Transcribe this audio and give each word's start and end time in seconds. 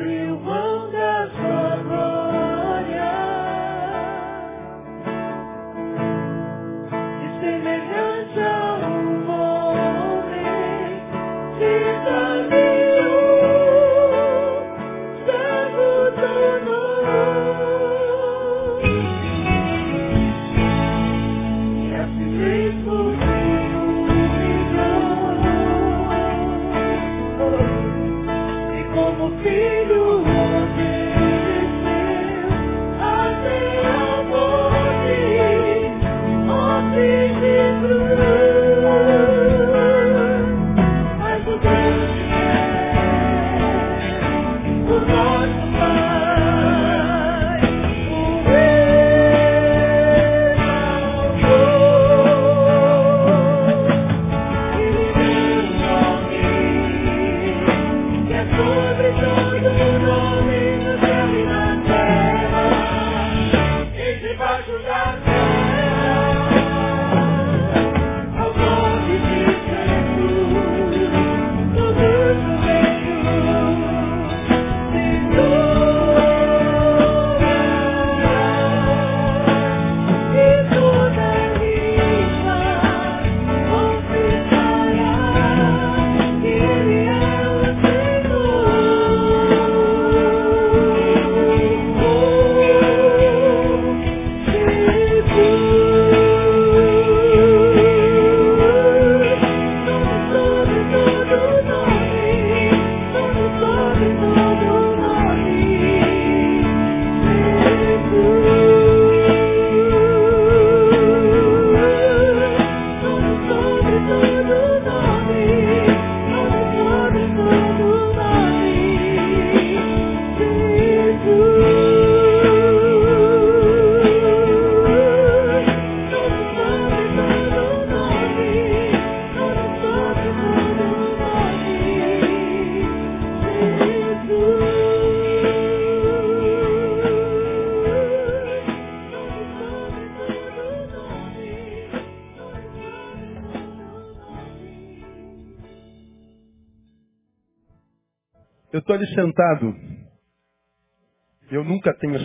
everyone. 0.00 0.77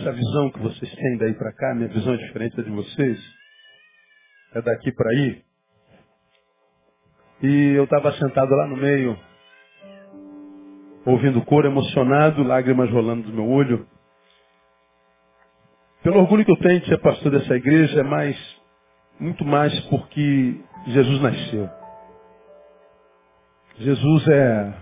Essa 0.04 0.12
visão 0.12 0.50
que 0.50 0.58
vocês 0.60 0.94
têm 0.94 1.16
daí 1.16 1.32
para 1.34 1.52
cá. 1.52 1.74
Minha 1.74 1.88
visão 1.88 2.12
é 2.12 2.18
diferente 2.18 2.56
da 2.56 2.62
de 2.62 2.70
vocês. 2.70 3.18
É 4.54 4.60
daqui 4.60 4.92
para 4.92 5.10
aí. 5.10 5.42
E 7.42 7.74
eu 7.74 7.84
estava 7.84 8.12
sentado 8.12 8.54
lá 8.54 8.66
no 8.66 8.76
meio, 8.76 9.18
ouvindo 11.04 11.38
o 11.38 11.44
coro 11.44 11.66
emocionado, 11.66 12.42
lágrimas 12.42 12.90
rolando 12.90 13.30
do 13.30 13.32
meu 13.32 13.48
olho. 13.48 13.86
Pelo 16.02 16.20
orgulho 16.20 16.44
que 16.44 16.52
eu 16.52 16.58
tenho 16.58 16.80
de 16.80 16.86
ser 16.86 16.98
pastor 16.98 17.32
dessa 17.32 17.56
igreja, 17.56 18.00
é 18.00 18.02
mais, 18.02 18.36
muito 19.18 19.44
mais 19.44 19.78
porque 19.88 20.60
Jesus 20.86 21.22
nasceu. 21.22 21.68
Jesus 23.78 24.28
é 24.28 24.74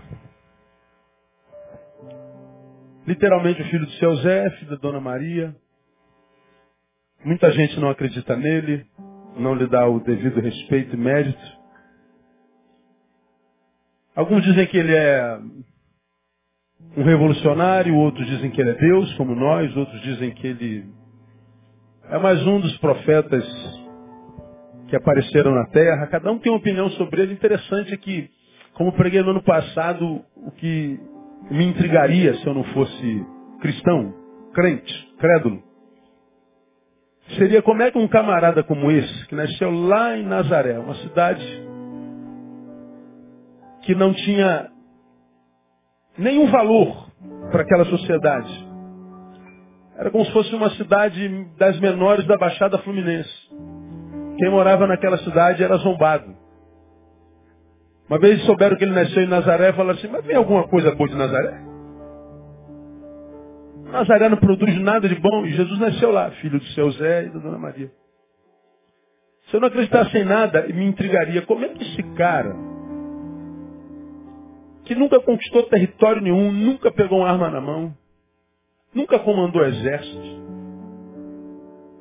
literalmente 3.05 3.61
o 3.61 3.65
filho 3.65 3.85
do 3.85 3.91
seu 3.93 4.15
Zé, 4.17 4.49
filho 4.51 4.71
da 4.71 4.77
Dona 4.77 4.99
Maria. 4.99 5.55
Muita 7.23 7.51
gente 7.51 7.79
não 7.79 7.89
acredita 7.89 8.35
nele, 8.35 8.85
não 9.37 9.55
lhe 9.55 9.67
dá 9.67 9.87
o 9.87 9.99
devido 9.99 10.39
respeito 10.39 10.95
e 10.95 10.99
mérito. 10.99 11.63
Alguns 14.15 14.43
dizem 14.43 14.67
que 14.67 14.77
ele 14.77 14.93
é 14.93 15.39
um 16.95 17.03
revolucionário, 17.03 17.95
outros 17.95 18.27
dizem 18.27 18.51
que 18.51 18.61
ele 18.61 18.71
é 18.71 18.75
Deus, 18.75 19.13
como 19.15 19.33
nós, 19.33 19.75
outros 19.75 19.99
dizem 20.01 20.31
que 20.31 20.47
ele 20.47 20.85
é 22.09 22.19
mais 22.19 22.45
um 22.45 22.59
dos 22.59 22.77
profetas 22.77 23.43
que 24.87 24.95
apareceram 24.95 25.55
na 25.55 25.65
terra. 25.67 26.07
Cada 26.07 26.31
um 26.31 26.37
tem 26.37 26.51
uma 26.51 26.59
opinião 26.59 26.89
sobre 26.91 27.23
ele. 27.23 27.33
Interessante 27.33 27.93
é 27.93 27.97
que, 27.97 28.29
como 28.73 28.93
preguei 28.93 29.21
no 29.23 29.31
ano 29.31 29.41
passado, 29.41 30.23
o 30.35 30.51
que 30.51 30.99
me 31.49 31.65
intrigaria 31.65 32.35
se 32.35 32.47
eu 32.47 32.53
não 32.53 32.63
fosse 32.65 33.25
cristão, 33.61 34.13
crente, 34.53 35.13
crédulo, 35.17 35.61
seria 37.37 37.61
como 37.61 37.81
é 37.81 37.91
que 37.91 37.97
um 37.97 38.07
camarada 38.07 38.63
como 38.63 38.91
esse, 38.91 39.27
que 39.27 39.35
nasceu 39.35 39.71
lá 39.71 40.17
em 40.17 40.25
Nazaré, 40.25 40.77
uma 40.79 40.95
cidade 40.95 41.63
que 43.83 43.95
não 43.95 44.13
tinha 44.13 44.69
nenhum 46.17 46.47
valor 46.47 47.09
para 47.51 47.63
aquela 47.63 47.85
sociedade. 47.85 48.73
Era 49.97 50.09
como 50.09 50.25
se 50.25 50.31
fosse 50.31 50.53
uma 50.55 50.69
cidade 50.71 51.45
das 51.57 51.79
menores 51.79 52.25
da 52.25 52.37
Baixada 52.37 52.77
Fluminense. 52.79 53.31
Quem 54.37 54.49
morava 54.49 54.87
naquela 54.87 55.17
cidade 55.19 55.63
era 55.63 55.77
zombado. 55.77 56.42
Uma 58.13 58.19
vez 58.19 58.45
souberam 58.45 58.77
que 58.77 58.83
ele 58.83 58.93
nasceu 58.93 59.23
em 59.23 59.27
Nazaré, 59.27 59.73
falaram 59.73 59.97
assim, 59.97 60.07
mas 60.07 60.23
vem 60.23 60.35
alguma 60.35 60.67
coisa 60.67 60.93
boa 60.93 61.09
de 61.09 61.15
Nazaré? 61.15 61.59
Nazaré 63.91 64.29
não 64.29 64.37
produz 64.37 64.79
nada 64.81 65.09
de 65.09 65.15
bom, 65.15 65.43
e 65.47 65.53
Jesus 65.53 65.79
nasceu 65.79 66.11
lá, 66.11 66.29
filho 66.29 66.59
do 66.59 66.65
seu 66.75 66.91
Zé 66.91 67.23
e 67.23 67.29
da 67.29 67.39
Dona 67.39 67.57
Maria. 67.57 67.91
Se 69.47 69.55
eu 69.55 69.59
não 69.59 69.67
acreditasse 69.67 70.15
em 70.15 70.25
nada, 70.25 70.61
me 70.67 70.85
intrigaria, 70.85 71.41
como 71.41 71.65
é 71.65 71.69
que 71.69 71.83
esse 71.83 72.03
cara, 72.13 72.55
que 74.85 74.93
nunca 74.93 75.19
conquistou 75.19 75.63
território 75.63 76.21
nenhum, 76.21 76.51
nunca 76.51 76.91
pegou 76.91 77.17
uma 77.17 77.31
arma 77.31 77.49
na 77.49 77.61
mão, 77.61 77.97
nunca 78.93 79.17
comandou 79.17 79.65
exército, 79.65 80.43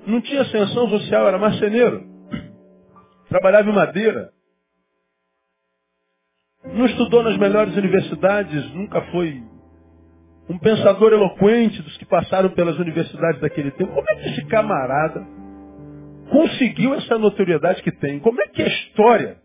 não 0.06 0.20
tinha 0.20 0.42
ascensão 0.42 0.90
social, 0.90 1.26
era 1.26 1.38
marceneiro, 1.38 2.04
trabalhava 3.30 3.70
em 3.70 3.74
madeira, 3.74 4.30
não 6.64 6.86
estudou 6.86 7.22
nas 7.22 7.36
melhores 7.36 7.76
universidades, 7.76 8.72
nunca 8.72 9.02
foi 9.10 9.42
um 10.48 10.58
pensador 10.58 11.12
eloquente 11.12 11.82
dos 11.82 11.96
que 11.96 12.04
passaram 12.04 12.50
pelas 12.50 12.78
universidades 12.78 13.40
daquele 13.40 13.70
tempo. 13.72 13.92
Como 13.92 14.06
é 14.10 14.14
que 14.16 14.28
esse 14.30 14.44
camarada 14.46 15.26
conseguiu 16.30 16.94
essa 16.94 17.18
notoriedade 17.18 17.82
que 17.82 17.92
tem? 17.92 18.18
Como 18.20 18.40
é 18.40 18.46
que 18.48 18.62
a 18.62 18.66
história 18.66 19.36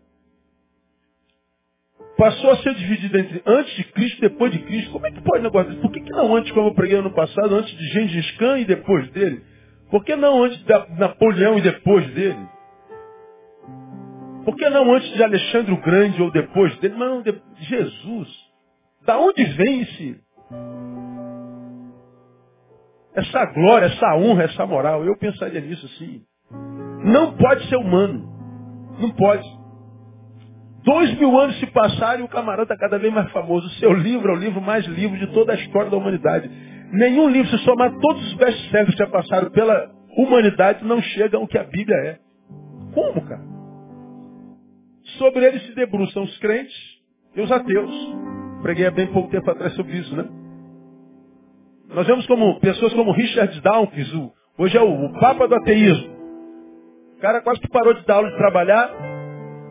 passou 2.16 2.50
a 2.50 2.56
ser 2.58 2.74
dividida 2.74 3.20
entre 3.20 3.42
antes 3.46 3.74
de 3.76 3.84
Cristo 3.84 4.18
e 4.18 4.28
depois 4.28 4.52
de 4.52 4.58
Cristo? 4.58 4.90
Como 4.90 5.06
é 5.06 5.10
que 5.10 5.20
pode 5.22 5.42
negócio 5.42 5.70
desse? 5.70 5.82
Por 5.82 5.92
que, 5.92 6.00
que 6.00 6.10
não 6.10 6.36
antes, 6.36 6.52
como 6.52 6.68
eu 6.68 6.74
preguei 6.74 6.98
ano 6.98 7.12
passado, 7.12 7.54
antes 7.54 7.76
de 7.76 7.84
Gengis 7.88 8.30
Khan 8.32 8.58
e 8.58 8.64
depois 8.64 9.08
dele? 9.10 9.42
Por 9.90 10.04
que 10.04 10.14
não 10.16 10.44
antes 10.44 10.58
de 10.64 10.98
Napoleão 10.98 11.58
e 11.58 11.62
depois 11.62 12.06
dele? 12.12 12.57
Por 14.48 14.56
que 14.56 14.66
não 14.70 14.94
antes 14.94 15.12
de 15.12 15.22
Alexandre 15.22 15.72
o 15.74 15.80
Grande 15.82 16.22
ou 16.22 16.30
depois 16.30 16.74
dele? 16.78 16.96
Não, 16.96 17.20
de 17.20 17.38
Jesus. 17.58 18.28
Da 19.04 19.18
onde 19.18 19.44
vem 19.44 19.82
esse, 19.82 20.18
essa 23.14 23.44
glória, 23.52 23.84
essa 23.84 24.16
honra, 24.16 24.44
essa 24.44 24.64
moral. 24.64 25.04
Eu 25.04 25.18
pensaria 25.18 25.60
nisso 25.60 25.84
assim. 25.84 26.22
Não 27.04 27.36
pode 27.36 27.68
ser 27.68 27.76
humano. 27.76 28.26
Não 28.98 29.10
pode. 29.10 29.46
Dois 30.82 31.12
mil 31.18 31.38
anos 31.38 31.60
se 31.60 31.66
passaram 31.66 32.20
e 32.20 32.24
o 32.24 32.28
camarada 32.28 32.62
está 32.62 32.76
cada 32.78 32.98
vez 32.98 33.12
mais 33.12 33.30
famoso. 33.32 33.66
O 33.66 33.72
seu 33.72 33.92
livro 33.92 34.30
é 34.30 34.34
o 34.34 34.40
livro 34.40 34.62
mais 34.62 34.86
livre 34.86 35.18
de 35.18 35.26
toda 35.34 35.52
a 35.52 35.56
história 35.56 35.90
da 35.90 35.98
humanidade. 35.98 36.50
Nenhum 36.90 37.28
livro, 37.28 37.50
se 37.50 37.64
somar 37.66 37.92
todos 38.00 38.26
os 38.28 38.34
best-sellers 38.38 38.92
que 38.92 38.98
já 38.98 39.08
passaram 39.08 39.50
pela 39.50 39.90
humanidade, 40.16 40.86
não 40.86 41.02
chega 41.02 41.36
ao 41.36 41.46
que 41.46 41.58
a 41.58 41.64
Bíblia 41.64 41.96
é. 41.98 42.18
Como, 42.94 43.20
cara? 43.28 43.57
Sobre 45.18 45.44
ele 45.44 45.60
se 45.60 45.74
debruçam 45.74 46.22
os 46.22 46.38
crentes 46.38 46.74
e 47.34 47.40
os 47.40 47.50
ateus. 47.50 48.16
Preguei 48.62 48.86
há 48.86 48.90
bem 48.90 49.08
pouco 49.08 49.30
tempo 49.30 49.50
atrás 49.50 49.74
sobre 49.74 49.96
isso, 49.96 50.16
né? 50.16 50.24
Nós 51.88 52.06
vemos 52.06 52.26
como 52.26 52.60
pessoas 52.60 52.92
como 52.94 53.12
Richard 53.12 53.60
Dawkins, 53.60 54.12
o, 54.14 54.32
hoje 54.58 54.76
é 54.76 54.80
o, 54.80 55.06
o 55.06 55.12
Papa 55.18 55.48
do 55.48 55.54
ateísmo. 55.54 56.16
O 57.16 57.20
cara 57.20 57.40
quase 57.40 57.60
que 57.60 57.68
parou 57.68 57.94
de 57.94 58.04
dar 58.06 58.16
aula 58.16 58.30
de 58.30 58.36
trabalhar 58.36 58.90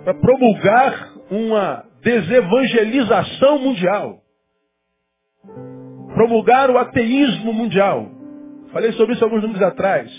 para 0.03 0.13
promulgar 0.15 1.13
uma 1.29 1.85
desevangelização 2.01 3.59
mundial. 3.59 4.19
Promulgar 6.13 6.69
o 6.71 6.77
ateísmo 6.77 7.53
mundial. 7.53 8.09
Falei 8.71 8.91
sobre 8.93 9.13
isso 9.13 9.23
alguns 9.23 9.43
anos 9.43 9.61
atrás. 9.61 10.11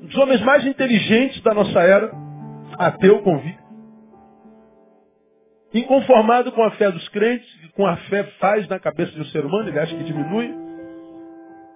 Um 0.00 0.06
dos 0.06 0.16
homens 0.16 0.40
mais 0.42 0.66
inteligentes 0.66 1.40
da 1.42 1.54
nossa 1.54 1.80
era, 1.80 2.10
ateu 2.78 3.22
convicto. 3.22 3.67
Inconformado 5.72 6.50
com 6.52 6.62
a 6.62 6.70
fé 6.72 6.90
dos 6.90 7.06
crentes, 7.10 7.46
com 7.74 7.86
a 7.86 7.96
fé 7.96 8.24
faz 8.40 8.66
na 8.68 8.78
cabeça 8.78 9.12
de 9.12 9.20
um 9.20 9.24
ser 9.26 9.44
humano, 9.44 9.68
ele 9.68 9.78
acha 9.78 9.94
que 9.94 10.04
diminui. 10.04 10.54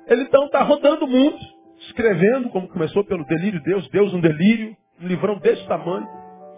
Ele 0.06 0.22
então 0.22 0.46
está 0.46 0.62
rodando 0.62 1.04
o 1.04 1.08
mundo, 1.08 1.38
escrevendo, 1.80 2.48
como 2.48 2.68
começou 2.68 3.04
pelo 3.04 3.24
delírio 3.26 3.60
de 3.60 3.66
Deus, 3.66 3.88
Deus 3.90 4.14
um 4.14 4.20
delírio, 4.20 4.74
um 5.00 5.06
livrão 5.06 5.38
desse 5.38 5.66
tamanho. 5.66 6.08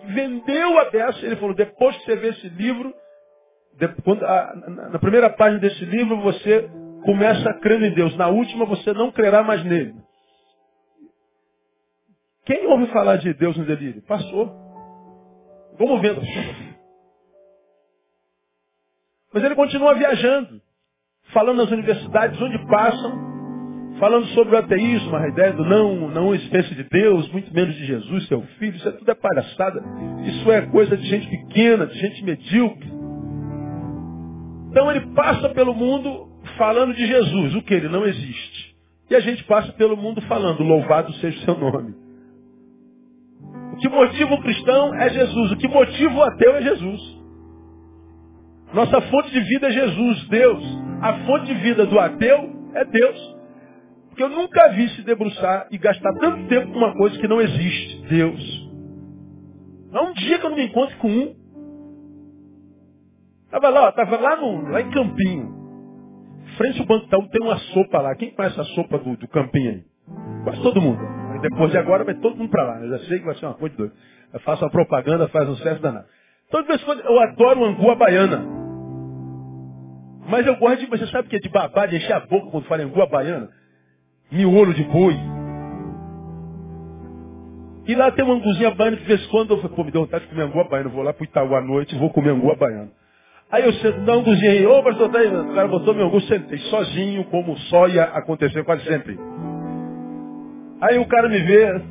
Vendeu 0.07 0.79
a 0.79 0.85
dessa, 0.85 1.25
ele 1.25 1.37
falou, 1.37 1.55
depois 1.55 1.97
que 1.97 2.05
você 2.05 2.17
vê 2.17 2.29
esse 2.29 2.49
livro, 2.51 2.95
a, 4.23 4.55
na, 4.91 4.99
primeira 4.99 5.29
página 5.31 5.59
desse 5.59 5.85
livro 5.85 6.21
você 6.21 6.69
começa 7.05 7.53
crendo 7.55 7.87
em 7.87 7.95
Deus, 7.95 8.17
na 8.17 8.29
última 8.29 8.65
você 8.65 8.93
não 8.93 9.11
crerá 9.11 9.43
mais 9.43 9.65
nele. 9.65 9.95
Quem 12.45 12.67
ouve 12.67 12.87
falar 12.89 13.17
de 13.17 13.33
Deus 13.35 13.57
no 13.57 13.65
delírio? 13.65 14.03
Passou. 14.03 14.53
Vamos 15.79 16.01
vendo. 16.01 16.21
Mas 19.35 19.43
ele 19.43 19.57
continua 19.57 19.95
viajando, 19.95 20.61
falando 21.33 21.57
nas 21.57 21.71
universidades 21.73 22.41
onde 22.41 22.57
passam, 22.69 23.35
falando 23.99 24.27
sobre 24.29 24.55
o 24.55 24.59
ateísmo, 24.59 25.17
a 25.17 25.29
ideia 25.29 25.53
do 25.53 25.65
não, 25.65 26.09
não 26.09 26.33
existência 26.33 26.73
de 26.77 26.85
Deus, 26.85 27.29
muito 27.33 27.53
menos 27.53 27.75
de 27.75 27.85
Jesus, 27.85 28.29
seu 28.29 28.43
filho, 28.59 28.77
isso 28.77 28.89
é 28.89 28.93
tudo 28.93 29.11
é 29.11 29.15
palhaçada. 29.15 29.83
Isso 30.25 30.53
é 30.53 30.63
coisa 30.67 30.97
de 30.97 31.05
gente 31.07 31.29
pequena, 31.29 31.85
de 31.87 31.99
gente 31.99 32.25
medíocre. 32.25 32.93
Então 34.71 34.89
ele 34.91 35.07
passa 35.15 35.49
pelo 35.49 35.75
mundo 35.75 36.29
falando 36.57 36.95
de 36.95 37.05
Jesus, 37.05 37.57
o 37.57 37.63
que 37.63 37.75
ele 37.75 37.89
não 37.89 38.07
existe. 38.07 38.77
E 39.11 39.17
a 39.17 39.21
gente 39.21 39.43
passa 39.45 39.73
pelo 39.73 39.97
mundo 39.97 40.23
falando, 40.23 40.63
louvado 40.63 41.13
seja 41.15 41.39
o 41.39 41.43
seu 41.43 41.59
nome. 41.59 41.95
O 43.73 43.77
que 43.79 43.89
motiva 43.89 44.33
o 44.33 44.43
cristão 44.43 44.95
é 44.95 45.11
Jesus. 45.11 45.51
O 45.51 45.57
que 45.57 45.67
motiva 45.67 46.15
o 46.15 46.23
ateu 46.23 46.55
é 46.55 46.63
Jesus. 46.63 47.14
Nossa 48.73 49.01
fonte 49.03 49.31
de 49.31 49.41
vida 49.41 49.69
é 49.69 49.71
Jesus, 49.71 50.29
Deus. 50.29 50.65
A 51.01 51.13
fonte 51.27 51.47
de 51.47 51.55
vida 51.55 51.87
do 51.87 51.99
ateu 51.99 52.71
é 52.75 52.85
Deus. 52.85 53.35
Porque 54.09 54.23
eu 54.23 54.29
nunca 54.29 54.69
vi 54.71 54.89
se 54.91 55.03
debruçar 55.03 55.67
e 55.71 55.79
gastar 55.79 56.13
tanto 56.15 56.49
tempo 56.49 56.73
com 56.73 56.79
uma 56.79 56.95
coisa 56.95 57.19
que 57.19 57.29
não 57.29 57.41
existe. 57.41 58.07
Deus. 58.09 58.71
Há 59.93 60.03
um 60.03 60.13
dia 60.13 60.39
que 60.39 60.47
eu 60.47 60.51
não 60.51 60.57
me 60.57 60.67
encontro 60.67 60.97
com 60.99 61.09
um. 61.09 61.35
Estava 63.45 63.69
lá, 63.69 63.89
estava 63.89 64.17
lá, 64.19 64.37
no, 64.37 64.69
lá 64.71 64.81
em 64.81 64.91
Campinho. 64.91 65.65
Frente 66.57 66.81
ao 66.81 66.87
Banco 66.87 67.07
Itaú 67.07 67.29
tem 67.29 67.43
uma 67.43 67.59
sopa 67.59 68.01
lá. 68.01 68.15
Quem 68.15 68.31
conhece 68.31 68.61
a 68.61 68.65
sopa 68.65 68.99
do, 68.99 69.17
do 69.17 69.29
Campinho 69.29 69.71
aí? 69.71 69.85
Quase 70.45 70.63
todo 70.63 70.81
mundo. 70.81 71.01
Depois 71.41 71.71
de 71.71 71.79
agora 71.79 72.05
vai 72.05 72.15
todo 72.15 72.37
mundo 72.37 72.51
para 72.51 72.65
lá. 72.65 72.81
Eu 72.81 72.91
já 72.91 72.99
sei 73.07 73.19
que 73.19 73.25
vai 73.25 73.35
ser 73.35 73.47
uma 73.47 73.55
coisa 73.55 73.75
de 73.75 73.79
doido. 73.79 73.95
Eu 74.33 74.41
faço 74.41 74.65
a 74.65 74.71
propaganda, 74.71 75.29
faz 75.29 75.49
um 75.49 75.55
sucesso 75.57 75.81
danado. 75.81 76.07
Toda 76.55 76.69
vez 76.69 76.85
que 76.85 76.89
eu 76.89 77.19
adoro 77.19 77.65
angu 77.65 77.91
à 77.91 77.97
baiana. 77.97 78.47
Mas 80.29 80.47
eu 80.47 80.55
gosto 80.55 80.79
de, 80.79 80.87
você 80.87 81.05
sabe 81.09 81.27
o 81.27 81.29
que 81.29 81.35
é 81.35 81.41
de 81.41 81.49
babar, 81.49 81.89
de 81.89 81.97
encher 81.97 82.13
a 82.13 82.21
boca 82.21 82.49
quando 82.53 82.67
fala 82.67 82.85
angu 82.85 83.03
à 83.03 83.07
baiana? 83.07 83.51
miolo 84.31 84.73
de 84.73 84.85
boi. 84.85 85.17
E 87.89 87.95
lá 87.97 88.13
tem 88.13 88.25
uma 88.25 88.35
anguzinha 88.35 88.71
baiana, 88.71 88.99
de 88.99 89.05
vez 89.05 89.25
em 89.25 89.29
quando 89.31 89.51
eu 89.51 89.63
falei, 89.63 89.77
pô, 89.77 89.83
me 89.83 89.91
deu 89.91 90.03
vontade 90.03 90.27
de 90.27 90.31
comer 90.31 90.43
angu 90.45 90.69
baiana, 90.69 90.91
vou 90.91 91.03
lá 91.03 91.13
pro 91.13 91.25
Itaú 91.25 91.57
à 91.57 91.61
noite, 91.61 91.99
vou 91.99 92.11
comer 92.11 92.31
angu 92.31 92.55
baiana. 92.55 92.93
Aí 93.51 93.65
eu 93.65 93.73
sento, 93.73 93.99
uma 93.99 94.15
anguzinha 94.15 94.53
aí, 94.53 94.65
ô 94.65 94.81
pastor, 94.81 95.11
tá 95.11 95.19
aí, 95.19 95.37
o 95.37 95.55
cara 95.57 95.67
botou 95.67 95.93
meu 95.93 96.07
angu, 96.07 96.21
sentei 96.21 96.59
sozinho, 96.59 97.25
como 97.25 97.57
só 97.63 97.89
ia 97.89 98.05
acontecer 98.05 98.63
quase 98.63 98.85
sempre. 98.85 99.19
Aí 100.81 100.99
o 100.99 101.07
cara 101.09 101.29
me 101.29 101.39
vê, 101.41 101.83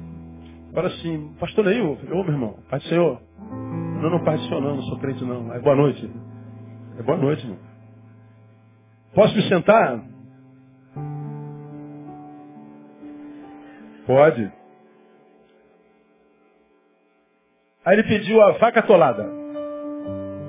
fala 0.74 0.88
assim, 0.88 1.34
pastor 1.38 1.68
aí, 1.68 1.82
ô 1.82 1.98
meu 2.00 2.30
irmão, 2.30 2.56
Pai 2.70 2.80
do 2.80 2.86
Senhor. 2.86 3.33
Não, 4.04 4.10
não, 4.10 4.20
do 4.20 4.40
Senhor 4.42 4.62
não, 4.62 4.76
não 4.76 4.84
sou 4.84 5.00
crente 5.00 5.24
não. 5.24 5.54
É 5.54 5.60
boa 5.60 5.78
noite. 5.78 6.12
É 7.00 7.04
boa 7.04 7.18
noite, 7.18 7.42
irmão. 7.42 7.60
Posso 9.16 9.34
me 9.34 9.44
sentar? 9.44 10.04
Pode. 14.06 14.52
Aí 17.86 17.94
ele 17.94 18.04
pediu 18.04 18.42
a 18.42 18.52
vaca 18.58 18.82
atolada. 18.82 19.24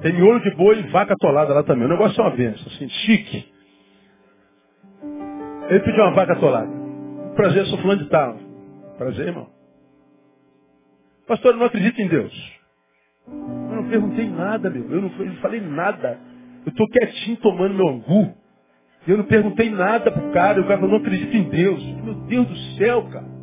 Tem 0.03 0.13
miolo 0.13 0.41
de 0.41 0.51
boi 0.57 0.81
e 0.81 0.91
vaca 0.91 1.15
atolada 1.15 1.55
lá 1.55 1.63
também. 1.63 1.87
O 1.87 1.91
negócio 1.91 2.21
é 2.21 2.25
uma 2.25 2.37
benção, 2.37 2.67
assim, 2.67 2.89
chique. 2.89 3.53
Ele 5.69 5.81
pediu 5.81 6.03
uma 6.03 6.15
vaca 6.15 6.33
atolada. 6.33 6.73
Prazer, 7.37 7.67
sou 7.67 7.79
fulano 7.79 8.03
de 8.03 8.11
tal. 8.11 8.37
Prazer, 8.99 9.29
irmão. 9.29 9.49
Pastor, 11.29 11.53
eu 11.53 11.59
não 11.59 11.67
acredito 11.67 12.01
em 12.01 12.09
Deus. 12.09 12.64
Eu 13.27 13.77
não 13.83 13.89
perguntei 13.89 14.29
nada, 14.29 14.71
meu. 14.71 14.91
Eu 14.91 15.03
não, 15.03 15.11
eu 15.19 15.27
não 15.27 15.37
falei 15.37 15.61
nada. 15.61 16.19
Eu 16.65 16.71
estou 16.71 16.89
quietinho 16.89 17.37
tomando 17.39 17.75
meu 17.75 17.89
angu. 17.89 18.35
Eu 19.07 19.19
não 19.19 19.25
perguntei 19.25 19.71
nada 19.71 20.11
pro 20.11 20.33
cara. 20.33 20.61
O 20.61 20.67
cara 20.67 20.81
falou, 20.81 20.99
não 20.99 21.05
acredito 21.05 21.37
em 21.37 21.49
Deus. 21.49 21.83
Meu 22.03 22.15
Deus 22.15 22.47
do 22.47 22.57
céu, 22.77 23.09
cara. 23.11 23.35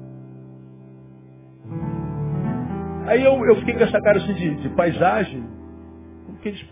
Aí 3.08 3.24
eu, 3.24 3.46
eu 3.46 3.56
fiquei 3.58 3.74
com 3.74 3.84
essa 3.84 4.00
cara 4.02 4.20
assim 4.20 4.34
de, 4.34 4.56
de 4.56 4.70
paisagem. 4.70 5.44
Eles, 6.44 6.66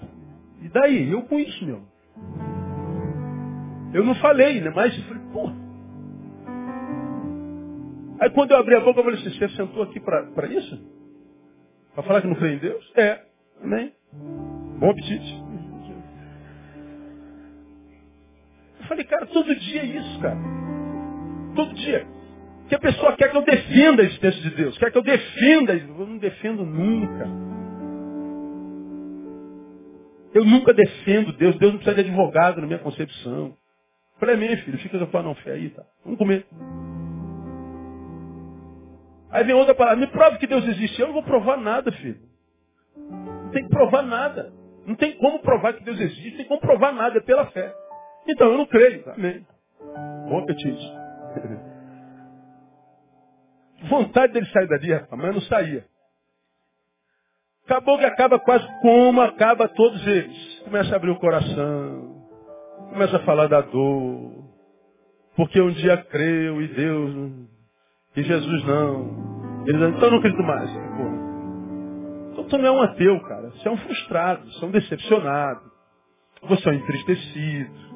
e 0.62 0.69
daí? 0.69 1.12
Eu 1.12 1.24
com 1.24 1.39
isso, 1.39 1.65
meu. 1.65 1.81
Eu 3.93 4.03
não 4.03 4.15
falei, 4.15 4.62
né? 4.62 4.72
Mas 4.75 4.98
eu 4.98 5.03
falei, 5.03 5.24
pô. 5.31 5.51
Aí 8.19 8.29
quando 8.31 8.51
eu 8.51 8.57
abri 8.57 8.75
a 8.75 8.81
boca, 8.81 9.00
eu 9.00 9.03
falei 9.03 9.19
assim, 9.19 9.31
você 9.31 9.50
sentou 9.50 9.84
aqui 9.84 10.00
para 10.00 10.48
isso? 10.48 10.99
Para 12.00 12.08
falar 12.08 12.22
que 12.22 12.27
não 12.27 12.36
crê 12.36 12.53
em 12.53 12.60
Deus? 12.60 12.94
É. 12.96 13.20
Amém. 13.62 13.91
Bom 14.79 14.89
apetite. 14.89 15.44
Eu 18.79 18.86
falei, 18.88 19.03
cara, 19.03 19.25
todo 19.25 19.53
dia 19.53 19.82
é 19.82 19.86
isso, 19.86 20.20
cara. 20.22 20.38
Todo 21.56 21.74
dia 21.74 22.08
que 22.70 22.75
a 22.75 22.79
pessoa 22.79 23.18
quer 23.18 23.32
que 23.32 23.36
eu 23.36 23.41
defenda 23.41 24.03
a 24.03 24.06
existência 24.06 24.41
de 24.44 24.51
Deus, 24.51 24.77
quer 24.77 24.91
que 24.91 24.98
eu 24.98 25.01
defenda, 25.01 25.74
eu 25.74 26.06
não 26.06 26.18
defendo 26.18 26.63
nunca. 26.63 27.27
Eu 30.34 30.46
nunca 30.46 30.74
defendo 30.74 31.34
Deus, 31.34 31.58
Deus 31.58 31.74
não 31.74 31.79
precisa 31.79 32.01
de 32.01 32.10
advogado 32.10 32.62
na 32.62 32.68
minha 32.68 32.79
concepção. 32.79 33.58
Falei, 34.20 34.38
minha 34.38 34.56
filho, 34.63 34.77
fica 34.77 34.98
com 34.98 35.03
a 35.03 35.08
tua 35.08 35.24
não 35.24 35.36
fé 35.36 35.51
aí, 35.53 35.70
tá? 35.72 35.84
Vamos 36.06 36.18
comer. 36.18 36.46
Aí 39.31 39.43
vem 39.43 39.55
outra 39.55 39.75
palavra, 39.75 40.00
me 40.00 40.07
prove 40.07 40.38
que 40.38 40.48
Deus 40.48 40.67
existe. 40.67 41.00
Eu 41.00 41.07
não 41.07 41.13
vou 41.13 41.24
provar 41.24 41.57
nada, 41.57 41.91
filho. 41.91 42.19
Não 42.95 43.51
tem 43.51 43.63
que 43.63 43.69
provar 43.69 44.01
nada. 44.01 44.51
Não 44.86 44.95
tem 44.95 45.15
como 45.17 45.39
provar 45.39 45.74
que 45.74 45.83
Deus 45.83 46.00
existe, 46.00 46.31
não 46.31 46.38
tem 46.38 46.48
como 46.48 46.59
provar 46.59 46.91
nada, 46.91 47.19
é 47.19 47.21
pela 47.21 47.45
fé. 47.48 47.71
Então 48.27 48.51
eu 48.51 48.57
não 48.57 48.65
creio. 48.65 49.03
Amém. 49.12 49.45
Bom 50.27 50.39
apetite. 50.39 50.93
Vontade 53.88 54.33
dele 54.33 54.48
sair 54.48 54.67
dali, 54.67 54.91
rapaz, 54.91 55.21
mas 55.21 55.36
não 55.36 55.41
saía. 55.41 55.86
Acabou 57.65 58.00
que 58.00 58.05
acaba 58.05 58.39
quase 58.39 58.67
como 58.81 59.21
acaba 59.21 59.67
todos 59.67 60.05
eles. 60.07 60.59
Começa 60.63 60.91
a 60.91 60.95
abrir 60.95 61.12
o 61.12 61.19
coração. 61.19 62.25
Começa 62.89 63.17
a 63.17 63.19
falar 63.19 63.45
da 63.48 63.62
dor. 63.62 64.43
Porque 65.36 65.62
um 65.62 65.71
dia 65.71 65.98
creu 65.98 66.62
e 66.63 66.67
Deus, 66.67 67.48
e 68.16 68.24
Jesus 68.24 68.63
não. 68.66 69.63
Ele 69.68 69.78
diz, 69.78 69.88
então 69.89 70.04
eu 70.04 70.12
não 70.12 70.18
acredito 70.18 70.44
mais. 70.44 70.72
Pô. 70.72 72.32
Então 72.32 72.44
tu 72.46 72.58
não 72.58 72.66
é 72.66 72.72
um 72.72 72.82
ateu, 72.82 73.20
cara. 73.22 73.50
Você 73.50 73.68
é 73.68 73.72
um 73.72 73.78
frustrado, 73.78 74.51
você 74.51 74.66
é 74.66 74.68
um 74.68 74.72
decepcionado. 74.72 75.72
Você 76.44 76.70
é 76.70 76.72
um 76.72 76.75
entristecido. 76.75 77.89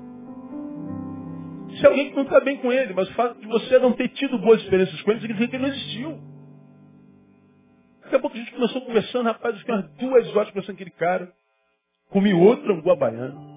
Se 1.78 1.86
é 1.86 1.90
alguém 1.90 2.10
que 2.10 2.16
não 2.16 2.24
está 2.24 2.40
bem 2.40 2.58
com 2.58 2.72
ele, 2.72 2.94
mas 2.94 3.10
o 3.10 3.14
fato 3.14 3.40
de 3.40 3.48
você 3.48 3.80
não 3.80 3.94
ter 3.94 4.10
tido 4.10 4.38
boas 4.38 4.62
experiências 4.62 5.02
com 5.02 5.12
ele 5.12 5.22
significa 5.22 5.50
que 5.50 5.56
ele 5.56 5.64
não 5.64 5.74
existiu. 5.74 6.20
Daqui 8.04 8.16
a 8.16 8.20
pouco 8.20 8.36
a 8.36 8.40
gente 8.40 8.52
começou 8.52 8.82
conversando, 8.82 9.26
rapaz, 9.26 9.56
eu 9.56 9.60
fiquei 9.60 9.74
umas 9.74 9.90
duas 9.94 10.36
horas 10.36 10.50
conversando 10.50 10.76
com 10.76 10.84
aquele 10.84 10.92
cara. 10.92 11.34
Comi 12.10 12.34
outro 12.34 12.74
angu 12.74 12.96
baiano. 12.96 13.54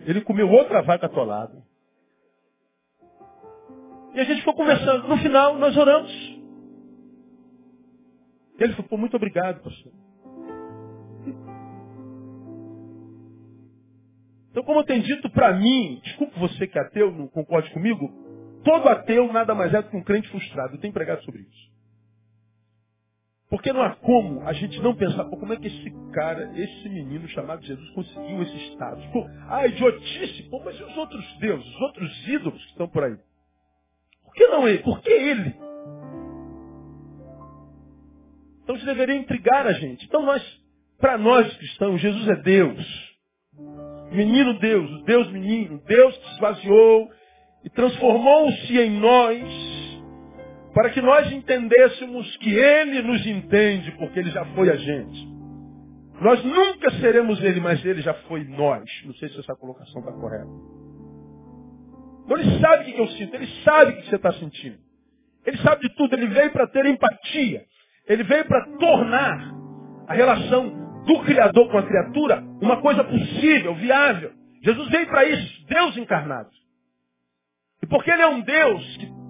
Ele 0.00 0.20
comeu 0.22 0.50
outra 0.50 0.82
vaca 0.82 1.06
atolada. 1.06 1.69
E 4.14 4.20
a 4.20 4.24
gente 4.24 4.38
ficou 4.38 4.54
conversando. 4.54 5.08
No 5.08 5.16
final, 5.18 5.58
nós 5.58 5.76
oramos. 5.76 6.10
Ele 8.58 8.74
falou, 8.74 8.98
muito 8.98 9.16
obrigado, 9.16 9.62
pastor. 9.62 9.92
Então, 14.50 14.64
como 14.64 14.80
eu 14.80 14.84
tenho 14.84 15.02
dito 15.02 15.30
para 15.30 15.52
mim, 15.54 16.00
desculpe 16.02 16.38
você 16.38 16.66
que 16.66 16.78
é 16.78 16.82
ateu, 16.82 17.12
não 17.12 17.28
concorde 17.28 17.70
comigo, 17.70 18.10
todo 18.64 18.88
ateu 18.88 19.32
nada 19.32 19.54
mais 19.54 19.72
é 19.72 19.80
do 19.80 19.88
que 19.88 19.96
um 19.96 20.02
crente 20.02 20.28
frustrado. 20.28 20.74
Eu 20.74 20.80
tenho 20.80 20.92
pregado 20.92 21.22
sobre 21.22 21.42
isso. 21.42 21.70
Porque 23.48 23.72
não 23.72 23.82
há 23.82 23.96
como 23.96 24.46
a 24.46 24.52
gente 24.52 24.80
não 24.80 24.94
pensar, 24.94 25.24
pô, 25.24 25.36
como 25.36 25.52
é 25.52 25.56
que 25.56 25.66
esse 25.66 25.90
cara, 26.12 26.52
esse 26.56 26.88
menino 26.88 27.26
chamado 27.28 27.64
Jesus 27.64 27.90
conseguiu 27.90 28.42
esse 28.42 28.56
status? 28.72 29.04
Pô, 29.06 29.26
ah, 29.48 29.66
idiotice, 29.66 30.44
pô, 30.50 30.62
mas 30.64 30.78
e 30.78 30.82
os 30.82 30.96
outros 30.96 31.38
deuses, 31.38 31.66
os 31.66 31.80
outros 31.80 32.28
ídolos 32.28 32.62
que 32.62 32.70
estão 32.70 32.88
por 32.88 33.04
aí? 33.04 33.16
Por 34.30 34.34
que 34.34 34.46
não 34.46 34.68
ele? 34.68 34.78
Por 34.78 35.00
que 35.00 35.10
ele? 35.10 35.54
Então 38.62 38.76
isso 38.76 38.86
deveria 38.86 39.16
intrigar 39.16 39.66
a 39.66 39.72
gente. 39.72 40.04
Então 40.06 40.22
nós, 40.22 40.42
para 40.98 41.18
nós 41.18 41.52
cristãos, 41.56 42.00
Jesus 42.00 42.28
é 42.28 42.36
Deus. 42.36 43.10
Menino 44.12 44.58
Deus, 44.60 45.02
Deus 45.04 45.30
menino, 45.32 45.82
Deus 45.84 46.16
que 46.16 46.24
se 46.28 46.34
esvaziou 46.34 47.10
e 47.64 47.70
transformou-se 47.70 48.78
em 48.78 49.00
nós 49.00 49.90
para 50.72 50.90
que 50.90 51.00
nós 51.00 51.30
entendêssemos 51.32 52.36
que 52.36 52.54
Ele 52.54 53.02
nos 53.02 53.26
entende, 53.26 53.90
porque 53.98 54.20
Ele 54.20 54.30
já 54.30 54.44
foi 54.54 54.70
a 54.70 54.76
gente. 54.76 55.28
Nós 56.20 56.42
nunca 56.44 56.92
seremos 57.00 57.42
Ele, 57.42 57.60
mas 57.60 57.84
Ele 57.84 58.00
já 58.02 58.14
foi 58.28 58.44
nós. 58.44 58.88
Não 59.04 59.14
sei 59.14 59.28
se 59.30 59.40
essa 59.40 59.56
colocação 59.56 60.00
está 60.00 60.12
correta. 60.12 60.46
Então 62.30 62.38
Ele 62.38 62.60
sabe 62.60 62.82
o 62.82 62.94
que 62.94 63.00
eu 63.00 63.08
sinto, 63.08 63.34
Ele 63.34 63.48
sabe 63.64 63.90
o 63.90 63.96
que 63.96 64.08
você 64.08 64.14
está 64.14 64.32
sentindo. 64.34 64.78
Ele 65.44 65.56
sabe 65.58 65.88
de 65.88 65.96
tudo, 65.96 66.14
Ele 66.14 66.28
veio 66.28 66.52
para 66.52 66.68
ter 66.68 66.86
empatia. 66.86 67.64
Ele 68.06 68.22
veio 68.22 68.44
para 68.44 68.66
tornar 68.78 69.52
a 70.06 70.14
relação 70.14 71.02
do 71.06 71.20
Criador 71.24 71.68
com 71.68 71.78
a 71.78 71.82
criatura 71.82 72.40
uma 72.62 72.80
coisa 72.80 73.02
possível, 73.02 73.74
viável. 73.74 74.30
Jesus 74.62 74.88
veio 74.90 75.08
para 75.08 75.24
isso, 75.24 75.66
Deus 75.66 75.96
encarnado. 75.96 76.50
E 77.82 77.86
porque 77.86 78.12
Ele 78.12 78.22
é 78.22 78.28
um 78.28 78.40
Deus 78.42 78.96
que 78.96 79.20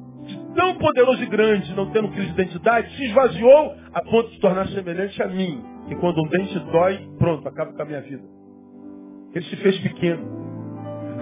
tão 0.55 0.77
poderoso 0.77 1.23
e 1.23 1.27
grande, 1.27 1.73
não 1.75 1.91
tendo 1.93 2.11
crise 2.11 2.27
de 2.27 2.43
identidade, 2.43 2.95
se 2.97 3.05
esvaziou 3.05 3.77
a 3.95 4.03
ponto 4.03 4.31
de 4.31 4.41
tornar 4.41 4.69
semelhante 4.69 5.23
a 5.23 5.27
mim. 5.27 5.65
E 5.89 5.95
quando 5.95 6.23
um 6.23 6.29
dente 6.29 6.59
dói, 6.71 7.09
pronto, 7.19 7.49
acaba 7.49 7.73
com 7.73 7.81
a 7.81 7.85
minha 7.87 8.03
vida. 8.03 8.25
Ele 9.33 9.45
se 9.47 9.57
fez 9.57 9.79
pequeno. 9.79 10.40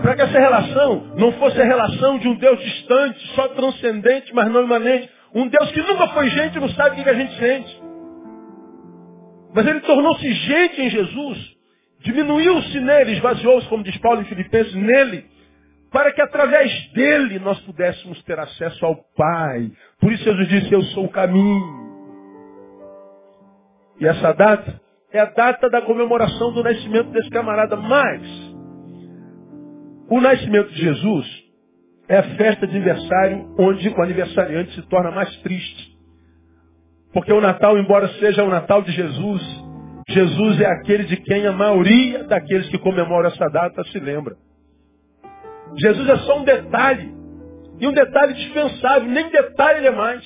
Para 0.02 0.14
que 0.14 0.22
essa 0.22 0.38
relação 0.38 1.14
não 1.16 1.32
fosse 1.32 1.60
a 1.60 1.64
relação 1.64 2.18
de 2.18 2.28
um 2.28 2.34
Deus 2.36 2.58
distante, 2.60 3.34
só 3.34 3.48
transcendente, 3.48 4.32
mas 4.34 4.50
não 4.50 4.64
imanente. 4.64 5.10
Um 5.34 5.48
Deus 5.48 5.70
que 5.72 5.80
nunca 5.82 6.08
foi 6.08 6.28
gente 6.30 6.56
e 6.56 6.60
não 6.60 6.68
sabe 6.70 7.00
o 7.00 7.04
que 7.04 7.10
a 7.10 7.14
gente 7.14 7.38
sente. 7.38 7.82
Mas 9.54 9.66
ele 9.66 9.80
tornou-se 9.80 10.32
gente 10.32 10.82
em 10.82 10.90
Jesus. 10.90 11.56
Diminuiu-se 12.00 12.80
nele, 12.80 13.12
esvaziou-se, 13.12 13.68
como 13.68 13.82
diz 13.82 13.96
Paulo 13.98 14.20
em 14.20 14.24
Filipenses, 14.24 14.74
nele 14.74 15.24
para 15.90 16.12
que 16.12 16.20
através 16.20 16.70
dele 16.92 17.38
nós 17.38 17.58
pudéssemos 17.60 18.22
ter 18.24 18.38
acesso 18.38 18.84
ao 18.84 18.96
Pai. 19.16 19.70
Por 20.00 20.12
isso 20.12 20.24
Jesus 20.24 20.48
disse, 20.48 20.72
eu 20.72 20.82
sou 20.82 21.06
o 21.06 21.10
caminho. 21.10 21.88
E 24.00 24.06
essa 24.06 24.32
data 24.32 24.80
é 25.12 25.20
a 25.20 25.24
data 25.24 25.68
da 25.70 25.82
comemoração 25.82 26.52
do 26.52 26.62
nascimento 26.62 27.10
desse 27.10 27.30
camarada. 27.30 27.76
Mas, 27.76 28.22
o 30.10 30.20
nascimento 30.20 30.70
de 30.70 30.80
Jesus 30.80 31.26
é 32.08 32.18
a 32.18 32.36
festa 32.36 32.66
de 32.66 32.76
aniversário 32.76 33.54
onde 33.58 33.88
o 33.88 34.02
aniversariante 34.02 34.74
se 34.74 34.82
torna 34.88 35.10
mais 35.10 35.34
triste. 35.42 35.96
Porque 37.12 37.32
o 37.32 37.40
Natal, 37.40 37.78
embora 37.78 38.08
seja 38.14 38.44
o 38.44 38.48
Natal 38.48 38.82
de 38.82 38.92
Jesus, 38.92 39.42
Jesus 40.08 40.60
é 40.60 40.66
aquele 40.66 41.04
de 41.04 41.16
quem 41.18 41.46
a 41.46 41.52
maioria 41.52 42.24
daqueles 42.24 42.68
que 42.68 42.78
comemoram 42.78 43.28
essa 43.28 43.48
data 43.48 43.84
se 43.84 43.98
lembra. 43.98 44.36
Jesus 45.76 46.08
é 46.08 46.16
só 46.18 46.38
um 46.38 46.44
detalhe. 46.44 47.12
E 47.78 47.86
um 47.86 47.92
detalhe 47.92 48.34
dispensável. 48.34 49.08
Nem 49.08 49.30
detalhe 49.30 49.80
ele 49.80 49.88
é 49.88 49.92
mais. 49.92 50.24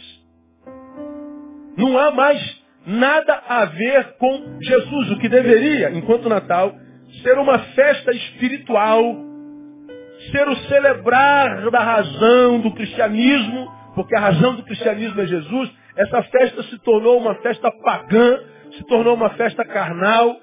Não 1.77 1.99
há 1.99 2.11
mais 2.13 2.63
nada 2.87 3.43
a 3.49 3.65
ver 3.65 4.17
com 4.19 4.59
Jesus. 4.61 5.11
O 5.11 5.19
que 5.19 5.29
deveria, 5.29 5.91
enquanto 5.91 6.29
Natal, 6.29 6.75
ser 7.23 7.37
uma 7.39 7.59
festa 7.59 8.13
espiritual, 8.13 9.32
ser 10.31 10.49
o 10.49 10.57
celebrar 10.69 11.71
da 11.71 11.81
razão 11.81 12.61
do 12.61 12.73
cristianismo, 12.73 13.71
porque 13.95 14.17
a 14.17 14.21
razão 14.21 14.55
do 14.55 14.63
cristianismo 14.63 15.21
é 15.21 15.27
Jesus, 15.27 15.71
essa 15.97 16.23
festa 16.23 16.63
se 16.65 16.79
tornou 16.79 17.19
uma 17.19 17.35
festa 17.37 17.71
pagã, 17.71 18.41
se 18.73 18.85
tornou 18.85 19.15
uma 19.15 19.31
festa 19.31 19.65
carnal, 19.65 20.37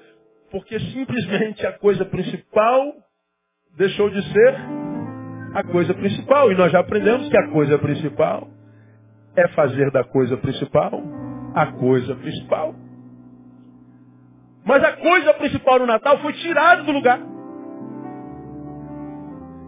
porque 0.50 0.78
simplesmente 0.78 1.66
a 1.66 1.72
coisa 1.72 2.04
principal 2.04 2.92
deixou 3.76 4.10
de 4.10 4.22
ser 4.32 4.54
a 5.54 5.64
coisa 5.64 5.94
principal. 5.94 6.52
E 6.52 6.56
nós 6.56 6.70
já 6.72 6.80
aprendemos 6.80 7.28
que 7.28 7.36
a 7.36 7.48
coisa 7.48 7.78
principal 7.78 8.48
é 9.36 9.48
fazer 9.48 9.90
da 9.90 10.04
coisa 10.04 10.36
principal 10.36 11.02
a 11.54 11.66
coisa 11.66 12.14
principal. 12.14 12.74
Mas 14.64 14.84
a 14.84 14.92
coisa 14.92 15.34
principal 15.34 15.78
no 15.78 15.86
Natal 15.86 16.18
foi 16.18 16.32
tirada 16.34 16.82
do 16.82 16.92
lugar. 16.92 17.20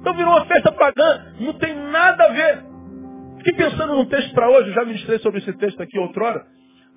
Então 0.02 0.14
virou 0.14 0.32
uma 0.32 0.44
festa 0.46 0.72
pagã. 0.72 1.32
Não 1.38 1.52
tem 1.54 1.74
nada 1.74 2.24
a 2.24 2.28
ver. 2.28 2.64
Fiquei 3.38 3.54
pensando 3.54 3.94
num 3.94 4.04
texto 4.04 4.34
para 4.34 4.50
hoje, 4.50 4.68
eu 4.68 4.74
já 4.74 4.84
ministrei 4.84 5.18
sobre 5.20 5.38
esse 5.38 5.52
texto 5.54 5.80
aqui 5.80 5.98
outrora. 5.98 6.44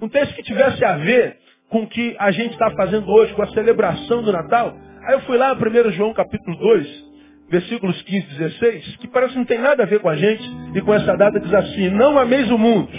Um 0.02 0.10
texto 0.10 0.36
que 0.36 0.42
tivesse 0.44 0.84
a 0.84 0.98
ver 0.98 1.38
com 1.70 1.84
o 1.84 1.88
que 1.88 2.16
a 2.20 2.32
gente 2.32 2.54
está 2.54 2.72
fazendo 2.72 3.08
hoje, 3.10 3.34
com 3.34 3.44
a 3.44 3.48
celebração 3.48 4.24
do 4.24 4.32
Natal. 4.32 4.76
Aí 5.04 5.14
eu 5.14 5.22
fui 5.22 5.38
lá, 5.38 5.54
1 5.54 5.92
João 5.92 6.14
capítulo 6.14 6.58
2, 6.58 7.06
versículos 7.50 8.02
15 8.02 8.26
e 8.26 8.38
16, 8.38 8.98
que 8.98 9.08
parece 9.08 9.34
que 9.34 9.40
não 9.40 9.46
tem 9.46 9.60
nada 9.60 9.84
a 9.84 9.86
ver 9.86 10.00
com 10.00 10.10
a 10.10 10.16
gente, 10.16 10.44
e 10.76 10.82
com 10.82 10.94
essa 10.94 11.16
data 11.16 11.40
diz 11.40 11.54
assim, 11.54 11.90
não 11.90 12.18
ameis 12.18 12.50
o 12.50 12.58
mundo, 12.58 12.92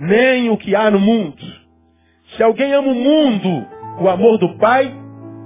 nem 0.00 0.50
o 0.50 0.56
que 0.56 0.74
há 0.74 0.90
no 0.90 1.00
mundo. 1.00 1.44
Se 2.36 2.42
alguém 2.42 2.72
ama 2.72 2.88
o 2.88 2.94
mundo, 2.94 3.66
o 4.00 4.08
amor 4.08 4.38
do 4.38 4.56
Pai 4.58 4.92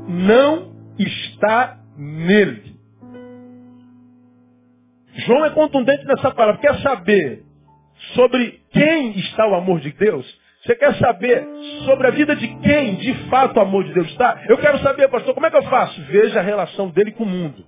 não 0.06 0.70
está 0.98 1.78
nele. 1.96 2.69
João 5.26 5.44
é 5.44 5.50
contundente 5.50 6.04
nessa 6.06 6.30
palavra. 6.30 6.60
Quer 6.60 6.80
saber 6.80 7.42
sobre 8.14 8.60
quem 8.72 9.18
está 9.18 9.46
o 9.46 9.54
amor 9.54 9.80
de 9.80 9.92
Deus? 9.92 10.26
Você 10.62 10.74
quer 10.74 10.94
saber 10.96 11.42
sobre 11.86 12.06
a 12.06 12.10
vida 12.10 12.36
de 12.36 12.46
quem 12.58 12.96
de 12.96 13.14
fato 13.28 13.56
o 13.56 13.60
amor 13.60 13.84
de 13.84 13.94
Deus 13.94 14.08
está? 14.08 14.42
Eu 14.46 14.58
quero 14.58 14.78
saber, 14.80 15.08
pastor, 15.08 15.32
como 15.34 15.46
é 15.46 15.50
que 15.50 15.56
eu 15.56 15.62
faço? 15.62 16.00
Veja 16.02 16.40
a 16.40 16.42
relação 16.42 16.90
dele 16.90 17.12
com 17.12 17.24
o 17.24 17.26
mundo. 17.26 17.64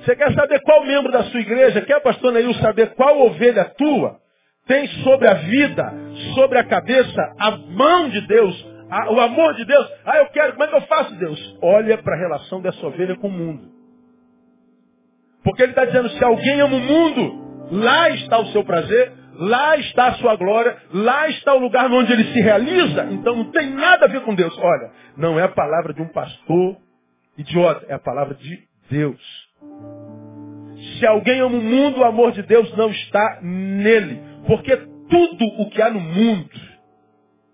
Você 0.00 0.16
quer 0.16 0.32
saber 0.32 0.60
qual 0.62 0.84
membro 0.84 1.12
da 1.12 1.24
sua 1.24 1.40
igreja, 1.40 1.82
quer, 1.82 2.00
pastor 2.00 2.32
Neil, 2.32 2.52
saber 2.54 2.94
qual 2.94 3.20
ovelha 3.20 3.64
tua 3.76 4.18
tem 4.66 4.86
sobre 5.04 5.28
a 5.28 5.34
vida, 5.34 5.92
sobre 6.34 6.58
a 6.58 6.64
cabeça, 6.64 7.34
a 7.38 7.50
mão 7.52 8.08
de 8.08 8.26
Deus, 8.26 8.66
a, 8.90 9.12
o 9.12 9.20
amor 9.20 9.54
de 9.54 9.64
Deus? 9.64 9.86
Ah, 10.04 10.18
eu 10.18 10.26
quero, 10.26 10.52
como 10.52 10.64
é 10.64 10.68
que 10.68 10.74
eu 10.74 10.82
faço, 10.82 11.14
Deus? 11.16 11.58
Olha 11.62 11.98
para 11.98 12.16
a 12.16 12.18
relação 12.18 12.60
dessa 12.60 12.84
ovelha 12.84 13.16
com 13.16 13.28
o 13.28 13.32
mundo. 13.32 13.79
Porque 15.42 15.62
ele 15.62 15.72
está 15.72 15.84
dizendo, 15.84 16.10
se 16.10 16.24
alguém 16.24 16.60
ama 16.60 16.76
o 16.76 16.80
mundo, 16.80 17.68
lá 17.72 18.10
está 18.10 18.38
o 18.38 18.46
seu 18.46 18.64
prazer, 18.64 19.12
lá 19.34 19.76
está 19.78 20.08
a 20.08 20.14
sua 20.14 20.36
glória, 20.36 20.76
lá 20.92 21.28
está 21.28 21.54
o 21.54 21.58
lugar 21.58 21.90
onde 21.90 22.12
ele 22.12 22.24
se 22.32 22.40
realiza. 22.40 23.08
Então 23.10 23.36
não 23.36 23.50
tem 23.50 23.70
nada 23.70 24.04
a 24.04 24.08
ver 24.08 24.20
com 24.22 24.34
Deus. 24.34 24.56
Olha, 24.58 24.90
não 25.16 25.38
é 25.38 25.44
a 25.44 25.48
palavra 25.48 25.94
de 25.94 26.02
um 26.02 26.08
pastor 26.08 26.76
idiota, 27.38 27.86
é 27.88 27.94
a 27.94 27.98
palavra 27.98 28.34
de 28.34 28.58
Deus. 28.90 29.20
Se 30.98 31.06
alguém 31.06 31.40
ama 31.40 31.56
o 31.56 31.62
mundo, 31.62 32.00
o 32.00 32.04
amor 32.04 32.32
de 32.32 32.42
Deus 32.42 32.74
não 32.76 32.90
está 32.90 33.38
nele. 33.42 34.20
Porque 34.46 34.76
tudo 34.76 35.44
o 35.58 35.70
que 35.70 35.80
há 35.80 35.90
no 35.90 36.00
mundo, 36.00 36.50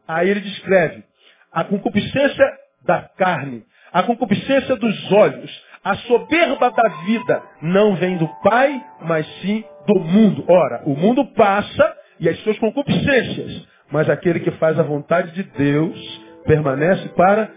aí 0.06 0.28
ele 0.28 0.40
descreve, 0.40 1.04
a 1.52 1.64
concupiscência 1.64 2.44
da 2.84 3.02
carne, 3.16 3.64
a 3.92 4.02
concupiscência 4.02 4.76
dos 4.76 5.12
olhos, 5.12 5.64
a 5.86 5.94
soberba 5.98 6.68
da 6.72 6.88
vida, 7.04 7.42
não 7.62 7.94
vem 7.94 8.16
do 8.16 8.26
Pai, 8.42 8.84
mas 9.02 9.24
sim 9.40 9.62
do 9.86 10.00
mundo. 10.00 10.44
Ora, 10.48 10.82
o 10.84 10.96
mundo 10.96 11.24
passa 11.26 11.94
e 12.18 12.28
as 12.28 12.36
suas 12.40 12.58
concupiscências, 12.58 13.64
mas 13.92 14.10
aquele 14.10 14.40
que 14.40 14.50
faz 14.52 14.76
a 14.80 14.82
vontade 14.82 15.30
de 15.30 15.44
Deus 15.44 15.96
permanece 16.44 17.08
para 17.10 17.48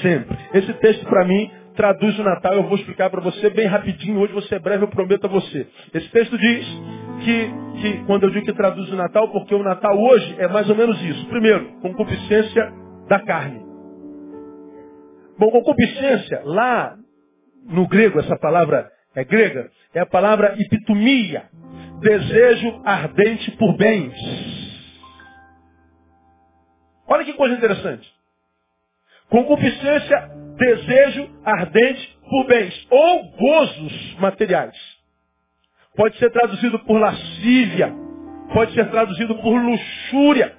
sempre. 0.00 0.34
Esse 0.54 0.72
texto 0.72 1.04
para 1.04 1.26
mim 1.26 1.50
traduz 1.76 2.18
o 2.18 2.22
Natal? 2.22 2.54
Eu 2.54 2.62
vou 2.62 2.76
explicar 2.76 3.10
para 3.10 3.20
você 3.20 3.50
bem 3.50 3.66
rapidinho. 3.66 4.18
Hoje 4.18 4.32
você 4.32 4.54
é 4.54 4.58
breve, 4.58 4.84
eu 4.84 4.88
prometo 4.88 5.26
a 5.26 5.28
você. 5.28 5.66
Esse 5.92 6.08
texto 6.08 6.38
diz 6.38 6.66
que, 7.22 7.50
que, 7.82 8.04
quando 8.06 8.22
eu 8.22 8.30
digo 8.30 8.46
que 8.46 8.54
traduz 8.54 8.90
o 8.90 8.96
Natal, 8.96 9.28
porque 9.28 9.54
o 9.54 9.62
Natal 9.62 9.94
hoje 10.00 10.36
é 10.38 10.48
mais 10.48 10.70
ou 10.70 10.76
menos 10.76 10.98
isso. 11.02 11.26
Primeiro, 11.26 11.66
concupiscência 11.82 12.72
da 13.10 13.20
carne. 13.20 13.62
Bom, 15.38 15.50
concupiscência, 15.50 16.40
lá 16.46 16.96
no 17.64 17.86
grego, 17.88 18.20
essa 18.20 18.36
palavra 18.36 18.90
é 19.14 19.24
grega, 19.24 19.70
é 19.94 20.00
a 20.00 20.06
palavra 20.06 20.54
epitomia, 20.58 21.48
desejo 22.00 22.82
ardente 22.84 23.50
por 23.52 23.76
bens. 23.76 24.14
Olha 27.06 27.24
que 27.24 27.32
coisa 27.34 27.54
interessante. 27.54 28.12
Concupiscência, 29.28 30.30
desejo 30.56 31.30
ardente 31.44 32.18
por 32.28 32.46
bens 32.46 32.86
ou 32.90 33.30
gozos 33.32 34.16
materiais. 34.18 34.76
Pode 35.96 36.18
ser 36.18 36.30
traduzido 36.30 36.78
por 36.80 36.98
lascívia, 36.98 37.94
pode 38.52 38.74
ser 38.74 38.90
traduzido 38.90 39.36
por 39.36 39.56
luxúria. 39.56 40.58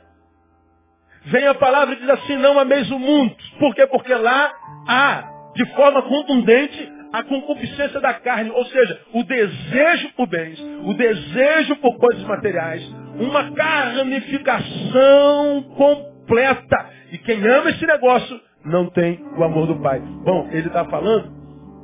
Vem 1.26 1.48
a 1.48 1.56
palavra 1.56 1.96
e 1.96 2.00
diz 2.00 2.10
assim, 2.10 2.38
não 2.38 2.60
ameis 2.60 2.90
o 2.92 3.00
mundo. 3.00 3.36
Por 3.60 3.74
quê? 3.76 3.86
Porque 3.88 4.14
lá 4.14 4.54
há, 4.88 5.52
de 5.56 5.66
forma 5.76 6.02
contundente, 6.04 6.95
a 7.15 7.24
concupiscência 7.24 8.00
da 8.01 8.13
carne, 8.15 8.51
ou 8.51 8.65
seja, 8.65 9.00
o 9.13 9.24
desejo 9.24 10.10
por 10.17 10.27
bens, 10.27 10.60
o 10.84 10.93
desejo 10.93 11.77
por 11.77 11.98
coisas 11.98 12.22
materiais, 12.25 12.84
uma 13.17 13.53
carnificação 13.53 15.63
completa. 15.77 16.89
E 17.13 17.17
quem 17.19 17.41
ama 17.48 17.69
esse 17.69 17.86
negócio 17.86 18.38
não 18.65 18.89
tem 18.89 19.24
o 19.38 19.43
amor 19.45 19.65
do 19.65 19.79
Pai. 19.79 20.01
Bom, 20.25 20.50
ele 20.51 20.67
está 20.67 20.84
falando 20.84 21.31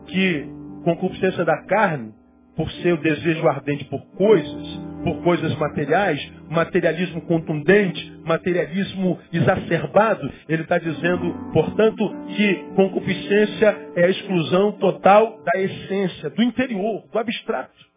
que 0.08 0.46
concupiscência 0.84 1.46
da 1.46 1.64
carne, 1.64 2.12
por 2.54 2.70
ser 2.70 2.96
o 2.96 2.98
desejo 2.98 3.48
ardente 3.48 3.86
por 3.86 4.02
coisas, 4.18 4.82
por 5.04 5.22
coisas 5.24 5.56
materiais, 5.56 6.32
materialismo 6.50 7.22
contundente, 7.22 8.20
materialismo 8.24 9.20
exacerbado, 9.32 10.32
ele 10.48 10.64
está 10.64 10.78
dizendo, 10.78 11.34
portanto, 11.54 12.10
que 12.36 12.56
concupiscência 12.76 13.78
é 13.96 14.06
a 14.06 14.10
exclusão 14.10 14.74
total 14.74 15.40
da 15.44 15.60
essência, 15.60 16.30
do 16.30 16.44
interior, 16.44 17.04
do 17.12 17.20
abstrato. 17.20 17.92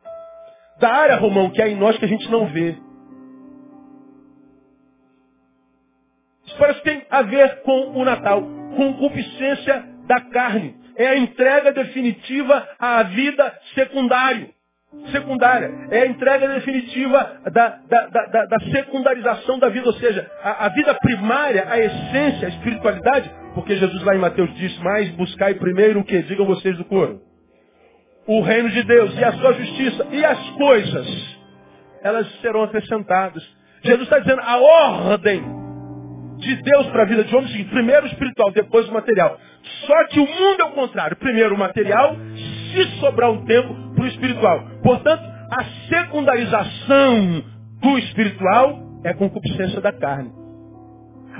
Da 0.80 0.92
área, 0.92 1.16
Romão, 1.16 1.50
que 1.50 1.62
é 1.62 1.68
em 1.68 1.76
nós 1.76 1.96
que 1.98 2.04
a 2.04 2.08
gente 2.08 2.28
não 2.30 2.46
vê. 2.46 2.76
Isso 6.46 6.58
parece 6.58 6.80
que 6.80 6.84
tem 6.84 7.02
a 7.10 7.22
ver 7.22 7.62
com 7.62 7.98
o 8.00 8.04
Natal. 8.04 8.42
Concupiscência 8.76 9.84
da 10.06 10.20
carne. 10.30 10.76
É 10.96 11.08
a 11.08 11.16
entrega 11.16 11.72
definitiva 11.72 12.68
à 12.78 13.02
vida 13.02 13.52
secundária 13.74 14.53
secundária. 15.10 15.70
É 15.90 16.00
a 16.00 16.06
entrega 16.06 16.48
definitiva 16.48 17.40
da, 17.52 17.78
da, 17.88 18.06
da, 18.06 18.46
da 18.46 18.60
secundarização 18.70 19.58
da 19.58 19.68
vida, 19.68 19.86
ou 19.86 19.94
seja, 19.94 20.30
a, 20.42 20.66
a, 20.66 20.68
vida 20.70 20.94
primária, 20.94 21.66
a 21.68 21.78
essência, 21.78 22.48
a 22.48 22.50
espiritualidade, 22.50 23.30
porque 23.54 23.76
Jesus 23.76 24.02
lá 24.02 24.14
em 24.14 24.20
Mateus 24.20 24.52
diz, 24.56 24.76
mais 24.78 25.08
buscai 25.10 25.54
primeiro 25.54 26.00
o 26.00 26.04
que? 26.04 26.22
Digam 26.22 26.46
vocês 26.46 26.76
do 26.76 26.84
coro. 26.84 27.20
O 28.26 28.40
reino 28.40 28.70
de 28.70 28.82
Deus 28.84 29.16
e 29.18 29.24
a 29.24 29.32
sua 29.32 29.52
justiça 29.52 30.06
e 30.10 30.24
as 30.24 30.50
coisas, 30.50 31.38
elas 32.02 32.26
serão 32.40 32.62
acrescentadas. 32.62 33.42
Jesus 33.82 34.04
está 34.04 34.18
dizendo, 34.18 34.40
a 34.40 34.56
ordem 34.56 35.42
de 36.38 36.56
Deus 36.56 36.86
para 36.88 37.02
a 37.02 37.06
vida 37.06 37.24
de 37.24 37.34
homem 37.34 37.46
é 37.46 37.48
o 37.48 37.52
seguinte, 37.52 37.70
primeiro 37.70 38.04
o 38.04 38.08
espiritual, 38.08 38.50
depois 38.50 38.88
o 38.88 38.92
material. 38.92 39.38
Só 39.86 40.06
que 40.08 40.20
o 40.20 40.26
mundo 40.26 40.60
é 40.60 40.64
o 40.64 40.72
contrário. 40.72 41.16
Primeiro 41.16 41.54
o 41.54 41.58
material, 41.58 42.16
se 42.72 43.00
sobrar 43.00 43.30
um 43.30 43.44
tempo, 43.44 43.83
espiritual. 44.06 44.64
Portanto, 44.82 45.22
a 45.50 45.64
secundarização 45.88 47.44
do 47.80 47.98
espiritual 47.98 48.80
é 49.04 49.10
a 49.10 49.14
concupiscência 49.14 49.80
da 49.80 49.92
carne. 49.92 50.32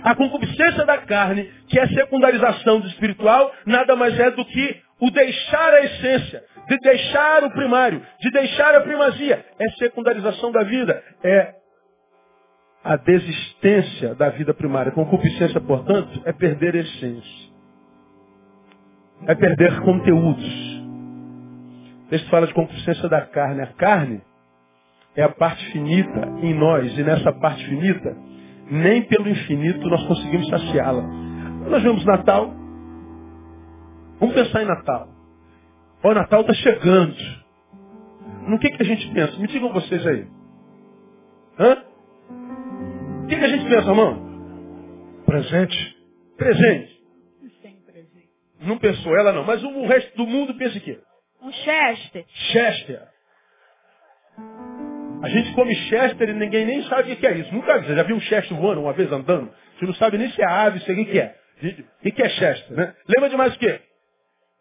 A 0.03 0.15
concupiscência 0.15 0.85
da 0.85 0.99
carne, 0.99 1.51
que 1.69 1.79
é 1.79 1.83
a 1.83 1.89
secundarização 1.89 2.81
do 2.81 2.87
espiritual, 2.89 3.53
nada 3.65 3.97
mais 3.97 4.19
é 4.19 4.31
do 4.31 4.45
que 4.45 4.83
o 5.01 5.11
deixar 5.11 5.73
a 5.73 5.81
essência, 5.85 6.43
de 6.69 6.79
deixar 6.79 7.45
o 7.45 7.51
primário, 7.51 8.03
de 8.21 8.31
deixar 8.31 8.75
a 8.75 8.81
primazia. 8.81 9.45
É 9.59 9.71
secundarização 9.79 10.53
da 10.53 10.63
vida, 10.63 11.03
é 11.23 11.55
a 12.85 12.97
desistência 12.97 14.15
da 14.15 14.29
vida 14.29 14.53
primária. 14.53 14.93
Concupiscência, 14.93 15.61
portanto, 15.61 16.21
é 16.27 16.33
perder 16.33 16.75
a 16.75 16.79
essência. 16.81 17.55
É 19.27 19.35
perder 19.35 19.81
conteúdos. 19.81 20.84
Texto 22.15 22.31
fala 22.31 22.47
de 22.47 22.55
concupiscência 22.55 23.09
da 23.09 23.23
carne. 23.23 23.61
A 23.61 23.67
carne 23.67 24.23
é 25.17 25.25
a 25.25 25.29
parte 25.31 25.73
finita 25.73 26.29
em 26.43 26.55
nós. 26.55 26.97
E 26.97 27.03
nessa 27.03 27.33
parte 27.33 27.65
finita, 27.65 28.17
nem 28.71 29.03
pelo 29.03 29.29
infinito 29.29 29.85
nós 29.89 30.07
conseguimos 30.07 30.49
saciá-la. 30.49 31.03
Nós 31.69 31.83
vemos 31.83 32.05
Natal. 32.05 32.55
Vamos 34.21 34.33
pensar 34.33 34.63
em 34.63 34.67
Natal. 34.67 35.09
O 36.05 36.15
Natal 36.15 36.43
está 36.43 36.55
chegando. 36.55 37.17
No 38.47 38.61
que, 38.61 38.71
que 38.71 38.83
a 38.85 38.87
gente 38.87 39.13
pensa? 39.13 39.37
Me 39.37 39.49
digam 39.49 39.73
vocês 39.73 40.07
aí. 40.07 40.29
Hã? 41.59 41.83
O 43.25 43.27
que, 43.27 43.37
que 43.37 43.45
a 43.45 43.49
gente 43.49 43.69
pensa, 43.69 43.89
irmão? 43.89 44.23
Presente. 45.27 45.97
Presente. 46.39 46.95
Não 48.61 48.79
pensou 48.79 49.19
ela 49.19 49.33
não, 49.33 49.43
mas 49.43 49.65
o 49.65 49.85
resto 49.87 50.17
do 50.17 50.29
mundo 50.29 50.55
pensa 50.55 50.79
o 50.79 50.81
quê? 50.81 51.01
Um 51.45 51.53
Chester. 51.53 52.25
Chester. 52.53 53.03
A 55.23 55.29
gente 55.29 55.55
come 55.55 55.75
Chester 55.75 56.31
e 56.31 56.33
ninguém 56.33 56.65
nem 56.65 56.83
sabe 56.85 57.13
o 57.13 57.17
que 57.17 57.27
é 57.27 57.33
isso. 57.33 57.55
Nunca 57.55 57.79
vi. 57.79 57.87
Você 57.87 57.97
já 57.97 58.03
viu 58.03 58.17
um 58.17 58.21
Chester 58.21 58.57
voando 58.57 58.81
uma 58.81 58.95
vez 58.95 59.13
andando? 59.13 59.53
Você 59.79 59.85
não 59.85 59.95
sabe 59.95 60.17
nem 60.17 60.31
se 60.31 60.41
é 60.41 60.47
ave, 60.47 60.81
se 60.81 60.91
é 60.91 60.95
o 60.95 61.05
que 61.05 61.21
é. 61.21 61.37
O 62.05 62.13
que 62.13 62.23
é 62.23 62.29
Chester, 62.31 62.77
né? 62.77 62.95
Lembra 63.07 63.29
de 63.29 63.37
mais 63.37 63.55
o 63.55 63.59
quê? 63.59 63.81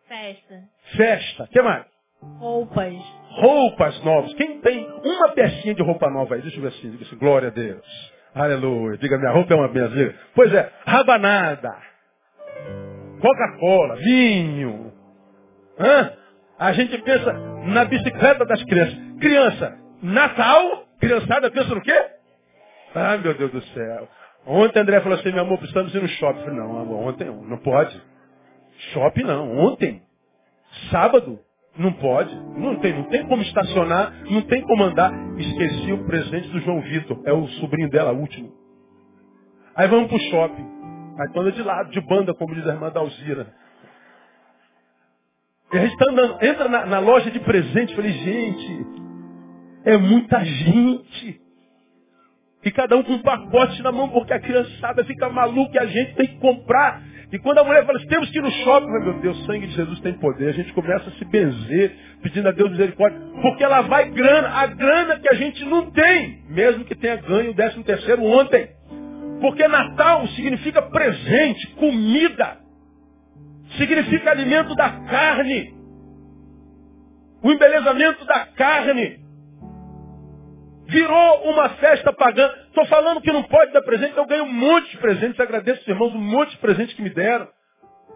Festa. 0.08 0.60
Festa. 0.98 1.44
O 1.44 1.48
que 1.48 1.62
mais? 1.62 1.86
Roupas. 2.22 2.94
Roupas 3.30 4.04
novas. 4.04 4.34
Quem 4.34 4.60
tem 4.60 4.86
uma 4.86 5.30
pecinha 5.30 5.74
de 5.74 5.82
roupa 5.82 6.10
nova 6.10 6.36
aí? 6.36 6.42
Deixa 6.42 6.58
eu 6.58 6.62
ver 6.62 6.68
assim. 6.70 6.92
Diga 6.92 7.06
assim, 7.06 7.18
glória 7.18 7.48
a 7.48 7.52
Deus. 7.52 8.14
Aleluia. 8.36 8.98
Diga, 8.98 9.18
minha 9.18 9.32
roupa 9.32 9.54
é 9.54 9.58
uma 9.58 9.70
benção. 9.70 10.14
Pois 10.36 10.54
é, 10.54 10.70
rabanada. 10.86 11.76
Coca-Cola, 13.22 13.96
vinho. 13.96 14.94
Hã? 15.80 16.23
A 16.60 16.72
gente 16.74 16.98
pensa 17.00 17.34
na 17.66 17.86
bicicleta 17.86 18.46
das 18.46 18.64
crianças. 18.64 18.98
Criança, 19.20 19.78
Natal, 20.02 20.86
criançada 21.00 21.50
pensa 21.50 21.74
no 21.74 21.82
quê? 21.82 22.06
Ai, 22.96 23.18
meu 23.18 23.34
Deus 23.34 23.52
do 23.52 23.62
céu. 23.62 24.08
Ontem 24.46 24.80
André 24.80 25.00
falou 25.02 25.18
assim, 25.18 25.32
meu 25.32 25.42
amor, 25.42 25.58
precisamos 25.58 25.94
ir 25.96 26.02
no 26.02 26.08
shopping. 26.08 26.40
Eu 26.40 26.46
falei, 26.46 26.60
não, 26.60 26.80
amor, 26.80 27.08
ontem 27.08 27.26
não 27.26 27.58
pode. 27.58 28.00
Shopping 28.92 29.24
não, 29.24 29.58
ontem. 29.58 30.02
Sábado, 30.92 31.40
não 31.78 31.94
pode. 31.94 32.36
Não 32.36 32.76
tem, 32.78 32.94
não 32.94 33.04
tem 33.06 33.26
como 33.28 33.42
estacionar, 33.42 34.14
não 34.30 34.42
tem 34.42 34.62
como 34.62 34.84
andar. 34.84 35.12
Esqueci 35.38 35.92
o 35.94 36.06
presente 36.06 36.50
do 36.50 36.60
João 36.60 36.82
Vitor, 36.82 37.22
é 37.26 37.34
o 37.34 37.48
sobrinho 37.48 37.90
dela, 37.90 38.12
último. 38.12 38.52
Aí 39.76 39.88
vamos 39.88 40.08
pro 40.08 40.20
shopping. 40.20 40.66
Aí 41.20 41.32
tu 41.32 41.40
anda 41.40 41.52
de 41.52 41.62
lado, 41.64 41.90
de 41.92 42.02
banda, 42.02 42.34
como 42.34 42.54
diz 42.54 42.68
a 42.68 42.74
irmã 42.74 42.92
Dalzira. 42.92 43.48
E 45.74 45.78
a 45.78 45.82
gente 45.82 45.98
tá 45.98 46.06
andando, 46.08 46.38
entra 46.46 46.70
na, 46.70 46.86
na 46.86 47.00
loja 47.00 47.32
de 47.32 47.40
presente, 47.40 47.96
falei, 47.96 48.12
gente, 48.12 48.86
é 49.84 49.98
muita 49.98 50.46
gente. 50.46 51.42
E 52.64 52.72
cada 52.72 52.96
um 52.96 53.04
com 53.04 53.14
um 53.14 53.24
pacote 53.24 53.82
na 53.82 53.92
mão, 53.92 54.08
porque 54.10 54.34
a 54.34 54.40
criançada 54.40 55.04
fica 55.04 55.30
maluca 55.30 55.76
e 55.76 55.80
a 55.80 55.86
gente 55.88 56.14
tem 56.14 56.28
que 56.28 56.38
comprar. 56.38 57.02
E 57.32 57.40
quando 57.40 57.58
a 57.58 57.64
mulher 57.64 57.84
fala 57.88 57.98
assim, 57.98 58.08
temos 58.08 58.30
que 58.30 58.38
ir 58.38 58.44
no 58.44 58.52
shopping, 58.52 58.86
meu 58.86 59.20
Deus, 59.20 59.40
o 59.40 59.46
sangue 59.48 59.66
de 59.66 59.74
Jesus 59.74 60.00
tem 60.02 60.14
poder. 60.14 60.50
A 60.50 60.54
gente 60.54 60.72
começa 60.74 61.10
a 61.10 61.14
se 61.14 61.26
benzer, 61.26 61.92
pedindo 62.22 62.48
a 62.48 62.52
Deus 62.52 62.70
misericórdia. 62.70 63.20
Porque 63.42 63.64
ela 63.64 63.82
vai 63.82 64.12
grana, 64.12 64.50
a 64.50 64.68
grana 64.68 65.20
que 65.20 65.28
a 65.28 65.34
gente 65.34 65.66
não 65.66 65.90
tem, 65.90 66.44
mesmo 66.50 66.86
que 66.86 66.94
tenha 66.94 67.16
ganho 67.16 67.50
o 67.50 67.56
décimo 67.56 67.84
terceiro 67.84 68.24
ontem. 68.24 68.70
Porque 69.42 69.68
Natal 69.68 70.28
significa 70.28 70.84
presente, 70.84 71.68
comida 71.76 72.63
significa 73.78 74.32
alimento 74.32 74.76
da 74.76 74.90
carne. 74.90 75.74
O 77.44 77.52
embelezamento 77.52 78.26
da 78.26 78.46
carne. 78.48 79.20
Virou 80.88 81.52
uma 81.52 81.70
festa 81.70 82.14
pagã. 82.14 82.50
Estou 82.68 82.86
falando 82.86 83.22
que 83.22 83.32
não 83.32 83.44
pode 83.44 83.72
dar 83.72 83.82
presente, 83.82 84.18
eu 84.18 84.26
ganho 84.26 84.44
um 84.44 84.54
monte 84.54 84.92
de 84.92 84.98
presentes, 84.98 85.40
agradeço 85.40 85.82
os 85.82 85.88
irmãos, 85.88 86.14
um 86.14 86.20
monte 86.20 86.52
de 86.52 86.58
presentes 86.58 86.96
que 86.96 87.02
me 87.02 87.10
deram. 87.10 87.48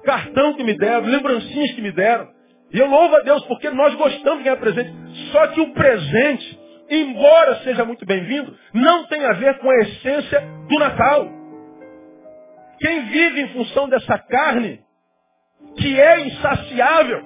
Cartão 0.04 0.54
que 0.54 0.63
me 0.63 0.78
deram, 0.78 1.06
lembrancinhas 1.06 1.72
que 1.72 1.82
me 1.82 1.91
deram. 1.91 2.30
E 2.72 2.80
eu 2.80 2.88
louvo 2.88 3.15
a 3.15 3.22
Deus 3.22 3.43
porque 3.46 3.70
nós 3.70 3.96
gostamos 3.96 4.39
de 4.39 4.43
ganhar 4.43 4.58
presente. 4.58 4.91
Só 5.32 5.48
que 5.48 5.62
o 5.62 5.74
presente, 5.74 6.60
embora 6.89 7.56
seja 7.63 7.86
muito 7.86 8.06
bem-vindo, 8.06 8.56
não 8.74 9.08
tem 9.08 9.24
a 9.26 9.34
ver 9.34 9.58
com 9.60 9.70
a 9.70 9.78
essência 9.80 10.41
do 10.70 10.80
Natal. 10.80 11.30
Quem 12.80 13.06
vive 13.06 13.41
em 13.41 13.50
função 13.50 13.89
dessa 13.89 14.20
carne 14.20 14.87
que 15.78 16.00
é 16.00 16.22
insaciável, 16.22 17.24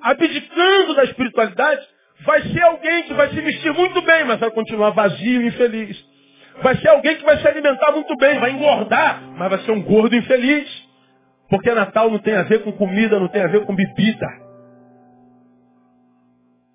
abdicando 0.00 0.94
da 0.94 1.04
espiritualidade, 1.04 1.86
vai 2.24 2.42
ser 2.42 2.62
alguém 2.62 3.02
que 3.04 3.14
vai 3.14 3.28
se 3.30 3.40
vestir 3.40 3.72
muito 3.72 4.00
bem, 4.02 4.24
mas 4.24 4.40
vai 4.40 4.50
continuar 4.50 4.90
vazio 4.90 5.42
e 5.42 5.46
infeliz. 5.48 6.12
Vai 6.62 6.76
ser 6.76 6.88
alguém 6.88 7.16
que 7.16 7.24
vai 7.24 7.38
se 7.38 7.48
alimentar 7.48 7.92
muito 7.92 8.14
bem, 8.16 8.38
vai 8.38 8.52
engordar, 8.52 9.22
mas 9.36 9.50
vai 9.50 9.58
ser 9.60 9.72
um 9.72 9.82
gordo 9.82 10.14
infeliz. 10.14 10.68
Porque 11.48 11.72
Natal 11.72 12.10
não 12.10 12.18
tem 12.18 12.34
a 12.34 12.42
ver 12.44 12.62
com 12.62 12.72
comida, 12.72 13.18
não 13.18 13.28
tem 13.28 13.42
a 13.42 13.48
ver 13.48 13.64
com 13.64 13.74
bebida. 13.74 14.26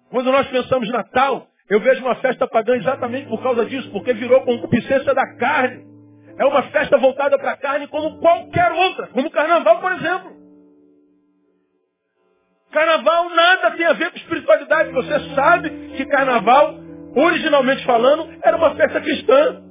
Quando 0.10 0.32
nós 0.32 0.48
pensamos 0.48 0.90
Natal, 0.90 1.48
eu 1.70 1.80
vejo 1.80 2.04
uma 2.04 2.16
festa 2.16 2.48
pagã 2.48 2.76
exatamente 2.76 3.28
por 3.28 3.42
causa 3.42 3.66
disso, 3.66 3.90
porque 3.92 4.14
virou 4.14 4.42
concupiscência 4.42 5.14
da 5.14 5.36
carne. 5.36 5.86
É 6.38 6.46
uma 6.46 6.64
festa 6.64 6.98
voltada 6.98 7.38
para 7.38 7.52
a 7.52 7.58
carne 7.58 7.88
como 7.88 8.20
qualquer 8.20 8.72
outra, 8.72 9.08
como 9.08 9.28
o 9.28 9.32
carnaval, 9.32 9.82
por 9.82 9.92
exemplo. 9.94 10.37
Carnaval 12.72 13.30
nada 13.30 13.72
tem 13.72 13.86
a 13.86 13.94
ver 13.94 14.12
com 14.12 14.18
espiritualidade. 14.18 14.92
Você 14.92 15.36
sabe 15.36 15.70
que 15.96 16.06
carnaval, 16.06 16.76
originalmente 17.16 17.86
falando, 17.86 18.30
era 18.44 18.58
uma 18.58 18.76
festa 18.76 19.00
cristã. 19.02 19.64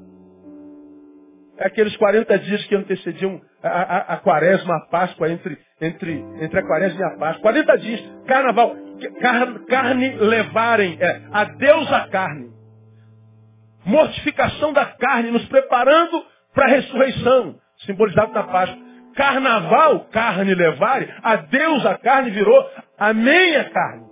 É 1.58 1.66
aqueles 1.66 1.96
40 1.96 2.38
dias 2.38 2.64
que 2.66 2.74
antecediam 2.74 3.40
a, 3.62 3.68
a, 3.68 3.98
a 4.14 4.16
quaresma, 4.18 4.76
a 4.76 4.80
Páscoa, 4.90 5.30
entre, 5.30 5.56
entre, 5.80 6.12
entre 6.40 6.58
a 6.58 6.66
quaresma 6.66 7.00
e 7.00 7.04
a 7.04 7.18
Páscoa. 7.18 7.42
40 7.42 7.78
dias. 7.78 8.12
Carnaval. 8.26 8.76
Car, 9.20 9.58
carne 9.66 10.16
levarem. 10.16 10.96
É, 11.00 11.22
a 11.32 11.44
Deus 11.44 11.92
a 11.92 12.08
carne. 12.08 12.50
Mortificação 13.84 14.72
da 14.72 14.84
carne, 14.84 15.30
nos 15.30 15.44
preparando 15.46 16.24
para 16.54 16.66
a 16.66 16.70
ressurreição, 16.70 17.56
simbolizado 17.84 18.32
na 18.32 18.42
Páscoa. 18.44 18.86
Carnaval, 19.14 20.00
carne 20.12 20.54
levarem, 20.54 21.08
a 21.22 21.32
a 21.86 21.98
carne 21.98 22.30
virou 22.30 22.70
a 22.98 23.12
meia 23.12 23.70
carne. 23.70 24.06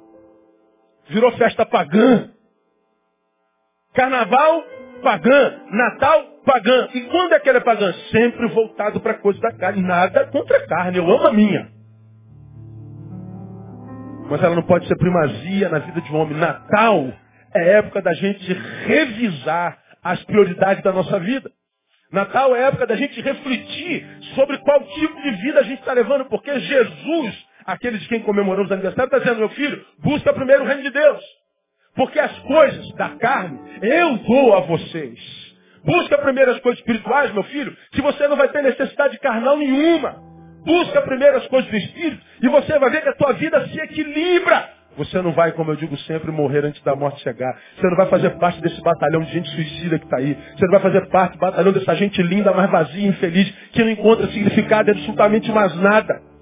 Virou 1.09 1.33
festa 1.33 1.67
pagã. 1.67 2.31
Carnaval, 3.95 4.65
pagã. 5.03 5.61
Natal, 5.71 6.25
pagã. 6.45 6.89
E 6.95 7.03
quando 7.03 7.35
é 7.35 7.41
que 7.41 7.49
ela 7.49 7.59
é 7.59 7.63
pagã? 7.63 7.93
Sempre 8.11 8.49
voltado 8.49 9.01
para 9.01 9.13
a 9.13 9.19
coisa 9.19 9.41
da 9.41 9.53
carne. 9.53 9.83
Nada 9.83 10.27
contra 10.27 10.57
a 10.57 10.67
carne. 10.67 10.99
Eu 10.99 11.11
amo 11.11 11.27
a 11.27 11.33
minha. 11.33 11.73
Mas 14.31 14.43
ela 14.43 14.55
não 14.55 14.63
pode 14.63 14.87
ser 14.89 14.97
primazia 14.97 15.69
na 15.69 15.79
vida 15.79 16.01
de 16.01 16.13
um 16.13 16.17
homem. 16.17 16.39
Natal 16.39 17.13
é 17.55 17.73
época 17.79 18.01
da 18.01 18.13
gente 18.15 18.53
revisar 18.87 19.79
as 20.03 20.23
prioridades 20.25 20.83
da 20.83 20.93
nossa 20.93 21.19
vida. 21.21 21.51
Natal 22.11 22.55
é 22.55 22.63
época 22.65 22.87
da 22.87 22.97
gente 22.97 23.21
refletir 23.21 24.07
sobre 24.35 24.59
qual 24.59 24.81
tipo 24.85 25.23
de 25.23 25.31
vida 25.43 25.61
a 25.61 25.63
gente 25.63 25.81
está 25.81 25.93
levando, 25.93 26.27
porque 26.27 26.59
Jesus, 26.61 27.44
aquele 27.67 27.99
de 27.99 28.09
quem 28.09 28.21
comemoramos 28.21 28.71
aniversário, 28.71 29.07
está 29.07 29.19
dizendo, 29.19 29.39
meu 29.39 29.49
filho, 29.51 29.85
busca 29.99 30.33
primeiro 30.33 30.65
o 30.65 30.67
reino 30.67 30.83
de 30.83 30.91
Deus. 30.91 31.23
Porque 31.95 32.19
as 32.19 32.37
coisas 32.41 32.93
da 32.95 33.11
carne 33.11 33.59
eu 33.83 34.19
dou 34.19 34.55
a 34.55 34.61
vocês. 34.61 35.45
Busca 35.85 36.19
primeiro 36.19 36.51
as 36.51 36.61
coisas 36.61 36.81
espirituais, 36.81 37.33
meu 37.33 37.43
filho, 37.45 37.77
que 37.93 38.01
você 38.01 38.27
não 38.27 38.37
vai 38.37 38.49
ter 38.49 38.63
necessidade 38.63 39.19
carnal 39.19 39.57
nenhuma. 39.57 40.17
Busca 40.65 41.03
primeiro 41.03 41.37
as 41.37 41.47
coisas 41.47 41.71
do 41.71 41.77
Espírito 41.77 42.23
e 42.43 42.49
você 42.49 42.79
vai 42.79 42.91
ver 42.91 43.03
que 43.03 43.09
a 43.11 43.15
tua 43.15 43.35
vida 43.35 43.69
se 43.69 43.79
equilibra. 43.79 44.71
Você 44.97 45.21
não 45.21 45.33
vai, 45.33 45.53
como 45.53 45.73
eu 45.73 45.77
digo 45.77 45.97
sempre, 45.99 46.31
morrer 46.31 46.65
antes 46.65 46.83
da 46.83 46.95
morte 46.95 47.21
chegar. 47.21 47.59
Você 47.77 47.87
não 47.87 47.97
vai 47.97 48.07
fazer 48.07 48.31
parte 48.39 48.61
desse 48.63 48.81
batalhão 48.81 49.23
de 49.23 49.33
gente 49.33 49.51
suicida 49.51 49.99
que 49.99 50.05
está 50.05 50.19
aí. 50.19 50.39
Você 50.57 50.65
não 50.65 50.73
vai 50.73 50.81
fazer 50.81 51.07
parte 51.09 51.33
do 51.33 51.39
batalhão 51.39 51.73
dessa 51.73 51.95
gente 51.97 52.23
linda, 52.23 52.53
mas 52.53 52.71
vazia, 52.71 53.09
infeliz, 53.09 53.51
que 53.73 53.83
não 53.83 53.91
encontra 53.91 54.27
significado 54.29 54.91
absolutamente 54.91 55.51
mais 55.53 55.75
nada. 55.77 56.34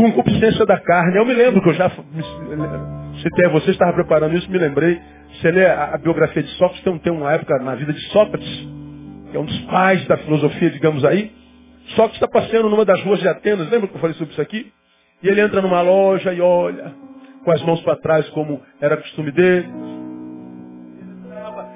Concupiscência 0.00 0.64
da 0.64 0.80
carne. 0.80 1.18
Eu 1.18 1.26
me 1.26 1.34
lembro 1.34 1.60
que 1.60 1.68
eu 1.68 1.74
já 1.74 1.90
citei 1.90 3.44
a 3.44 3.50
você, 3.50 3.72
estava 3.72 3.92
preparando 3.92 4.34
isso, 4.34 4.50
me 4.50 4.56
lembrei. 4.56 4.98
Você 5.34 5.50
lê 5.50 5.66
a, 5.66 5.94
a 5.94 5.98
biografia 5.98 6.42
de 6.42 6.48
Sócrates, 6.52 6.82
tem, 6.82 6.98
tem 7.00 7.12
uma 7.12 7.30
época 7.34 7.58
na 7.58 7.74
vida 7.74 7.92
de 7.92 8.00
Sócrates, 8.06 8.48
que 9.30 9.36
é 9.36 9.38
um 9.38 9.44
dos 9.44 9.58
pais 9.66 10.02
da 10.06 10.16
filosofia, 10.16 10.70
digamos 10.70 11.04
aí. 11.04 11.30
Sócrates 11.88 12.14
está 12.14 12.28
passeando 12.28 12.70
numa 12.70 12.86
das 12.86 12.98
ruas 13.02 13.20
de 13.20 13.28
Atenas. 13.28 13.68
Lembra 13.70 13.88
que 13.88 13.94
eu 13.94 14.00
falei 14.00 14.16
sobre 14.16 14.32
isso 14.32 14.40
aqui? 14.40 14.72
E 15.22 15.28
ele 15.28 15.42
entra 15.42 15.60
numa 15.60 15.82
loja 15.82 16.32
e 16.32 16.40
olha, 16.40 16.94
com 17.44 17.50
as 17.50 17.62
mãos 17.62 17.82
para 17.82 17.96
trás, 17.96 18.26
como 18.30 18.62
era 18.80 18.96
costume 18.96 19.30
dele. 19.32 19.68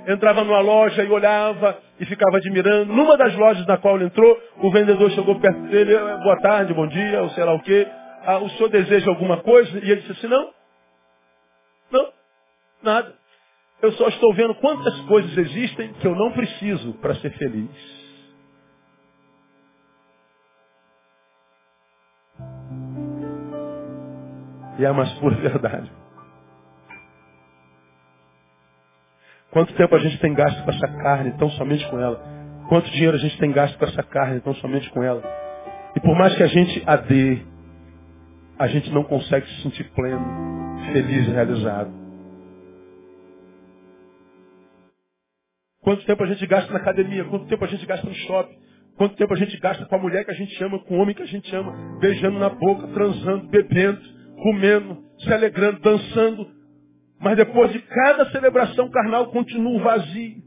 Entrava 0.09 0.43
numa 0.45 0.61
loja 0.61 1.05
e 1.05 1.11
olhava 1.11 1.77
e 2.01 2.07
ficava 2.07 2.39
admirando. 2.39 2.91
Numa 2.91 3.19
das 3.19 3.35
lojas 3.37 3.67
na 3.67 3.77
qual 3.77 3.97
ele 3.97 4.07
entrou, 4.07 4.35
o 4.63 4.71
vendedor 4.71 5.11
chegou 5.11 5.39
perto 5.39 5.61
dele, 5.65 5.95
boa 6.23 6.41
tarde, 6.41 6.73
bom 6.73 6.87
dia, 6.87 7.21
ou 7.21 7.29
sei 7.29 7.45
lá 7.45 7.53
o 7.53 7.61
quê. 7.61 7.87
Ah, 8.25 8.39
o 8.39 8.49
senhor 8.51 8.69
deseja 8.71 9.11
alguma 9.11 9.43
coisa? 9.43 9.79
E 9.79 9.91
ele 9.91 10.01
disse 10.01 10.13
assim, 10.13 10.27
não. 10.27 10.53
Não, 11.91 12.13
nada. 12.83 13.15
Eu 13.83 13.93
só 13.93 14.09
estou 14.09 14.33
vendo 14.35 14.55
quantas 14.57 14.99
coisas 15.03 15.37
existem 15.37 15.93
que 15.95 16.07
eu 16.07 16.15
não 16.15 16.33
preciso 16.33 16.95
para 16.95 17.15
ser 17.17 17.31
feliz. 17.37 18.05
E 24.79 24.85
é 24.85 24.89
a 24.89 24.93
mais 24.93 25.13
pura 25.19 25.37
verdade. 25.37 25.91
Quanto 29.51 29.73
tempo 29.75 29.95
a 29.95 29.99
gente 29.99 30.19
tem 30.19 30.35
gasto 30.35 30.65
com 30.65 30.71
essa 30.71 30.89
carne, 31.03 31.37
tão 31.39 31.49
somente 31.51 31.87
com 31.89 32.01
ela? 32.01 32.21
Quanto 32.69 32.91
dinheiro 32.91 33.17
a 33.17 33.21
gente 33.21 33.39
tem 33.39 33.53
gasto 33.53 33.79
com 33.79 33.85
essa 33.85 34.03
carne, 34.03 34.41
tão 34.41 34.55
somente 34.55 34.91
com 34.91 35.03
ela? 35.03 35.23
E 35.95 36.01
por 36.01 36.17
mais 36.17 36.35
que 36.35 36.43
a 36.43 36.49
gente 36.49 36.83
a 36.87 36.97
dê, 36.97 37.54
a 38.59 38.67
gente 38.69 38.91
não 38.91 39.05
consegue 39.05 39.47
se 39.47 39.63
sentir 39.63 39.85
pleno, 39.93 40.25
feliz 40.93 41.27
e 41.27 41.31
realizado. 41.31 41.93
Quanto 45.81 46.05
tempo 46.07 46.23
a 46.23 46.27
gente 46.27 46.47
gasta 46.47 46.73
na 46.73 46.79
academia? 46.79 47.25
Quanto 47.25 47.47
tempo 47.47 47.65
a 47.65 47.69
gente 47.69 47.85
gasta 47.85 48.07
no 48.07 48.15
shopping? 48.15 48.57
Quanto 48.97 49.17
tempo 49.17 49.35
a 49.35 49.37
gente 49.37 49.59
gasta 49.59 49.85
com 49.85 49.95
a 49.97 49.99
mulher 49.99 50.25
que 50.25 50.31
a 50.31 50.35
gente 50.35 50.63
ama, 50.63 50.79
com 50.79 50.97
o 50.97 51.03
homem 51.03 51.15
que 51.15 51.23
a 51.23 51.27
gente 51.27 51.55
ama, 51.55 51.99
beijando 51.99 52.39
na 52.39 52.49
boca, 52.49 52.87
transando, 52.89 53.49
bebendo, 53.49 54.01
comendo, 54.37 55.03
se 55.19 55.33
alegrando, 55.33 55.81
dançando. 55.81 56.49
Mas 57.21 57.37
depois 57.37 57.73
de 57.73 57.81
cada 57.81 58.31
celebração 58.31 58.89
carnal 58.91 59.27
continua 59.31 59.83
vazio. 59.83 60.44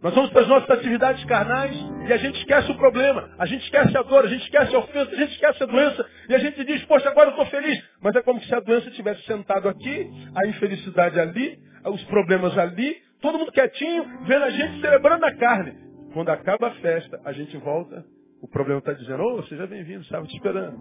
Nós 0.00 0.14
vamos 0.14 0.30
para 0.30 0.42
as 0.42 0.48
nossas 0.48 0.70
atividades 0.70 1.24
carnais 1.24 1.76
e 2.08 2.12
a 2.12 2.16
gente 2.18 2.38
esquece 2.38 2.70
o 2.70 2.76
problema, 2.76 3.30
a 3.36 3.46
gente 3.46 3.64
esquece 3.64 3.98
a 3.98 4.02
dor, 4.02 4.24
a 4.24 4.28
gente 4.28 4.44
esquece 4.44 4.74
a 4.74 4.78
ofensa, 4.78 5.10
a 5.10 5.16
gente 5.16 5.32
esquece 5.32 5.62
a 5.64 5.66
doença 5.66 6.06
e 6.28 6.34
a 6.36 6.38
gente 6.38 6.64
diz, 6.64 6.84
poxa, 6.84 7.08
agora 7.08 7.30
eu 7.30 7.30
estou 7.30 7.46
feliz. 7.46 7.82
Mas 8.00 8.14
é 8.14 8.22
como 8.22 8.40
se 8.40 8.54
a 8.54 8.60
doença 8.60 8.92
tivesse 8.92 9.22
sentado 9.22 9.68
aqui, 9.68 10.08
a 10.36 10.46
infelicidade 10.46 11.18
ali, 11.18 11.58
os 11.84 12.04
problemas 12.04 12.56
ali, 12.56 12.96
todo 13.20 13.38
mundo 13.38 13.50
quietinho, 13.50 14.04
vendo 14.24 14.44
a 14.44 14.50
gente 14.50 14.80
celebrando 14.80 15.26
a 15.26 15.34
carne. 15.34 15.76
Quando 16.12 16.28
acaba 16.28 16.68
a 16.68 16.74
festa, 16.76 17.20
a 17.24 17.32
gente 17.32 17.56
volta, 17.56 18.04
o 18.40 18.46
problema 18.46 18.78
está 18.78 18.92
dizendo, 18.92 19.20
ô, 19.20 19.38
oh, 19.38 19.42
seja 19.44 19.66
bem-vindo, 19.66 20.02
estava 20.02 20.24
te 20.28 20.36
esperando. 20.36 20.78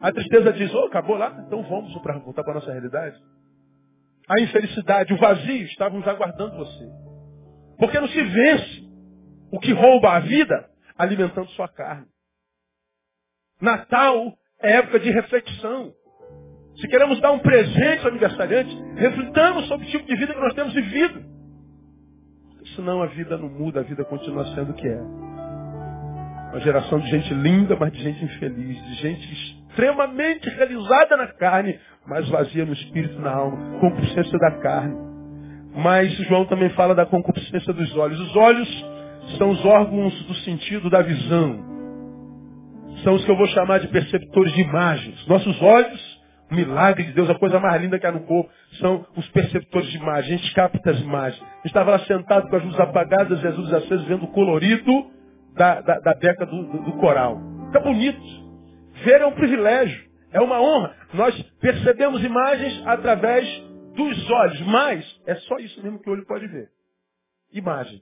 A 0.00 0.10
tristeza 0.12 0.50
diz, 0.54 0.74
oh, 0.74 0.86
acabou 0.86 1.18
lá, 1.18 1.44
então 1.46 1.62
vamos 1.62 1.92
voltar 1.92 2.42
para 2.42 2.52
a 2.52 2.54
nossa 2.54 2.72
realidade. 2.72 3.16
A 4.30 4.40
infelicidade, 4.40 5.12
o 5.12 5.18
vazio 5.18 5.64
estavam 5.66 6.00
aguardando 6.00 6.56
você. 6.56 7.07
Porque 7.78 8.00
não 8.00 8.08
se 8.08 8.22
vence 8.22 8.88
o 9.52 9.58
que 9.58 9.72
rouba 9.72 10.12
a 10.12 10.20
vida 10.20 10.68
alimentando 10.96 11.48
sua 11.50 11.68
carne. 11.68 12.06
Natal 13.60 14.36
é 14.60 14.76
época 14.76 15.00
de 15.00 15.10
reflexão. 15.10 15.92
Se 16.80 16.86
queremos 16.88 17.20
dar 17.20 17.32
um 17.32 17.40
presente 17.40 18.02
ao 18.02 18.08
aniversariante, 18.08 18.76
reflitamos 18.96 19.66
sobre 19.66 19.86
o 19.86 19.90
tipo 19.90 20.06
de 20.06 20.16
vida 20.16 20.34
que 20.34 20.40
nós 20.40 20.54
temos 20.54 20.72
vivido. 20.74 21.24
Senão 22.76 23.02
a 23.02 23.06
vida 23.06 23.36
não 23.36 23.48
muda, 23.48 23.80
a 23.80 23.82
vida 23.82 24.04
continua 24.04 24.44
sendo 24.54 24.70
o 24.70 24.74
que 24.74 24.86
é. 24.86 25.00
Uma 26.50 26.60
geração 26.60 26.98
de 27.00 27.10
gente 27.10 27.34
linda, 27.34 27.76
mas 27.76 27.92
de 27.92 28.02
gente 28.02 28.24
infeliz, 28.24 28.82
de 28.84 28.94
gente 28.94 29.32
extremamente 29.32 30.48
realizada 30.50 31.16
na 31.16 31.26
carne, 31.34 31.78
mas 32.06 32.28
vazia 32.28 32.64
no 32.64 32.72
espírito 32.72 33.14
e 33.14 33.20
na 33.20 33.32
alma, 33.32 33.80
concupiscência 33.80 34.38
da 34.38 34.52
carne. 34.60 35.07
Mas 35.78 36.12
João 36.26 36.44
também 36.46 36.70
fala 36.70 36.92
da 36.92 37.06
concupiscência 37.06 37.72
dos 37.72 37.96
olhos. 37.96 38.18
Os 38.18 38.34
olhos 38.34 38.86
são 39.38 39.50
os 39.50 39.64
órgãos 39.64 40.12
do 40.24 40.34
sentido 40.34 40.90
da 40.90 41.02
visão. 41.02 41.64
São 43.04 43.14
os 43.14 43.24
que 43.24 43.30
eu 43.30 43.36
vou 43.36 43.46
chamar 43.46 43.78
de 43.78 43.86
perceptores 43.86 44.52
de 44.54 44.62
imagens. 44.62 45.24
Nossos 45.28 45.62
olhos, 45.62 46.20
milagre 46.50 47.04
de 47.04 47.12
Deus, 47.12 47.30
a 47.30 47.34
coisa 47.36 47.60
mais 47.60 47.80
linda 47.80 47.96
que 47.96 48.04
há 48.04 48.10
no 48.10 48.24
corpo, 48.24 48.50
são 48.80 49.06
os 49.16 49.28
perceptores 49.28 49.88
de 49.88 49.98
imagens. 49.98 50.26
A 50.26 50.36
gente 50.36 50.52
capta 50.52 50.90
as 50.90 50.98
imagens. 50.98 51.40
Gente 51.40 51.66
estava 51.66 51.92
lá 51.92 52.00
sentado 52.00 52.48
com 52.48 52.56
as 52.56 52.64
luzes 52.64 52.80
apagadas, 52.80 53.40
Jesus 53.40 53.72
aceso, 53.72 54.04
vendo 54.06 54.24
o 54.24 54.32
colorido 54.32 55.06
da, 55.54 55.80
da, 55.80 56.00
da 56.00 56.12
do, 56.44 56.64
do, 56.64 56.82
do 56.86 56.92
coral. 56.94 57.38
Fica 57.66 57.78
bonito. 57.78 58.20
Ver 59.04 59.20
é 59.20 59.26
um 59.26 59.32
privilégio, 59.32 60.02
é 60.32 60.40
uma 60.40 60.60
honra. 60.60 60.92
Nós 61.14 61.40
percebemos 61.60 62.24
imagens 62.24 62.82
através 62.84 63.67
dos 63.98 64.30
olhos, 64.30 64.60
mas 64.60 65.20
é 65.26 65.34
só 65.34 65.58
isso 65.58 65.82
mesmo 65.82 65.98
que 65.98 66.08
o 66.08 66.12
olho 66.12 66.24
pode 66.24 66.46
ver. 66.46 66.70
Imagem. 67.52 68.00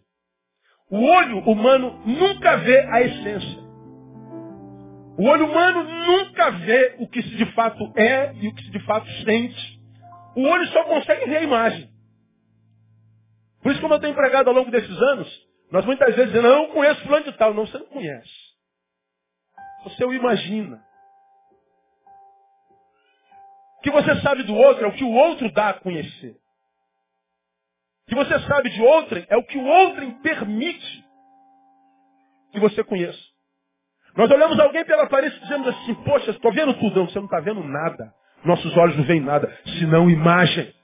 O 0.91 1.03
olho 1.03 1.39
humano 1.41 2.01
nunca 2.05 2.59
vê 2.59 2.81
a 2.81 3.01
essência. 3.01 3.67
O 5.19 5.25
olho 5.25 5.47
humano 5.47 5.83
nunca 5.83 6.51
vê 6.51 6.97
o 6.99 7.09
que 7.09 7.23
se 7.23 7.37
de 7.37 7.47
fato 7.55 7.91
é 7.97 8.35
e 8.35 8.49
o 8.49 8.55
que 8.55 8.63
se 8.63 8.71
de 8.71 8.81
fato 8.85 9.09
sente. 9.25 9.81
O 10.37 10.43
olho 10.43 10.67
só 10.67 10.85
consegue 10.85 11.25
ver 11.25 11.39
a 11.39 11.43
imagem. 11.43 11.91
Por 13.63 13.73
isso, 13.73 13.81
como 13.81 13.95
eu 13.95 14.01
tenho 14.01 14.13
empregado 14.13 14.49
ao 14.49 14.55
longo 14.55 14.71
desses 14.71 15.01
anos, 15.01 15.47
nós 15.73 15.85
muitas 15.87 16.15
vezes 16.15 16.33
dizemos, 16.33 16.51
não, 16.51 16.65
eu 16.65 16.69
conheço 16.69 17.03
fulano 17.03 17.25
de 17.25 17.33
tal. 17.33 17.55
Não, 17.55 17.67
você 17.67 17.79
não 17.79 17.87
conhece. 17.87 18.31
Você 19.85 20.05
o 20.05 20.13
imagina. 20.13 20.86
Que 23.87 23.91
você 23.93 24.21
sabe 24.21 24.43
do 24.43 24.53
outro 24.53 24.85
é 24.85 24.89
o 24.89 24.93
que 24.93 25.05
o 25.05 25.13
outro 25.13 25.49
dá 25.53 25.69
a 25.69 25.75
conhecer. 25.75 26.35
O 28.05 28.09
que 28.09 28.17
você 28.17 28.37
sabe 28.41 28.69
de 28.69 28.83
outrem 28.83 29.25
é 29.29 29.37
o 29.37 29.45
que 29.45 29.57
o 29.57 29.65
outrem 29.65 30.11
permite 30.23 31.05
que 32.51 32.59
você 32.59 32.83
conheça. 32.83 33.21
Nós 34.17 34.29
olhamos 34.29 34.59
alguém 34.59 34.85
pela 34.85 35.05
aparência 35.05 35.37
e 35.37 35.41
dizemos 35.41 35.69
assim, 35.69 35.95
poxa, 36.03 36.33
estou 36.33 36.53
vendo 36.53 36.75
tudo. 36.75 36.97
Não, 36.97 37.09
você 37.09 37.17
não 37.17 37.27
está 37.27 37.39
vendo 37.39 37.63
nada. 37.63 38.13
Nossos 38.45 38.77
olhos 38.77 38.97
não 38.97 39.05
veem 39.05 39.21
nada, 39.21 39.57
senão 39.79 40.11
imagem. 40.11 40.75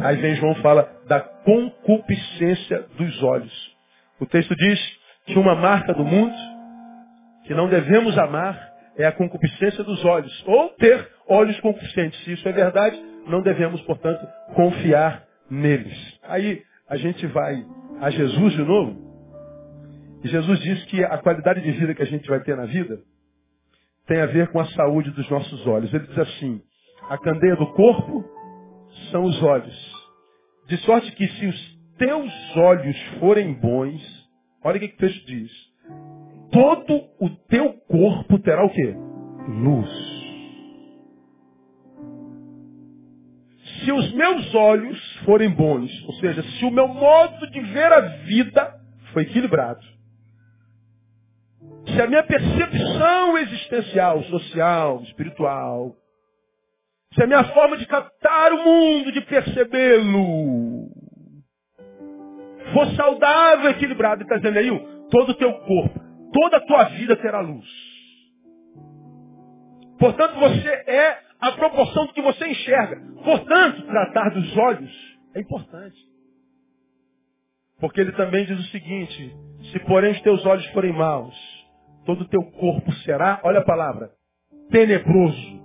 Aí 0.00 0.16
vem 0.16 0.36
João 0.36 0.54
fala 0.56 0.82
da 1.06 1.20
concupiscência 1.20 2.82
dos 2.98 3.22
olhos. 3.22 3.76
O 4.20 4.26
texto 4.26 4.54
diz 4.54 4.98
que 5.24 5.38
uma 5.38 5.54
marca 5.54 5.94
do 5.94 6.04
mundo 6.04 6.36
que 7.44 7.54
não 7.54 7.70
devemos 7.70 8.18
amar 8.18 8.68
é 8.98 9.06
a 9.06 9.12
concupiscência 9.12 9.84
dos 9.84 10.04
olhos. 10.04 10.44
Ou 10.46 10.70
ter 10.70 11.08
olhos 11.26 11.58
concupiscentes. 11.60 12.22
Se 12.24 12.32
isso 12.32 12.48
é 12.48 12.52
verdade, 12.52 13.00
não 13.26 13.40
devemos, 13.40 13.80
portanto, 13.82 14.26
confiar 14.54 15.24
neles. 15.48 15.96
Aí 16.24 16.62
a 16.88 16.96
gente 16.96 17.26
vai 17.28 17.64
a 18.00 18.10
Jesus 18.10 18.52
de 18.54 18.62
novo. 18.62 19.08
E 20.24 20.28
Jesus 20.28 20.58
diz 20.60 20.84
que 20.86 21.02
a 21.04 21.16
qualidade 21.18 21.60
de 21.60 21.70
vida 21.70 21.94
que 21.94 22.02
a 22.02 22.06
gente 22.06 22.28
vai 22.28 22.40
ter 22.40 22.56
na 22.56 22.66
vida 22.66 22.98
tem 24.06 24.20
a 24.20 24.26
ver 24.26 24.48
com 24.48 24.58
a 24.58 24.66
saúde 24.70 25.10
dos 25.12 25.28
nossos 25.30 25.66
olhos. 25.66 25.92
Ele 25.94 26.06
diz 26.06 26.18
assim, 26.18 26.60
a 27.08 27.16
candeia 27.18 27.54
do 27.54 27.66
corpo 27.74 28.24
são 29.10 29.22
os 29.24 29.40
olhos. 29.42 29.92
De 30.66 30.76
sorte 30.78 31.12
que 31.12 31.28
se 31.28 31.46
os 31.46 31.78
teus 31.98 32.56
olhos 32.56 32.96
forem 33.20 33.54
bons, 33.54 34.02
olha 34.64 34.78
o 34.78 34.80
que, 34.80 34.88
que 34.88 34.94
o 34.94 34.98
texto 34.98 35.26
diz. 35.26 35.67
Todo 36.50 37.04
o 37.20 37.28
teu 37.48 37.74
corpo 37.88 38.38
terá 38.38 38.64
o 38.64 38.70
quê? 38.70 38.94
Luz. 39.48 40.18
Se 43.84 43.92
os 43.92 44.12
meus 44.12 44.54
olhos 44.54 45.16
forem 45.24 45.50
bons, 45.50 45.90
ou 46.04 46.14
seja, 46.14 46.42
se 46.42 46.64
o 46.64 46.70
meu 46.70 46.88
modo 46.88 47.50
de 47.50 47.60
ver 47.60 47.92
a 47.92 48.00
vida 48.00 48.74
foi 49.12 49.22
equilibrado, 49.22 49.80
se 51.86 52.00
a 52.00 52.06
minha 52.06 52.22
percepção 52.22 53.38
existencial, 53.38 54.22
social, 54.24 55.02
espiritual, 55.02 55.94
se 57.14 57.22
a 57.22 57.26
minha 57.26 57.44
forma 57.44 57.76
de 57.76 57.86
captar 57.86 58.52
o 58.52 58.64
mundo, 58.64 59.12
de 59.12 59.20
percebê-lo, 59.22 60.88
for 62.72 62.86
saudável, 62.94 63.70
equilibrado, 63.70 64.22
está 64.22 64.36
dizendo 64.36 64.58
aí, 64.58 64.70
todo 65.10 65.30
o 65.30 65.34
teu 65.34 65.52
corpo, 65.60 65.97
toda 66.32 66.56
a 66.58 66.66
tua 66.66 66.84
vida 66.90 67.16
terá 67.16 67.40
luz. 67.40 67.66
Portanto, 69.98 70.38
você 70.38 70.68
é 70.86 71.18
a 71.40 71.52
proporção 71.52 72.06
do 72.06 72.12
que 72.12 72.22
você 72.22 72.46
enxerga. 72.48 73.00
Portanto, 73.24 73.82
tratar 73.86 74.30
dos 74.30 74.56
olhos 74.56 75.18
é 75.34 75.40
importante. 75.40 75.98
Porque 77.80 78.00
ele 78.00 78.12
também 78.12 78.44
diz 78.44 78.58
o 78.58 78.70
seguinte, 78.70 79.36
se 79.70 79.78
porém 79.80 80.12
os 80.12 80.20
teus 80.22 80.44
olhos 80.46 80.66
forem 80.68 80.92
maus, 80.92 81.34
todo 82.04 82.22
o 82.22 82.28
teu 82.28 82.42
corpo 82.52 82.92
será, 83.04 83.40
olha 83.44 83.60
a 83.60 83.64
palavra, 83.64 84.10
tenebroso 84.70 85.58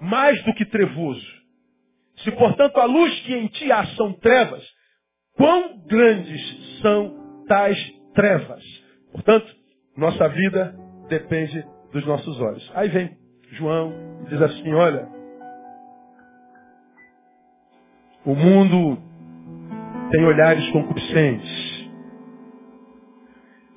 mais 0.00 0.42
do 0.44 0.54
que 0.54 0.64
trevoso. 0.64 1.26
Se, 2.18 2.30
portanto, 2.32 2.78
a 2.78 2.84
luz 2.84 3.20
que 3.20 3.34
em 3.34 3.46
ti 3.48 3.70
há 3.70 3.84
são 3.96 4.12
trevas, 4.14 4.64
quão 5.36 5.84
grandes 5.86 6.80
são 6.80 7.44
tais 7.46 7.78
trevas? 8.16 8.64
Portanto, 9.12 9.46
nossa 9.96 10.28
vida 10.28 10.74
depende 11.08 11.64
dos 11.92 12.04
nossos 12.04 12.40
olhos. 12.40 12.72
Aí 12.74 12.88
vem 12.88 13.16
João 13.52 13.92
e 14.24 14.30
diz 14.30 14.42
assim, 14.42 14.74
olha, 14.74 15.08
o 18.24 18.34
mundo 18.34 18.98
tem 20.10 20.24
olhares 20.24 20.68
concupiscentes. 20.72 21.76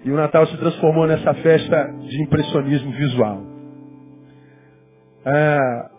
E 0.04 0.12
o 0.12 0.15
Natal 0.15 0.47
se 0.47 0.58
transformou 0.58 1.06
nessa 1.06 1.34
festa 1.36 1.84
de 1.99 2.23
impressionismo 2.23 2.91
visual. 2.91 3.43
Ah, 5.25 5.91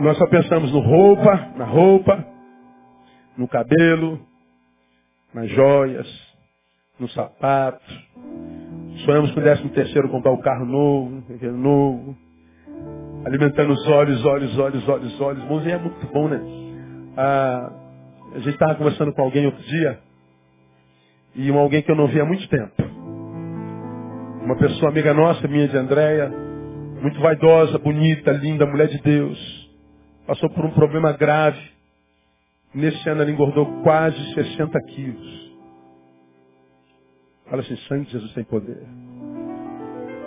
nós 0.00 0.16
só 0.18 0.26
pensamos 0.26 0.72
no 0.72 0.80
roupa, 0.80 1.52
na 1.56 1.64
roupa, 1.64 2.26
no 3.36 3.46
cabelo, 3.46 4.20
nas 5.32 5.48
joias, 5.50 6.33
no 6.98 7.08
sapato. 7.10 7.84
Sonhamos 9.04 9.32
com 9.32 9.40
o 9.40 9.42
décimo 9.42 9.70
terceiro 9.70 10.08
comprar 10.08 10.32
o 10.32 10.34
um 10.34 10.40
carro 10.40 10.64
novo, 10.64 11.22
um 11.42 11.52
novo. 11.52 12.16
Alimentando 13.24 13.72
os 13.72 13.86
olhos, 13.88 14.24
olhos, 14.24 14.58
olhos, 14.58 14.88
olhos, 14.88 15.20
olhos. 15.20 15.44
Bom, 15.44 15.60
é 15.60 15.78
muito 15.78 16.06
bom, 16.12 16.28
né? 16.28 16.40
Ah, 17.16 17.72
a 18.34 18.38
gente 18.38 18.50
estava 18.50 18.74
conversando 18.74 19.12
com 19.12 19.22
alguém 19.22 19.46
outro 19.46 19.62
dia, 19.62 19.98
e 21.34 21.50
um 21.50 21.58
alguém 21.58 21.82
que 21.82 21.90
eu 21.90 21.96
não 21.96 22.06
via 22.06 22.22
há 22.22 22.26
muito 22.26 22.48
tempo. 22.48 22.82
Uma 24.44 24.56
pessoa 24.56 24.90
amiga 24.90 25.14
nossa, 25.14 25.48
minha 25.48 25.66
de 25.66 25.76
Andréia, 25.76 26.30
muito 27.00 27.18
vaidosa, 27.20 27.78
bonita, 27.78 28.30
linda, 28.32 28.66
mulher 28.66 28.88
de 28.88 29.00
Deus 29.00 29.64
passou 30.26 30.50
por 30.50 30.64
um 30.64 30.70
problema 30.70 31.12
grave. 31.12 31.60
Nesse 32.74 33.08
ano 33.08 33.22
ela 33.22 33.30
engordou 33.30 33.82
quase 33.82 34.16
60 34.34 34.80
quilos. 34.88 35.43
Fala 37.48 37.62
assim, 37.62 37.76
sangue 37.88 38.06
de 38.06 38.12
Jesus 38.12 38.32
tem 38.32 38.44
poder. 38.44 38.82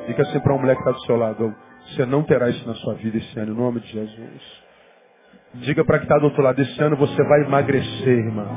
Diga 0.07 0.21
assim 0.21 0.39
para 0.39 0.53
uma 0.53 0.61
mulher 0.61 0.75
que 0.75 0.81
está 0.81 0.91
do 0.91 1.01
seu 1.01 1.17
lado, 1.17 1.55
você 1.87 2.05
não 2.05 2.23
terá 2.23 2.49
isso 2.49 2.65
na 2.67 2.75
sua 2.75 2.93
vida 2.95 3.17
esse 3.17 3.39
ano, 3.39 3.53
em 3.53 3.57
nome 3.57 3.79
de 3.79 3.87
Jesus. 3.87 4.63
Diga 5.55 5.83
para 5.83 5.99
que 5.99 6.05
está 6.05 6.17
do 6.17 6.25
outro 6.25 6.41
lado, 6.41 6.61
esse 6.61 6.81
ano 6.81 6.95
você 6.95 7.23
vai 7.23 7.41
emagrecer, 7.41 8.07
irmã. 8.07 8.47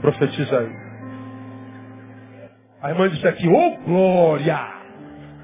Profetiza 0.00 0.58
aí. 0.58 0.84
A 2.82 2.90
irmã 2.90 3.08
disse 3.08 3.26
aqui, 3.26 3.48
ô 3.48 3.56
oh, 3.56 3.76
glória! 3.78 4.58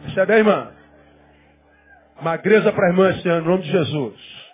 Recebe 0.05 0.35
a 0.35 0.39
irmã. 0.39 0.73
Magreza 2.21 2.71
para 2.73 2.87
a 2.87 2.91
irmã 2.91 3.11
esse 3.11 3.29
ano, 3.29 3.47
em 3.47 3.49
nome 3.49 3.63
de 3.63 3.71
Jesus. 3.71 4.51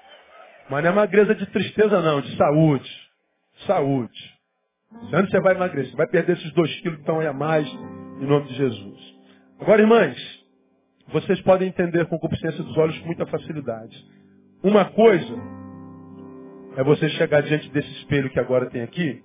Mas 0.71 0.85
não 0.85 0.91
é 0.91 0.95
magreza 0.95 1.35
de 1.35 1.47
tristeza, 1.47 2.01
não, 2.01 2.21
de 2.21 2.37
saúde. 2.37 2.91
Saúde. 3.67 4.36
Antes 5.13 5.31
você 5.31 5.41
vai 5.41 5.55
emagrecer, 5.55 5.91
você 5.91 5.97
vai 5.97 6.07
perder 6.09 6.37
esses 6.37 6.53
dois 6.53 6.75
quilos 6.81 6.97
que 6.97 7.03
estão 7.03 7.21
aí 7.21 7.27
a 7.27 7.33
mais, 7.33 7.67
em 8.21 8.27
nome 8.27 8.47
de 8.49 8.55
Jesus. 8.55 9.17
Agora, 9.61 9.81
irmãs, 9.81 10.17
vocês 11.09 11.41
podem 11.43 11.69
entender 11.69 12.05
com 12.07 12.19
concupiscência 12.19 12.63
dos 12.63 12.77
olhos 12.77 12.99
com 12.99 13.07
muita 13.07 13.27
facilidade. 13.27 13.97
Uma 14.63 14.87
coisa 14.87 15.35
é 16.77 16.83
você 16.83 17.09
chegar 17.11 17.43
diante 17.43 17.71
desse 17.71 17.91
espelho 17.99 18.31
que 18.31 18.41
agora 18.41 18.69
tem 18.69 18.83
aqui 18.83 19.23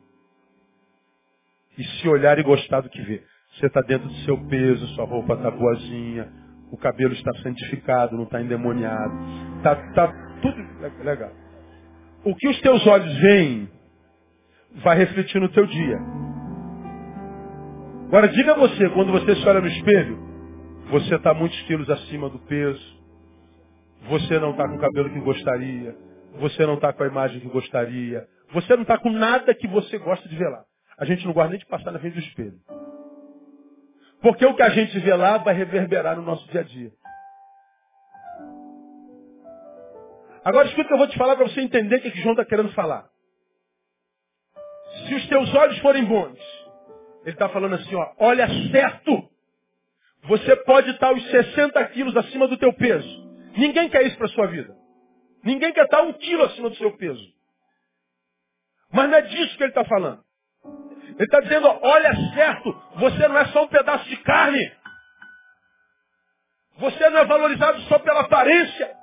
e 1.77 1.83
se 1.83 2.07
olhar 2.07 2.37
e 2.37 2.43
gostar 2.43 2.81
do 2.81 2.89
que 2.89 3.01
vê. 3.01 3.23
Você 3.53 3.65
está 3.65 3.81
dentro 3.81 4.07
do 4.07 4.15
seu 4.19 4.37
peso, 4.47 4.87
sua 4.89 5.05
roupa 5.05 5.33
está 5.33 5.51
boazinha, 5.51 6.31
o 6.71 6.77
cabelo 6.77 7.13
está 7.13 7.33
santificado, 7.41 8.15
não 8.15 8.23
está 8.23 8.41
endemoniado. 8.41 9.13
Está 9.57 9.75
tá 9.93 10.07
tudo 10.41 11.03
legal. 11.03 11.31
O 12.23 12.35
que 12.35 12.47
os 12.47 12.61
teus 12.61 12.85
olhos 12.87 13.13
veem 13.17 13.69
vai 14.75 14.97
refletir 14.97 15.39
no 15.39 15.49
teu 15.49 15.65
dia. 15.65 15.97
Agora 18.07 18.27
diga 18.27 18.55
você, 18.55 18.89
quando 18.89 19.11
você 19.11 19.35
se 19.35 19.47
olha 19.47 19.61
no 19.61 19.67
espelho, 19.67 20.19
você 20.89 21.15
está 21.15 21.33
muitos 21.33 21.61
quilos 21.63 21.89
acima 21.89 22.29
do 22.29 22.39
peso, 22.39 23.01
você 24.09 24.39
não 24.39 24.51
está 24.51 24.67
com 24.67 24.75
o 24.75 24.79
cabelo 24.79 25.09
que 25.09 25.19
gostaria, 25.19 25.95
você 26.39 26.65
não 26.65 26.75
está 26.75 26.91
com 26.91 27.03
a 27.03 27.07
imagem 27.07 27.39
que 27.39 27.47
gostaria, 27.47 28.27
você 28.51 28.75
não 28.75 28.81
está 28.81 28.97
com 28.97 29.09
nada 29.09 29.53
que 29.53 29.67
você 29.67 29.97
gosta 29.97 30.27
de 30.27 30.35
ver 30.35 30.49
lá. 30.49 30.63
A 30.97 31.05
gente 31.05 31.25
não 31.25 31.33
gosta 31.33 31.49
nem 31.49 31.59
de 31.59 31.65
passar 31.65 31.91
na 31.91 31.99
frente 31.99 32.13
do 32.13 32.19
espelho. 32.19 32.59
Porque 34.21 34.45
o 34.45 34.55
que 34.55 34.61
a 34.61 34.69
gente 34.69 34.99
vê 34.99 35.13
lá 35.15 35.37
vai 35.37 35.53
reverberar 35.53 36.15
no 36.15 36.21
nosso 36.21 36.47
dia 36.51 36.61
a 36.61 36.63
dia. 36.63 36.91
Agora 40.43 40.67
escuta 40.67 40.83
o 40.83 40.87
que 40.87 40.93
eu 40.93 40.97
vou 40.97 41.07
te 41.07 41.17
falar 41.17 41.35
para 41.35 41.47
você 41.47 41.61
entender 41.61 41.97
o 41.97 42.01
que, 42.01 42.11
que 42.11 42.21
João 42.21 42.33
está 42.33 42.45
querendo 42.45 42.71
falar. 42.73 43.10
Se 45.11 45.15
os 45.15 45.27
teus 45.27 45.53
olhos 45.53 45.77
forem 45.79 46.05
bons, 46.05 46.39
ele 47.23 47.35
está 47.35 47.49
falando 47.49 47.75
assim, 47.75 47.93
ó, 47.93 48.13
olha 48.17 48.47
certo. 48.71 49.29
Você 50.23 50.55
pode 50.63 50.89
estar 50.91 51.11
os 51.11 51.21
60 51.29 51.85
quilos 51.87 52.15
acima 52.15 52.47
do 52.47 52.57
teu 52.57 52.71
peso. 52.71 53.29
Ninguém 53.57 53.89
quer 53.89 54.03
isso 54.03 54.17
para 54.17 54.29
sua 54.29 54.47
vida. 54.47 54.73
Ninguém 55.43 55.73
quer 55.73 55.83
estar 55.83 56.01
um 56.03 56.13
quilo 56.13 56.45
acima 56.45 56.69
do 56.69 56.77
seu 56.77 56.95
peso. 56.95 57.21
Mas 58.89 59.09
não 59.09 59.17
é 59.17 59.21
disso 59.23 59.57
que 59.57 59.63
ele 59.63 59.71
está 59.71 59.83
falando. 59.83 60.23
Ele 60.63 61.23
está 61.25 61.41
dizendo, 61.41 61.67
olha 61.67 62.15
certo, 62.33 62.81
você 62.95 63.27
não 63.27 63.37
é 63.37 63.45
só 63.47 63.65
um 63.65 63.67
pedaço 63.67 64.07
de 64.07 64.15
carne. 64.15 64.71
Você 66.77 67.09
não 67.09 67.19
é 67.19 67.25
valorizado 67.25 67.81
só 67.81 67.99
pela 67.99 68.21
aparência. 68.21 68.95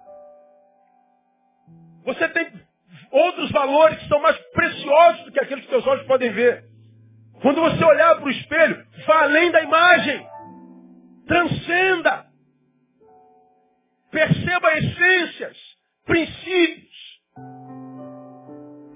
Você 2.07 2.29
tem 2.31 2.68
outros 3.11 3.51
valores 3.51 3.99
que 3.99 4.09
são 4.09 4.21
mais 4.21 4.37
preciosos 4.53 5.25
do 5.25 5.33
que 5.33 5.41
aqueles 5.41 5.65
que 5.65 5.71
seus 5.71 5.87
olhos 5.87 6.07
podem 6.07 6.31
ver. 6.31 6.65
Quando 7.41 7.61
você 7.61 7.85
olhar 7.85 8.17
para 8.17 8.25
o 8.25 8.31
espelho, 8.31 8.85
vá 9.07 9.23
além 9.23 9.51
da 9.51 9.63
imagem. 9.63 10.27
Transcenda. 11.27 12.27
Perceba 14.11 14.79
essências, 14.79 15.57
princípios. 16.05 16.89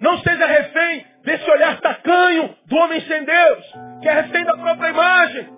Não 0.01 0.18
seja 0.18 0.46
refém 0.46 1.07
desse 1.22 1.48
olhar 1.48 1.81
tacanho 1.81 2.57
do 2.66 2.77
homem 2.77 3.01
sem 3.03 3.25
Deus, 3.25 3.64
que 4.01 4.09
é 4.09 4.12
refém 4.20 4.44
da 4.44 4.57
própria 4.57 4.88
imagem. 4.90 5.48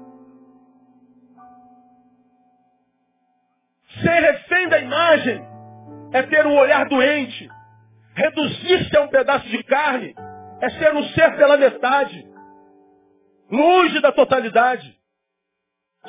Ser 4.02 4.20
refém 4.20 4.68
da 4.68 4.78
imagem 4.80 5.42
é 6.12 6.22
ter 6.24 6.46
um 6.46 6.56
olhar 6.56 6.86
doente. 6.88 7.48
Reduzir-se 8.14 8.96
a 8.96 9.02
um 9.02 9.08
pedaço 9.08 9.48
de 9.48 9.62
carne 9.64 10.14
é 10.60 10.70
ser 10.70 10.94
um 10.94 11.04
ser 11.08 11.36
pela 11.36 11.56
metade. 11.56 12.24
Longe 13.50 14.00
da 14.00 14.12
totalidade. 14.12 14.96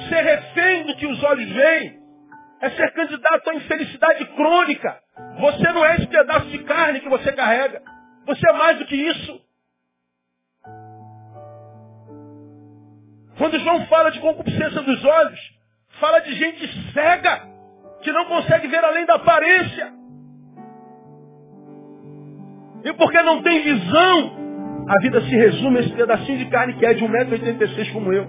Ser 0.10 0.22
refém 0.22 0.86
do 0.86 0.96
que 0.96 1.08
os 1.08 1.24
olhos 1.24 1.50
veem 1.50 2.00
é 2.62 2.70
ser 2.70 2.92
candidato 2.94 3.50
à 3.50 3.56
infelicidade 3.56 4.26
crônica. 4.36 5.00
Você 5.40 5.72
não 5.72 5.86
é 5.86 5.96
esse 5.96 6.08
pedaço 6.08 6.48
de 6.48 6.60
carne 6.64 7.00
que 7.00 7.10
você 7.10 7.32
carrega. 7.34 7.82
Você 8.26 8.50
é 8.50 8.54
mais 8.54 8.78
do 8.78 8.86
que 8.86 8.96
isso. 8.96 9.42
Quando 13.38 13.60
João 13.60 13.86
fala 13.88 14.12
de 14.12 14.20
concupiscência 14.20 14.82
dos 14.82 15.04
olhos, 15.04 15.40
fala 16.00 16.20
de 16.20 16.34
gente 16.36 16.94
cega 16.94 17.42
que 18.02 18.12
não 18.12 18.26
consegue 18.26 18.68
ver 18.68 18.84
além 18.84 19.06
da 19.06 19.16
aparência. 19.16 20.05
E 22.86 22.94
porque 22.94 23.22
não 23.24 23.42
tem 23.42 23.64
visão, 23.64 24.86
a 24.88 25.02
vida 25.02 25.20
se 25.22 25.36
resume 25.36 25.80
a 25.80 25.82
esse 25.82 25.94
pedacinho 25.94 26.38
de 26.38 26.46
carne 26.46 26.76
que 26.76 26.86
é 26.86 26.94
de 26.94 27.04
1,86m 27.04 27.92
como 27.94 28.14
eu. 28.14 28.28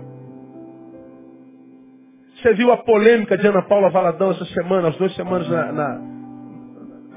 Você 2.37 2.55
viu 2.55 2.73
a 2.73 2.79
polêmica 2.79 3.37
de 3.37 3.47
Ana 3.47 3.63
Paula 3.63 3.91
Valadão 3.91 4.31
essa 4.31 4.45
semana, 4.47 4.89
as 4.89 4.97
duas 4.97 5.15
semanas 5.15 5.49
na, 5.49 5.73
na, 5.73 6.01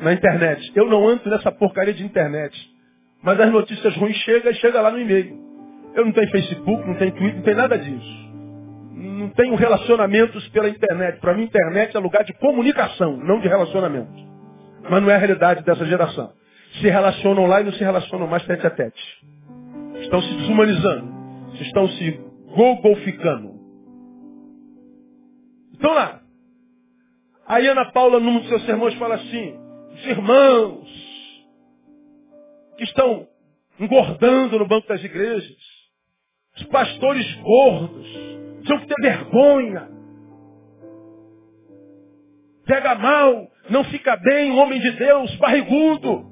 na 0.01 0.13
internet. 0.13 0.71
Eu 0.75 0.87
não 0.87 1.07
ando 1.07 1.29
nessa 1.29 1.51
porcaria 1.51 1.93
de 1.93 2.03
internet. 2.03 2.57
Mas 3.23 3.39
as 3.39 3.51
notícias 3.51 3.95
ruins 3.97 4.15
chegam 4.17 4.51
e 4.51 4.55
chegam 4.55 4.81
lá 4.81 4.91
no 4.91 4.99
e-mail. 4.99 5.37
Eu 5.95 6.05
não 6.05 6.11
tenho 6.11 6.29
Facebook, 6.29 6.87
não 6.87 6.95
tenho 6.95 7.11
Twitter, 7.13 7.35
não 7.35 7.43
tenho 7.43 7.57
nada 7.57 7.77
disso 7.77 8.29
não 9.19 9.29
tenho 9.29 9.55
relacionamentos 9.55 10.47
pela 10.49 10.69
internet. 10.69 11.19
Para 11.19 11.33
mim, 11.33 11.43
internet 11.43 11.95
é 11.95 11.99
lugar 11.99 12.23
de 12.23 12.33
comunicação, 12.33 13.17
não 13.17 13.39
de 13.39 13.47
relacionamento. 13.47 14.11
Mas 14.89 15.01
não 15.01 15.09
é 15.09 15.15
a 15.15 15.17
realidade 15.17 15.63
dessa 15.63 15.85
geração. 15.85 16.31
Se 16.73 16.89
relacionam 16.89 17.45
lá 17.45 17.61
e 17.61 17.63
não 17.63 17.73
se 17.73 17.83
relacionam 17.83 18.27
mais 18.27 18.45
tete 18.45 18.65
a 18.65 18.69
tete. 18.69 19.25
Estão 20.01 20.21
se 20.21 20.33
desumanizando. 20.35 21.13
Estão 21.59 21.87
se 21.89 22.11
gogolficando. 22.55 23.59
Então 25.73 25.93
lá. 25.93 26.21
Aí 27.45 27.67
Ana 27.67 27.91
Paula, 27.91 28.19
num 28.19 28.39
dos 28.39 28.47
seus 28.47 28.63
sermões, 28.65 28.93
fala 28.95 29.15
assim, 29.15 29.57
os 29.93 30.05
irmãos 30.05 30.87
que 32.77 32.83
estão 32.83 33.27
engordando 33.79 34.59
no 34.59 34.67
banco 34.67 34.87
das 34.87 35.03
igrejas, 35.03 35.57
os 36.55 36.63
pastores 36.65 37.35
gordos, 37.37 38.07
tinham 38.63 38.79
que 38.79 38.87
ter 38.87 39.01
vergonha. 39.01 39.89
Pega 42.65 42.95
mal, 42.95 43.47
não 43.69 43.83
fica 43.85 44.15
bem, 44.17 44.51
homem 44.51 44.79
de 44.79 44.91
Deus, 44.91 45.35
barrigudo. 45.37 46.28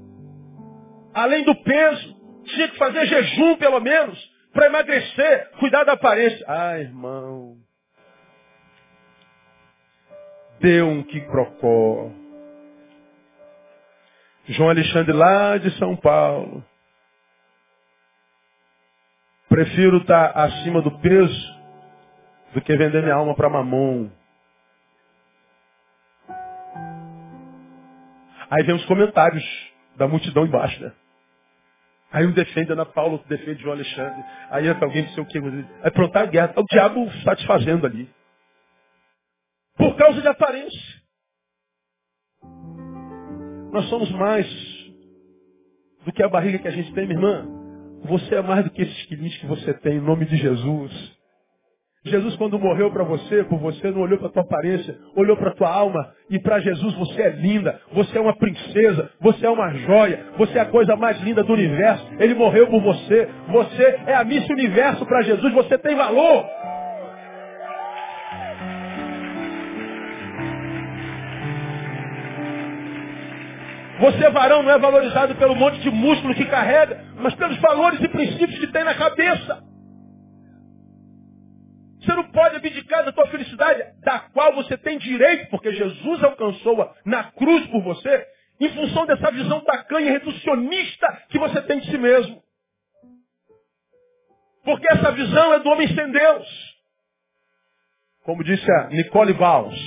Além 1.18 1.44
do 1.44 1.56
peso, 1.64 2.16
tinha 2.46 2.68
que 2.68 2.78
fazer 2.78 3.08
jejum 3.08 3.56
pelo 3.58 3.80
menos, 3.80 4.20
para 4.54 4.68
emagrecer, 4.68 5.50
cuidar 5.58 5.84
da 5.84 5.94
aparência. 5.94 6.46
Ah, 6.48 6.78
irmão. 6.78 7.58
Deu 10.60 10.88
um 10.88 11.02
que 11.02 11.20
procó. 11.22 12.12
João 14.46 14.70
Alexandre 14.70 15.12
lá 15.12 15.58
de 15.58 15.72
São 15.80 15.96
Paulo. 15.96 16.64
Prefiro 19.50 19.98
estar 19.98 20.34
tá 20.34 20.44
acima 20.44 20.84
do 20.84 21.00
peso 21.00 21.58
do 22.54 22.62
que 22.62 22.78
vender 22.78 23.02
minha 23.02 23.16
alma 23.16 23.34
para 23.34 23.50
mamon. 23.50 24.12
Aí 28.52 28.64
vem 28.64 28.76
os 28.76 28.86
comentários 28.86 29.44
da 29.96 30.08
multidão 30.08 30.46
embaixo, 30.46 30.80
né? 30.80 30.94
Aí 32.12 32.26
um 32.26 32.32
defende 32.32 32.72
Ana 32.72 32.86
Paula, 32.86 33.14
outro 33.14 33.28
defende 33.28 33.62
João 33.62 33.74
Alexandre. 33.74 34.24
Aí 34.50 34.68
entra 34.68 34.86
alguém 34.86 35.04
não 35.04 35.10
sei 35.10 35.24
o 35.24 35.26
que. 35.26 35.38
É 35.84 35.90
pronto, 35.90 36.16
a 36.16 36.26
guerra. 36.26 36.54
O 36.56 36.64
diabo 36.64 37.12
satisfazendo 37.24 37.86
ali. 37.86 38.10
Por 39.76 39.96
causa 39.96 40.22
de 40.22 40.28
aparência. 40.28 40.98
Nós 43.72 43.86
somos 43.90 44.10
mais 44.12 44.48
do 46.06 46.12
que 46.14 46.24
a 46.24 46.30
barriga 46.30 46.60
que 46.60 46.68
a 46.68 46.72
gente 46.72 46.94
tem, 46.94 47.06
minha 47.06 47.20
irmã. 47.20 47.46
Você 48.06 48.36
é 48.36 48.42
mais 48.42 48.64
do 48.64 48.72
que 48.72 48.82
esses 48.82 49.06
quilinhos 49.06 49.38
que 49.38 49.46
você 49.46 49.74
tem, 49.74 49.98
em 49.98 50.02
nome 50.02 50.26
de 50.26 50.38
Jesus. 50.38 51.17
Jesus, 52.08 52.36
quando 52.36 52.60
morreu 52.60 52.92
para 52.92 53.04
você, 53.04 53.44
por 53.44 53.60
você, 53.60 53.92
não 53.92 54.02
olhou 54.02 54.18
para 54.18 54.30
tua 54.30 54.42
aparência, 54.42 54.98
olhou 55.16 55.38
para 55.38 55.52
tua 55.52 55.70
alma. 55.70 56.14
E 56.30 56.40
para 56.40 56.60
Jesus 56.60 56.94
você 56.96 57.22
é 57.22 57.30
linda, 57.30 57.80
você 57.94 58.18
é 58.18 58.22
uma 58.22 58.36
princesa, 58.36 59.10
você 59.22 59.46
é 59.46 59.50
uma 59.50 59.74
joia, 59.74 60.26
você 60.38 60.58
é 60.58 60.62
a 60.62 60.66
coisa 60.66 60.96
mais 60.96 61.20
linda 61.22 61.44
do 61.44 61.54
universo. 61.54 62.06
Ele 62.20 62.34
morreu 62.34 62.68
por 62.68 62.82
você. 62.82 63.28
Você 63.50 64.00
é 64.08 64.16
a 64.16 64.24
Miss 64.24 64.48
Universo 64.50 65.06
para 65.06 65.22
Jesus, 65.22 65.54
você 65.54 65.78
tem 65.78 65.96
valor. 65.96 66.46
Você, 74.00 74.30
varão, 74.30 74.62
não 74.62 74.72
é 74.72 74.78
valorizado 74.78 75.34
pelo 75.36 75.56
monte 75.56 75.80
de 75.80 75.90
músculo 75.90 76.36
que 76.36 76.46
carrega, 76.46 77.04
mas 77.16 77.34
pelos 77.34 77.58
valores 77.58 78.00
e 78.00 78.08
princípios 78.08 78.60
que 78.60 78.68
tem 78.68 78.84
na 78.84 78.94
cabeça. 78.94 79.67
Você 82.08 82.16
não 82.16 82.32
pode 82.32 82.56
abdicar 82.56 83.04
da 83.04 83.12
tua 83.12 83.28
felicidade, 83.28 83.84
da 84.00 84.20
qual 84.20 84.56
você 84.56 84.78
tem 84.78 84.98
direito, 84.98 85.50
porque 85.50 85.74
Jesus 85.74 86.24
alcançou-a 86.24 86.96
na 87.06 87.26
cruz 87.32 87.68
por 87.68 87.84
você, 87.84 88.26
em 88.62 88.70
função 88.70 89.06
dessa 89.06 89.30
visão 89.30 89.60
tacanha 89.66 90.08
e 90.08 90.12
reducionista 90.12 91.26
que 91.28 91.38
você 91.38 91.62
tem 91.64 91.82
de 91.82 91.92
si 91.92 91.98
mesmo. 91.98 92.42
Porque 94.64 94.88
essa 94.90 95.12
visão 95.12 95.54
é 95.56 95.60
do 95.60 95.70
homem 95.70 95.94
sem 95.94 96.10
Deus. 96.10 96.78
Como 98.24 98.42
disse 98.42 98.72
a 98.72 98.88
Nicole 98.88 99.34
Valls, 99.34 99.78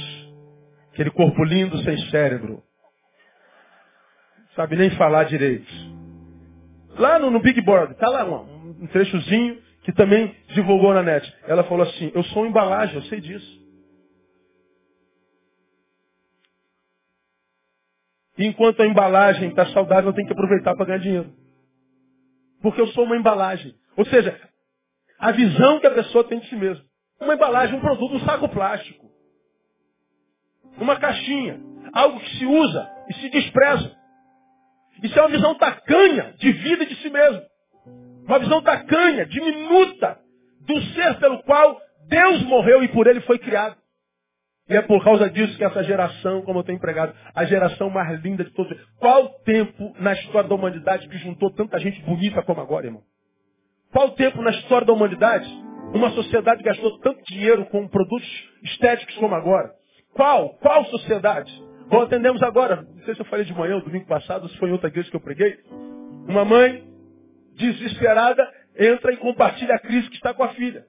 aquele 0.92 1.10
corpo 1.10 1.42
lindo 1.42 1.82
sem 1.84 1.96
cérebro. 2.10 2.62
Sabe 4.54 4.76
nem 4.76 4.90
falar 4.90 5.24
direito. 5.24 5.72
Lá 6.98 7.18
no, 7.18 7.30
no 7.30 7.40
Big 7.40 7.62
Board, 7.62 7.94
tá 7.94 8.10
lá 8.10 8.26
um, 8.26 8.76
um 8.82 8.86
trechozinho 8.88 9.69
que 9.90 9.96
também 9.96 10.34
divulgou 10.48 10.94
na 10.94 11.02
net. 11.02 11.36
Ela 11.46 11.64
falou 11.64 11.86
assim, 11.86 12.12
eu 12.14 12.22
sou 12.24 12.46
embalagem, 12.46 12.94
eu 12.94 13.02
sei 13.02 13.20
disso. 13.20 13.60
E 18.38 18.46
enquanto 18.46 18.80
a 18.80 18.86
embalagem 18.86 19.48
está 19.48 19.66
saudável, 19.66 20.10
eu 20.10 20.14
tenho 20.14 20.26
que 20.26 20.32
aproveitar 20.32 20.74
para 20.76 20.86
ganhar 20.86 20.98
dinheiro. 20.98 21.32
Porque 22.62 22.80
eu 22.80 22.86
sou 22.88 23.04
uma 23.04 23.16
embalagem. 23.16 23.74
Ou 23.96 24.06
seja, 24.06 24.38
a 25.18 25.32
visão 25.32 25.80
que 25.80 25.86
a 25.86 25.94
pessoa 25.94 26.24
tem 26.24 26.38
de 26.38 26.48
si 26.48 26.56
mesma. 26.56 26.84
Uma 27.20 27.34
embalagem, 27.34 27.76
um 27.76 27.80
produto, 27.80 28.14
um 28.14 28.20
saco 28.20 28.48
plástico. 28.48 29.10
Uma 30.78 30.98
caixinha. 30.98 31.60
Algo 31.92 32.20
que 32.20 32.38
se 32.38 32.46
usa 32.46 32.90
e 33.08 33.14
se 33.14 33.28
despreza. 33.28 33.96
Isso 35.02 35.18
é 35.18 35.22
uma 35.22 35.30
visão 35.30 35.54
tacanha 35.56 36.34
de 36.38 36.52
vida 36.52 36.86
de 36.86 36.94
si 36.96 37.10
mesmo. 37.10 37.42
Uma 38.30 38.38
visão 38.38 38.62
tacanha, 38.62 39.26
diminuta, 39.26 40.16
do 40.60 40.80
ser 40.92 41.18
pelo 41.18 41.42
qual 41.42 41.76
Deus 42.06 42.44
morreu 42.44 42.80
e 42.84 42.86
por 42.86 43.08
ele 43.08 43.20
foi 43.22 43.40
criado. 43.40 43.74
E 44.68 44.76
é 44.76 44.82
por 44.82 45.02
causa 45.02 45.28
disso 45.28 45.58
que 45.58 45.64
essa 45.64 45.82
geração, 45.82 46.42
como 46.42 46.60
eu 46.60 46.62
tenho 46.62 46.76
empregado, 46.76 47.12
a 47.34 47.44
geração 47.44 47.90
mais 47.90 48.22
linda 48.22 48.44
de 48.44 48.52
todos. 48.52 48.72
Qual 49.00 49.30
tempo 49.40 49.96
na 49.98 50.12
história 50.12 50.48
da 50.48 50.54
humanidade 50.54 51.08
que 51.08 51.18
juntou 51.18 51.50
tanta 51.50 51.76
gente 51.80 52.00
bonita 52.02 52.40
como 52.42 52.60
agora, 52.60 52.86
irmão? 52.86 53.02
Qual 53.92 54.10
tempo 54.12 54.40
na 54.42 54.50
história 54.50 54.86
da 54.86 54.92
humanidade 54.92 55.48
uma 55.92 56.10
sociedade 56.10 56.62
gastou 56.62 57.00
tanto 57.00 57.20
dinheiro 57.24 57.66
com 57.66 57.88
produtos 57.88 58.48
estéticos 58.62 59.16
como 59.16 59.34
agora? 59.34 59.72
Qual? 60.14 60.50
Qual 60.60 60.84
sociedade? 60.84 61.52
Como 61.88 62.02
atendemos 62.02 62.40
agora, 62.44 62.76
não 62.76 63.04
sei 63.06 63.16
se 63.16 63.22
eu 63.22 63.26
falei 63.26 63.44
de 63.44 63.52
manhã 63.52 63.74
ou 63.74 63.82
domingo 63.82 64.06
passado, 64.06 64.48
se 64.48 64.56
foi 64.58 64.68
em 64.68 64.72
outra 64.72 64.86
igreja 64.86 65.10
que 65.10 65.16
eu 65.16 65.20
preguei. 65.20 65.58
Uma 66.28 66.44
mãe 66.44 66.89
desesperada, 67.54 68.48
entra 68.76 69.12
e 69.12 69.16
compartilha 69.16 69.74
a 69.74 69.78
crise 69.78 70.08
que 70.08 70.16
está 70.16 70.32
com 70.32 70.44
a 70.44 70.48
filha. 70.50 70.86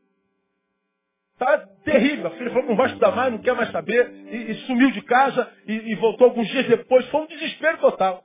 Tá 1.37 1.57
terrível. 1.83 2.27
A 2.27 2.31
filha 2.31 2.51
falou, 2.51 2.67
não 2.67 2.75
vai 2.75 2.87
estudar 2.87 3.11
mais, 3.15 3.31
não 3.31 3.39
quer 3.39 3.55
mais 3.55 3.71
saber. 3.71 4.11
E, 4.11 4.51
e 4.51 4.55
sumiu 4.67 4.91
de 4.91 5.01
casa 5.01 5.51
e, 5.67 5.91
e, 5.91 5.95
voltou 5.95 6.27
alguns 6.27 6.47
dias 6.47 6.67
depois. 6.67 7.05
Foi 7.07 7.21
um 7.21 7.27
desespero 7.27 7.79
total. 7.79 8.23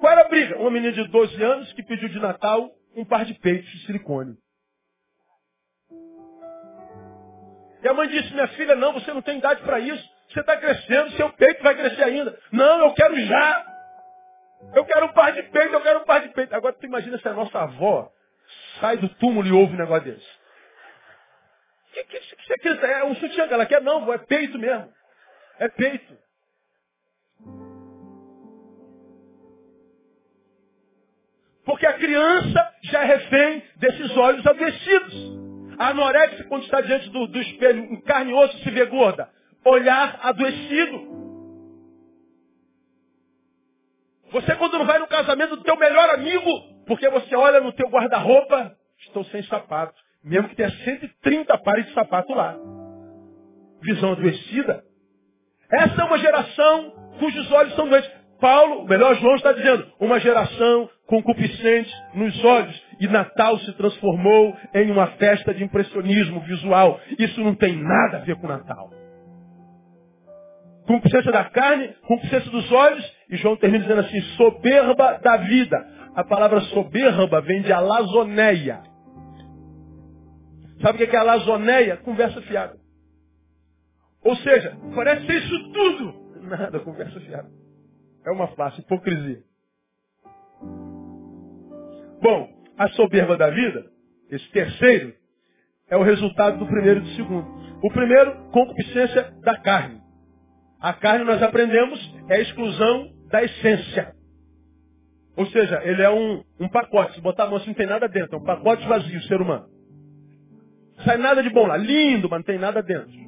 Qual 0.00 0.12
era 0.12 0.22
a 0.22 0.28
briga? 0.28 0.58
Uma 0.58 0.70
menina 0.70 0.92
de 0.92 1.06
12 1.08 1.42
anos 1.42 1.72
que 1.74 1.82
pediu 1.82 2.08
de 2.08 2.18
Natal 2.18 2.70
um 2.96 3.04
par 3.04 3.24
de 3.24 3.34
peitos 3.34 3.70
de 3.70 3.86
silicone. 3.86 4.36
E 7.82 7.88
a 7.88 7.94
mãe 7.94 8.08
disse, 8.08 8.32
minha 8.32 8.48
filha, 8.48 8.74
não, 8.74 8.92
você 8.92 9.12
não 9.12 9.22
tem 9.22 9.38
idade 9.38 9.62
para 9.62 9.78
isso. 9.78 10.04
Você 10.28 10.40
está 10.40 10.56
crescendo, 10.56 11.12
seu 11.12 11.30
peito 11.32 11.62
vai 11.62 11.74
crescer 11.74 12.02
ainda. 12.02 12.38
Não, 12.52 12.80
eu 12.80 12.94
quero 12.94 13.18
já. 13.20 13.69
Eu 14.74 14.84
quero 14.84 15.06
um 15.06 15.12
par 15.12 15.32
de 15.32 15.42
peito, 15.44 15.74
eu 15.74 15.80
quero 15.80 16.00
um 16.00 16.04
par 16.04 16.20
de 16.20 16.28
peito. 16.30 16.54
Agora 16.54 16.74
tu 16.74 16.86
imagina 16.86 17.18
se 17.18 17.28
a 17.28 17.32
nossa 17.32 17.60
avó 17.60 18.10
sai 18.80 18.96
do 18.96 19.08
túmulo 19.16 19.46
e 19.46 19.52
ouve 19.52 19.74
um 19.74 19.78
negócio 19.78 20.04
desse. 20.04 20.40
Que, 21.92 22.04
que, 22.04 22.20
que 22.20 22.46
você 22.46 22.58
quer? 22.58 22.90
É 23.00 23.04
um 23.04 23.14
sutiã 23.16 23.48
que 23.48 23.54
ela 23.54 23.66
quer? 23.66 23.82
Não, 23.82 24.12
é 24.12 24.18
peito 24.18 24.58
mesmo. 24.58 24.92
É 25.58 25.68
peito. 25.68 26.16
Porque 31.64 31.86
a 31.86 31.92
criança 31.94 32.74
já 32.82 33.02
é 33.02 33.06
refém 33.06 33.62
desses 33.76 34.16
olhos 34.16 34.46
adoecidos. 34.46 35.40
A 35.78 35.88
anorexia, 35.88 36.44
quando 36.44 36.64
está 36.64 36.80
diante 36.80 37.08
do, 37.10 37.26
do 37.26 37.40
espelho, 37.40 37.84
em 37.84 38.00
carne 38.02 38.32
e 38.32 38.34
osso, 38.34 38.58
se 38.58 38.70
vê 38.70 38.84
gorda. 38.86 39.30
Olhar 39.64 40.18
adoecido. 40.22 41.19
Você 44.32 44.54
quando 44.56 44.78
não 44.78 44.86
vai 44.86 44.98
no 44.98 45.08
casamento 45.08 45.56
do 45.56 45.62
teu 45.62 45.76
melhor 45.76 46.10
amigo, 46.10 46.50
porque 46.86 47.08
você 47.08 47.34
olha 47.34 47.60
no 47.60 47.72
teu 47.72 47.88
guarda-roupa, 47.88 48.76
estou 49.00 49.24
sem 49.24 49.42
sapato. 49.44 49.94
Mesmo 50.22 50.48
que 50.48 50.56
tenha 50.56 50.70
130 50.70 51.58
pares 51.58 51.86
de 51.86 51.94
sapato 51.94 52.32
lá. 52.34 52.56
Visão 53.82 54.12
adoecida. 54.12 54.84
Essa 55.70 56.02
é 56.02 56.04
uma 56.04 56.18
geração 56.18 56.92
cujos 57.18 57.50
olhos 57.52 57.74
são 57.74 57.88
doentes. 57.88 58.10
Paulo, 58.40 58.86
melhor 58.88 59.14
João 59.16 59.34
está 59.36 59.52
dizendo, 59.52 59.86
uma 60.00 60.18
geração 60.18 60.88
concupiscente 61.06 61.92
nos 62.14 62.42
olhos. 62.44 62.82
E 62.98 63.06
Natal 63.06 63.58
se 63.58 63.72
transformou 63.74 64.56
em 64.74 64.90
uma 64.90 65.08
festa 65.12 65.52
de 65.52 65.62
impressionismo 65.62 66.40
visual. 66.40 67.00
Isso 67.18 67.40
não 67.42 67.54
tem 67.54 67.76
nada 67.76 68.18
a 68.18 68.20
ver 68.20 68.36
com 68.36 68.46
Natal. 68.46 68.90
Concupiscência 70.86 71.30
da 71.30 71.44
carne, 71.44 71.88
concupiscência 72.06 72.50
dos 72.50 72.72
olhos. 72.72 73.19
E 73.30 73.36
João 73.36 73.56
termina 73.56 73.84
dizendo 73.84 74.00
assim, 74.00 74.20
soberba 74.36 75.18
da 75.22 75.36
vida. 75.36 75.76
A 76.14 76.24
palavra 76.24 76.60
soberba 76.62 77.40
vem 77.40 77.62
de 77.62 77.72
alazoneia. 77.72 78.82
Sabe 80.82 81.04
o 81.04 81.08
que 81.08 81.14
é 81.14 81.18
alazoneia? 81.18 81.96
Conversa 81.98 82.42
fiada. 82.42 82.76
Ou 84.24 84.34
seja, 84.36 84.76
parece 84.94 85.26
ser 85.26 85.38
isso 85.38 85.72
tudo. 85.72 86.20
Nada, 86.42 86.80
conversa 86.80 87.20
fiada. 87.20 87.48
É 88.26 88.30
uma 88.32 88.48
face, 88.48 88.80
hipocrisia. 88.80 89.42
Bom, 92.20 92.48
a 92.76 92.88
soberba 92.88 93.36
da 93.36 93.48
vida, 93.50 93.86
esse 94.30 94.50
terceiro, 94.50 95.14
é 95.88 95.96
o 95.96 96.02
resultado 96.02 96.58
do 96.58 96.66
primeiro 96.66 97.00
e 97.00 97.02
do 97.02 97.08
segundo. 97.10 97.46
O 97.82 97.90
primeiro, 97.92 98.50
concupiscência 98.50 99.32
da 99.42 99.56
carne. 99.58 100.00
A 100.80 100.92
carne, 100.92 101.24
nós 101.24 101.42
aprendemos, 101.42 102.14
é 102.28 102.36
a 102.36 102.40
exclusão 102.40 103.19
da 103.30 103.42
essência. 103.42 104.14
Ou 105.36 105.46
seja, 105.46 105.80
ele 105.84 106.02
é 106.02 106.10
um, 106.10 106.42
um 106.60 106.68
pacote. 106.68 107.14
Se 107.14 107.20
botar 107.20 107.44
a 107.44 107.46
mão 107.46 107.56
assim, 107.56 107.68
não 107.68 107.74
tem 107.74 107.86
nada 107.86 108.08
dentro. 108.08 108.36
É 108.36 108.38
um 108.38 108.44
pacote 108.44 108.86
vazio, 108.86 109.22
ser 109.22 109.40
humano. 109.40 109.66
Sai 111.04 111.16
nada 111.16 111.42
de 111.42 111.50
bom 111.50 111.66
lá. 111.66 111.76
Lindo, 111.76 112.28
mas 112.28 112.40
não 112.40 112.44
tem 112.44 112.58
nada 112.58 112.82
dentro. 112.82 113.18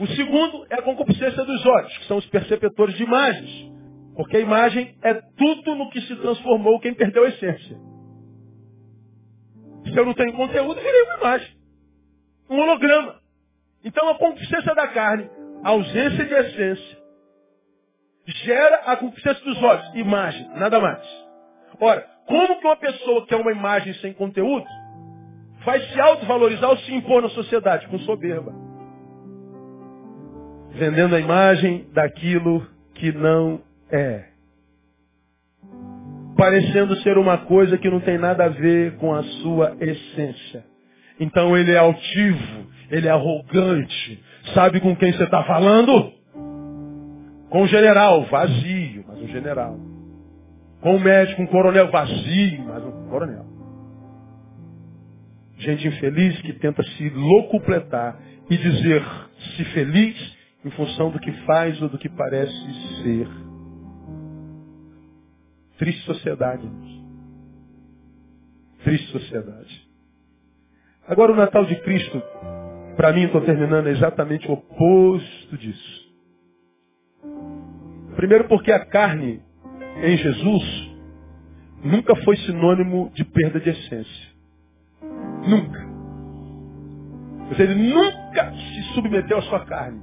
O 0.00 0.06
segundo 0.08 0.66
é 0.70 0.76
a 0.76 0.82
concupiscência 0.82 1.44
dos 1.44 1.66
olhos, 1.66 1.98
que 1.98 2.06
são 2.06 2.18
os 2.18 2.26
perceptores 2.26 2.94
de 2.94 3.02
imagens. 3.02 3.72
Porque 4.14 4.36
a 4.36 4.40
imagem 4.40 4.96
é 5.02 5.14
tudo 5.14 5.74
no 5.76 5.90
que 5.90 6.00
se 6.02 6.16
transformou 6.16 6.80
quem 6.80 6.94
perdeu 6.94 7.24
a 7.24 7.28
essência. 7.28 7.76
Se 9.84 9.96
eu 9.96 10.04
não 10.04 10.14
tenho 10.14 10.34
conteúdo, 10.34 10.80
virei 10.80 11.02
uma 11.02 11.18
imagem. 11.18 11.56
Um 12.50 12.58
holograma. 12.60 13.20
Então 13.84 14.08
a 14.08 14.18
concupiscência 14.18 14.74
da 14.74 14.88
carne, 14.88 15.30
a 15.64 15.70
ausência 15.70 16.24
de 16.24 16.34
essência, 16.34 16.97
gera 18.44 18.82
a 18.86 18.96
concupiscência 18.96 19.44
dos 19.44 19.62
olhos. 19.62 19.94
Imagem, 19.94 20.48
nada 20.56 20.78
mais. 20.80 21.02
Ora, 21.80 22.06
como 22.26 22.60
que 22.60 22.66
uma 22.66 22.76
pessoa 22.76 23.26
que 23.26 23.34
é 23.34 23.36
uma 23.36 23.52
imagem 23.52 23.94
sem 23.94 24.12
conteúdo 24.12 24.66
vai 25.64 25.80
se 25.80 26.00
autovalorizar 26.00 26.70
ou 26.70 26.78
se 26.78 26.94
impor 26.94 27.22
na 27.22 27.28
sociedade? 27.30 27.86
Com 27.88 27.98
soberba 28.00 28.68
vendendo 30.78 31.16
a 31.16 31.20
imagem 31.20 31.86
daquilo 31.92 32.66
que 32.94 33.12
não 33.12 33.60
é. 33.90 34.24
Parecendo 36.36 36.94
ser 37.02 37.18
uma 37.18 37.38
coisa 37.38 37.76
que 37.76 37.90
não 37.90 38.00
tem 38.00 38.16
nada 38.16 38.44
a 38.44 38.48
ver 38.48 38.96
com 38.96 39.12
a 39.12 39.22
sua 39.24 39.76
essência. 39.80 40.64
Então 41.18 41.56
ele 41.56 41.72
é 41.72 41.78
altivo, 41.78 42.66
ele 42.90 43.08
é 43.08 43.10
arrogante. 43.10 44.22
Sabe 44.54 44.80
com 44.80 44.94
quem 44.94 45.12
você 45.12 45.24
está 45.24 45.42
falando? 45.42 46.12
Com 47.50 47.62
o 47.62 47.66
general, 47.66 48.24
vazio, 48.26 49.04
mas 49.06 49.18
um 49.20 49.28
general. 49.28 49.78
Com 50.80 50.96
o 50.96 51.00
médico, 51.00 51.42
um 51.42 51.46
coronel, 51.46 51.90
vazio, 51.90 52.64
mas 52.64 52.84
um 52.84 53.08
coronel. 53.08 53.46
Gente 55.58 55.88
infeliz 55.88 56.40
que 56.42 56.52
tenta 56.54 56.82
se 56.82 57.08
locupletar 57.10 58.18
e 58.48 58.56
dizer-se 58.56 59.64
feliz 59.72 60.36
em 60.64 60.70
função 60.70 61.10
do 61.10 61.18
que 61.18 61.32
faz 61.44 61.80
ou 61.82 61.88
do 61.88 61.98
que 61.98 62.08
parece 62.08 63.02
ser. 63.02 63.28
Triste 65.78 66.04
sociedade. 66.04 66.68
Triste 68.84 69.10
sociedade. 69.10 69.88
Agora 71.06 71.32
o 71.32 71.36
Natal 71.36 71.64
de 71.64 71.76
Cristo, 71.76 72.22
para 72.96 73.12
mim, 73.12 73.24
estou 73.24 73.40
terminando, 73.40 73.88
é 73.88 73.92
exatamente 73.92 74.46
o 74.48 74.52
oposto 74.52 75.56
disso. 75.56 76.07
Primeiro 78.18 78.48
porque 78.48 78.72
a 78.72 78.84
carne 78.84 79.40
em 80.02 80.16
Jesus 80.16 80.90
nunca 81.84 82.16
foi 82.24 82.36
sinônimo 82.38 83.12
de 83.14 83.24
perda 83.24 83.60
de 83.60 83.70
essência. 83.70 84.28
Nunca. 85.46 85.78
Ele 87.62 87.76
nunca 87.76 88.52
se 88.52 88.82
submeteu 88.92 89.38
à 89.38 89.42
sua 89.42 89.64
carne. 89.64 90.02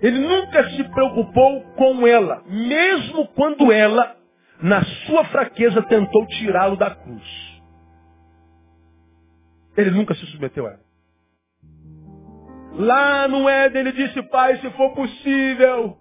Ele 0.00 0.18
nunca 0.18 0.68
se 0.70 0.82
preocupou 0.88 1.62
com 1.76 2.04
ela, 2.04 2.42
mesmo 2.48 3.28
quando 3.28 3.70
ela, 3.70 4.16
na 4.60 4.82
sua 5.06 5.24
fraqueza, 5.26 5.82
tentou 5.82 6.26
tirá-lo 6.26 6.76
da 6.76 6.96
cruz. 6.96 7.62
Ele 9.76 9.92
nunca 9.92 10.16
se 10.16 10.26
submeteu 10.26 10.66
a 10.66 10.70
ela. 10.70 10.88
Lá 12.72 13.28
no 13.28 13.48
Éden 13.48 13.82
ele 13.82 13.92
disse, 13.92 14.20
Pai, 14.24 14.56
se 14.56 14.68
for 14.72 14.94
possível, 14.94 15.96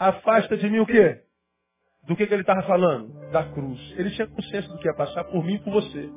afasta 0.00 0.56
de 0.56 0.70
mim 0.70 0.78
o 0.78 0.86
quê? 0.86 1.18
Do 2.08 2.16
que, 2.16 2.26
que 2.26 2.32
ele 2.32 2.40
estava 2.40 2.62
falando? 2.62 3.12
Da 3.30 3.44
cruz. 3.44 3.78
Ele 3.98 4.10
tinha 4.10 4.26
consciência 4.26 4.72
do 4.72 4.78
que 4.78 4.88
ia 4.88 4.94
passar 4.94 5.24
por 5.24 5.44
mim 5.44 5.54
e 5.54 5.58
por 5.58 5.74
você. 5.74 6.08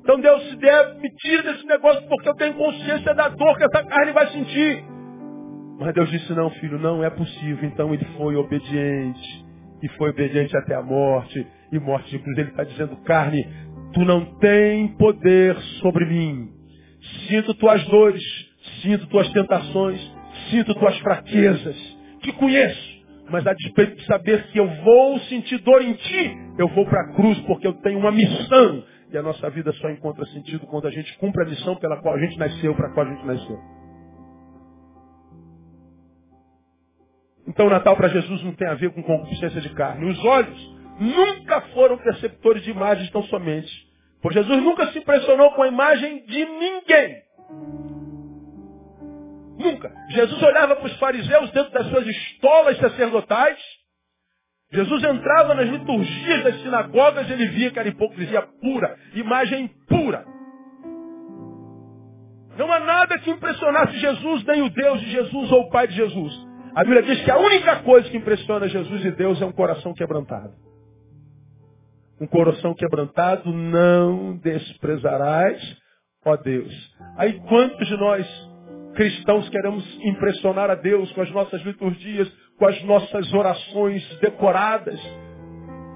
Então 0.00 0.20
Deus 0.20 0.42
se 0.48 0.56
der, 0.56 0.94
me 0.96 1.08
tira 1.16 1.42
desse 1.44 1.64
negócio 1.66 2.06
porque 2.08 2.28
eu 2.28 2.34
tenho 2.34 2.54
consciência 2.54 3.14
da 3.14 3.28
dor 3.28 3.56
que 3.56 3.64
essa 3.64 3.84
carne 3.84 4.12
vai 4.12 4.26
sentir. 4.28 4.84
Mas 5.78 5.94
Deus 5.94 6.10
disse, 6.10 6.32
não, 6.32 6.50
filho, 6.50 6.78
não 6.78 7.04
é 7.04 7.10
possível. 7.10 7.68
Então 7.68 7.94
ele 7.94 8.04
foi 8.16 8.34
obediente. 8.34 9.46
E 9.80 9.88
foi 9.90 10.10
obediente 10.10 10.56
até 10.56 10.74
a 10.74 10.82
morte. 10.82 11.46
E 11.70 11.78
morte 11.78 12.10
de 12.10 12.18
cruz. 12.18 12.36
Ele 12.36 12.50
está 12.50 12.64
dizendo, 12.64 12.96
carne, 13.04 13.46
tu 13.92 14.00
não 14.00 14.24
tem 14.38 14.88
poder 14.96 15.56
sobre 15.80 16.04
mim. 16.04 16.50
Sinto 17.28 17.54
tuas 17.54 17.84
dores, 17.84 18.22
sinto 18.82 19.06
tuas 19.06 19.30
tentações, 19.30 20.00
sinto 20.50 20.74
tuas 20.74 20.98
fraquezas. 20.98 21.87
Te 22.28 22.32
conheço. 22.34 22.98
Mas 23.30 23.46
a 23.46 23.54
despeito 23.54 23.96
de 23.96 24.04
saber 24.04 24.48
que 24.48 24.58
eu 24.58 24.68
vou 24.82 25.18
sentir 25.20 25.58
dor 25.58 25.80
em 25.80 25.94
ti, 25.94 26.36
eu 26.58 26.68
vou 26.68 26.84
para 26.84 27.00
a 27.00 27.14
cruz 27.14 27.38
porque 27.40 27.66
eu 27.66 27.72
tenho 27.74 27.98
uma 27.98 28.12
missão. 28.12 28.84
E 29.10 29.16
a 29.16 29.22
nossa 29.22 29.48
vida 29.48 29.72
só 29.72 29.88
encontra 29.88 30.26
sentido 30.26 30.66
quando 30.66 30.86
a 30.86 30.90
gente 30.90 31.16
cumpre 31.16 31.42
a 31.42 31.48
missão 31.48 31.76
pela 31.76 31.96
qual 32.02 32.14
a 32.14 32.18
gente 32.18 32.38
nasceu, 32.38 32.74
para 32.74 32.88
a 32.88 32.92
qual 32.92 33.06
a 33.06 33.10
gente 33.10 33.24
nasceu. 33.26 33.58
Então 37.46 37.66
o 37.66 37.70
Natal 37.70 37.96
para 37.96 38.08
Jesus 38.08 38.44
não 38.44 38.52
tem 38.52 38.68
a 38.68 38.74
ver 38.74 38.90
com 38.90 39.02
concupiscência 39.02 39.62
de 39.62 39.70
carne. 39.70 40.10
Os 40.10 40.24
olhos 40.26 40.76
nunca 41.00 41.62
foram 41.72 41.96
perceptores 41.96 42.62
de 42.62 42.70
imagens 42.70 43.10
tão 43.10 43.22
somente. 43.24 43.72
Por 44.20 44.34
Jesus 44.34 44.62
nunca 44.62 44.86
se 44.92 44.98
impressionou 44.98 45.52
com 45.52 45.62
a 45.62 45.68
imagem 45.68 46.26
de 46.26 46.44
ninguém. 46.44 47.22
Nunca. 49.58 49.92
Jesus 50.10 50.40
olhava 50.42 50.76
para 50.76 50.86
os 50.86 50.96
fariseus 50.98 51.50
dentro 51.50 51.72
das 51.72 51.86
suas 51.88 52.06
estolas 52.06 52.78
sacerdotais. 52.78 53.58
Jesus 54.72 55.02
entrava 55.02 55.54
nas 55.54 55.68
liturgias 55.68 56.44
das 56.44 56.60
sinagogas, 56.60 57.30
ele 57.30 57.46
via 57.48 57.70
que 57.70 57.78
era 57.78 57.88
hipocrisia 57.88 58.42
pura, 58.60 58.96
imagem 59.14 59.68
pura. 59.88 60.24
Não 62.56 62.70
há 62.72 62.80
nada 62.80 63.18
que 63.18 63.30
impressionasse 63.30 63.98
Jesus, 63.98 64.44
nem 64.44 64.62
o 64.62 64.70
Deus 64.70 65.00
de 65.00 65.10
Jesus 65.10 65.52
ou 65.52 65.62
o 65.62 65.70
Pai 65.70 65.86
de 65.86 65.94
Jesus. 65.94 66.48
A 66.74 66.82
Bíblia 66.82 67.02
diz 67.02 67.24
que 67.24 67.30
a 67.30 67.38
única 67.38 67.82
coisa 67.82 68.08
que 68.10 68.16
impressiona 68.16 68.68
Jesus 68.68 69.04
e 69.04 69.10
Deus 69.12 69.40
é 69.40 69.46
um 69.46 69.52
coração 69.52 69.94
quebrantado. 69.94 70.52
Um 72.20 72.26
coração 72.26 72.74
quebrantado 72.74 73.52
não 73.52 74.36
desprezarás, 74.38 75.62
ó 76.24 76.36
Deus. 76.36 76.72
Aí 77.16 77.40
quantos 77.48 77.86
de 77.86 77.96
nós, 77.96 78.47
cristãos, 78.98 79.48
queremos 79.48 79.84
impressionar 80.02 80.68
a 80.70 80.74
Deus 80.74 81.12
com 81.12 81.22
as 81.22 81.30
nossas 81.30 81.62
liturgias, 81.62 82.28
com 82.58 82.66
as 82.66 82.82
nossas 82.82 83.32
orações 83.32 84.04
decoradas, 84.20 85.00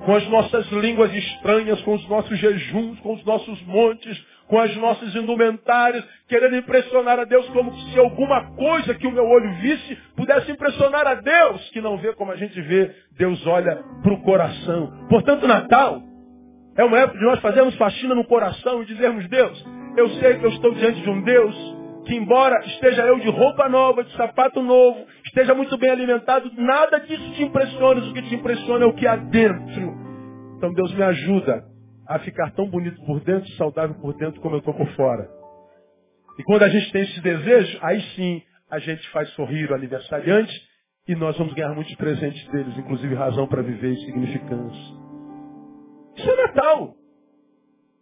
com 0.07 0.15
as 0.15 0.25
nossas 0.29 0.71
línguas 0.71 1.13
estranhas, 1.13 1.83
com 1.83 1.95
os 1.95 2.09
nossos 2.09 2.39
jejuns, 2.39 3.01
com 3.01 3.15
os 3.15 3.25
nossos 3.25 3.61
montes, 3.67 4.25
com 4.47 4.57
as 4.57 4.77
nossas 4.77 5.13
indumentárias, 5.17 6.05
querendo 6.29 6.55
impressionar 6.55 7.19
a 7.19 7.25
Deus 7.25 7.45
como 7.49 7.75
se 7.77 7.99
alguma 7.99 8.55
coisa 8.55 8.95
que 8.95 9.09
o 9.09 9.13
meu 9.13 9.25
olho 9.25 9.53
visse 9.55 9.99
pudesse 10.15 10.53
impressionar 10.53 11.05
a 11.05 11.17
Deus, 11.17 11.71
que 11.71 11.81
não 11.81 11.97
vê 11.97 12.13
como 12.13 12.31
a 12.31 12.37
gente 12.37 12.61
vê. 12.61 12.95
Deus 13.19 13.45
olha 13.49 13.83
para 14.01 14.13
o 14.13 14.23
coração. 14.23 15.07
Portanto, 15.09 15.49
Natal 15.49 16.01
é 16.77 16.85
uma 16.85 17.01
época 17.01 17.19
de 17.19 17.25
nós 17.25 17.41
fazermos 17.41 17.75
faxina 17.75 18.15
no 18.15 18.25
coração 18.27 18.81
e 18.81 18.87
dizermos, 18.87 19.29
Deus, 19.29 19.67
eu 19.97 20.09
sei 20.21 20.39
que 20.39 20.47
eu 20.47 20.51
estou 20.51 20.73
diante 20.75 21.01
de 21.01 21.11
um 21.11 21.21
Deus 21.23 21.82
que 22.05 22.15
embora 22.15 22.59
esteja 22.67 23.03
eu 23.03 23.19
de 23.21 23.29
roupa 23.29 23.69
nova, 23.69 24.03
de 24.03 24.13
sapato 24.17 24.63
novo, 24.63 25.07
esteja 25.27 25.55
muito 25.55 25.77
bem 25.79 25.91
alimentado, 25.91 26.51
nada 26.57 26.99
disso 27.01 27.33
te 27.35 27.45
impressiona. 27.45 28.01
O 28.01 28.13
que 28.13 28.23
te 28.23 28.35
impressiona 28.35 28.85
é 28.85 28.89
o 28.89 28.95
que 28.95 29.07
há 29.07 29.17
dentro. 29.17 29.95
Então 30.57 30.73
Deus 30.73 30.93
me 30.95 31.03
ajuda 31.03 31.65
a 32.09 32.19
ficar 32.19 32.51
tão 32.53 32.69
bonito 32.69 33.01
por 33.05 33.21
dentro, 33.21 33.49
saudável 33.53 33.95
por 34.01 34.15
dentro, 34.15 34.41
como 34.41 34.57
eu 34.57 34.59
estou 34.59 34.75
por 34.75 34.89
fora. 34.95 35.29
E 36.39 36.43
quando 36.43 36.65
a 36.65 36.69
gente 36.69 36.91
tem 36.91 37.03
esse 37.03 37.21
desejo, 37.21 37.79
aí 37.83 38.01
sim 38.17 38.43
a 38.71 38.79
gente 38.79 39.09
faz 39.11 39.29
sorrir 39.31 39.71
o 39.71 39.75
aniversariante 39.75 40.53
e 41.07 41.15
nós 41.15 41.37
vamos 41.37 41.53
ganhar 41.55 41.75
muitos 41.75 41.95
presentes 41.97 42.47
deles, 42.49 42.77
inclusive 42.79 43.15
razão 43.15 43.47
para 43.47 43.63
viver 43.63 43.93
e 43.93 44.05
significância. 44.05 45.03
Isso 46.17 46.31
é 46.31 46.37
Natal. 46.37 46.95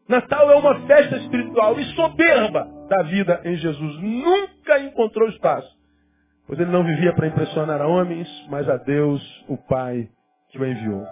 Natal 0.09 0.51
é 0.51 0.57
uma 0.57 0.86
festa 0.86 1.16
espiritual 1.16 1.78
e 1.78 1.84
soberba 1.94 2.80
da 2.91 3.03
vida 3.05 3.41
em 3.45 3.55
Jesus. 3.57 4.03
Nunca 4.03 4.80
encontrou 4.80 5.28
espaço. 5.28 5.78
Pois 6.47 6.59
ele 6.59 6.72
não 6.72 6.84
vivia 6.84 7.14
para 7.14 7.28
impressionar 7.28 7.80
a 7.80 7.86
homens, 7.86 8.28
mas 8.51 8.68
a 8.68 8.76
Deus, 8.76 9.22
o 9.49 9.57
Pai, 9.57 10.09
que 10.49 10.59
o 10.59 10.66
enviou. 10.66 11.07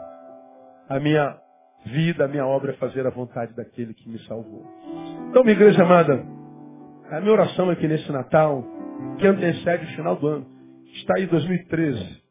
A 0.88 0.98
minha 0.98 1.38
vida, 1.86 2.24
a 2.24 2.28
minha 2.28 2.44
obra 2.44 2.72
é 2.72 2.76
fazer 2.76 3.06
a 3.06 3.10
vontade 3.10 3.54
daquele 3.54 3.94
que 3.94 4.08
me 4.08 4.18
salvou. 4.26 4.66
Então, 5.30 5.44
minha 5.44 5.54
igreja 5.54 5.84
amada, 5.84 6.26
a 7.12 7.20
minha 7.20 7.32
oração 7.32 7.70
aqui 7.70 7.86
nesse 7.86 8.10
Natal, 8.10 8.64
que 9.18 9.26
antecede 9.28 9.84
o 9.84 9.96
final 9.96 10.16
do 10.16 10.26
ano, 10.26 10.46
está 10.94 11.14
aí 11.16 11.26
2013. 11.26 12.22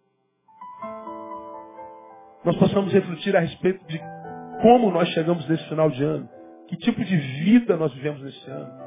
Nós 2.44 2.58
possamos 2.58 2.92
refletir 2.92 3.36
a 3.38 3.40
respeito 3.40 3.86
de 3.88 3.98
como 4.62 4.92
nós 4.92 5.08
chegamos 5.10 5.48
nesse 5.48 5.64
final 5.70 5.90
de 5.90 6.04
ano. 6.04 6.28
Que 6.68 6.76
tipo 6.76 7.02
de 7.02 7.16
vida 7.16 7.78
nós 7.78 7.94
vivemos 7.94 8.22
nesse 8.22 8.50
ano. 8.50 8.87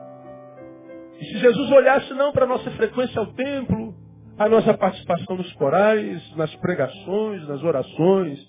E 1.20 1.24
se 1.26 1.38
Jesus 1.38 1.70
olhasse 1.70 2.14
não 2.14 2.32
para 2.32 2.46
a 2.46 2.48
nossa 2.48 2.70
frequência 2.70 3.20
ao 3.20 3.26
templo, 3.34 3.94
a 4.38 4.48
nossa 4.48 4.72
participação 4.72 5.36
nos 5.36 5.52
corais, 5.52 6.34
nas 6.34 6.54
pregações, 6.56 7.46
nas 7.46 7.62
orações, 7.62 8.40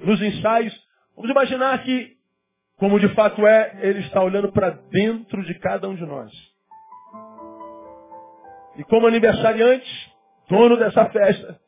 nos 0.00 0.20
ensaios, 0.22 0.74
vamos 1.14 1.30
imaginar 1.30 1.82
que, 1.82 2.12
como 2.78 2.98
de 2.98 3.08
fato 3.10 3.46
é, 3.46 3.80
Ele 3.82 4.00
está 4.00 4.22
olhando 4.22 4.50
para 4.50 4.70
dentro 4.90 5.44
de 5.44 5.58
cada 5.58 5.86
um 5.90 5.94
de 5.94 6.06
nós. 6.06 6.32
E 8.78 8.84
como 8.84 9.08
aniversariante, 9.08 10.10
dono 10.48 10.78
dessa 10.78 11.04
festa, 11.10 11.60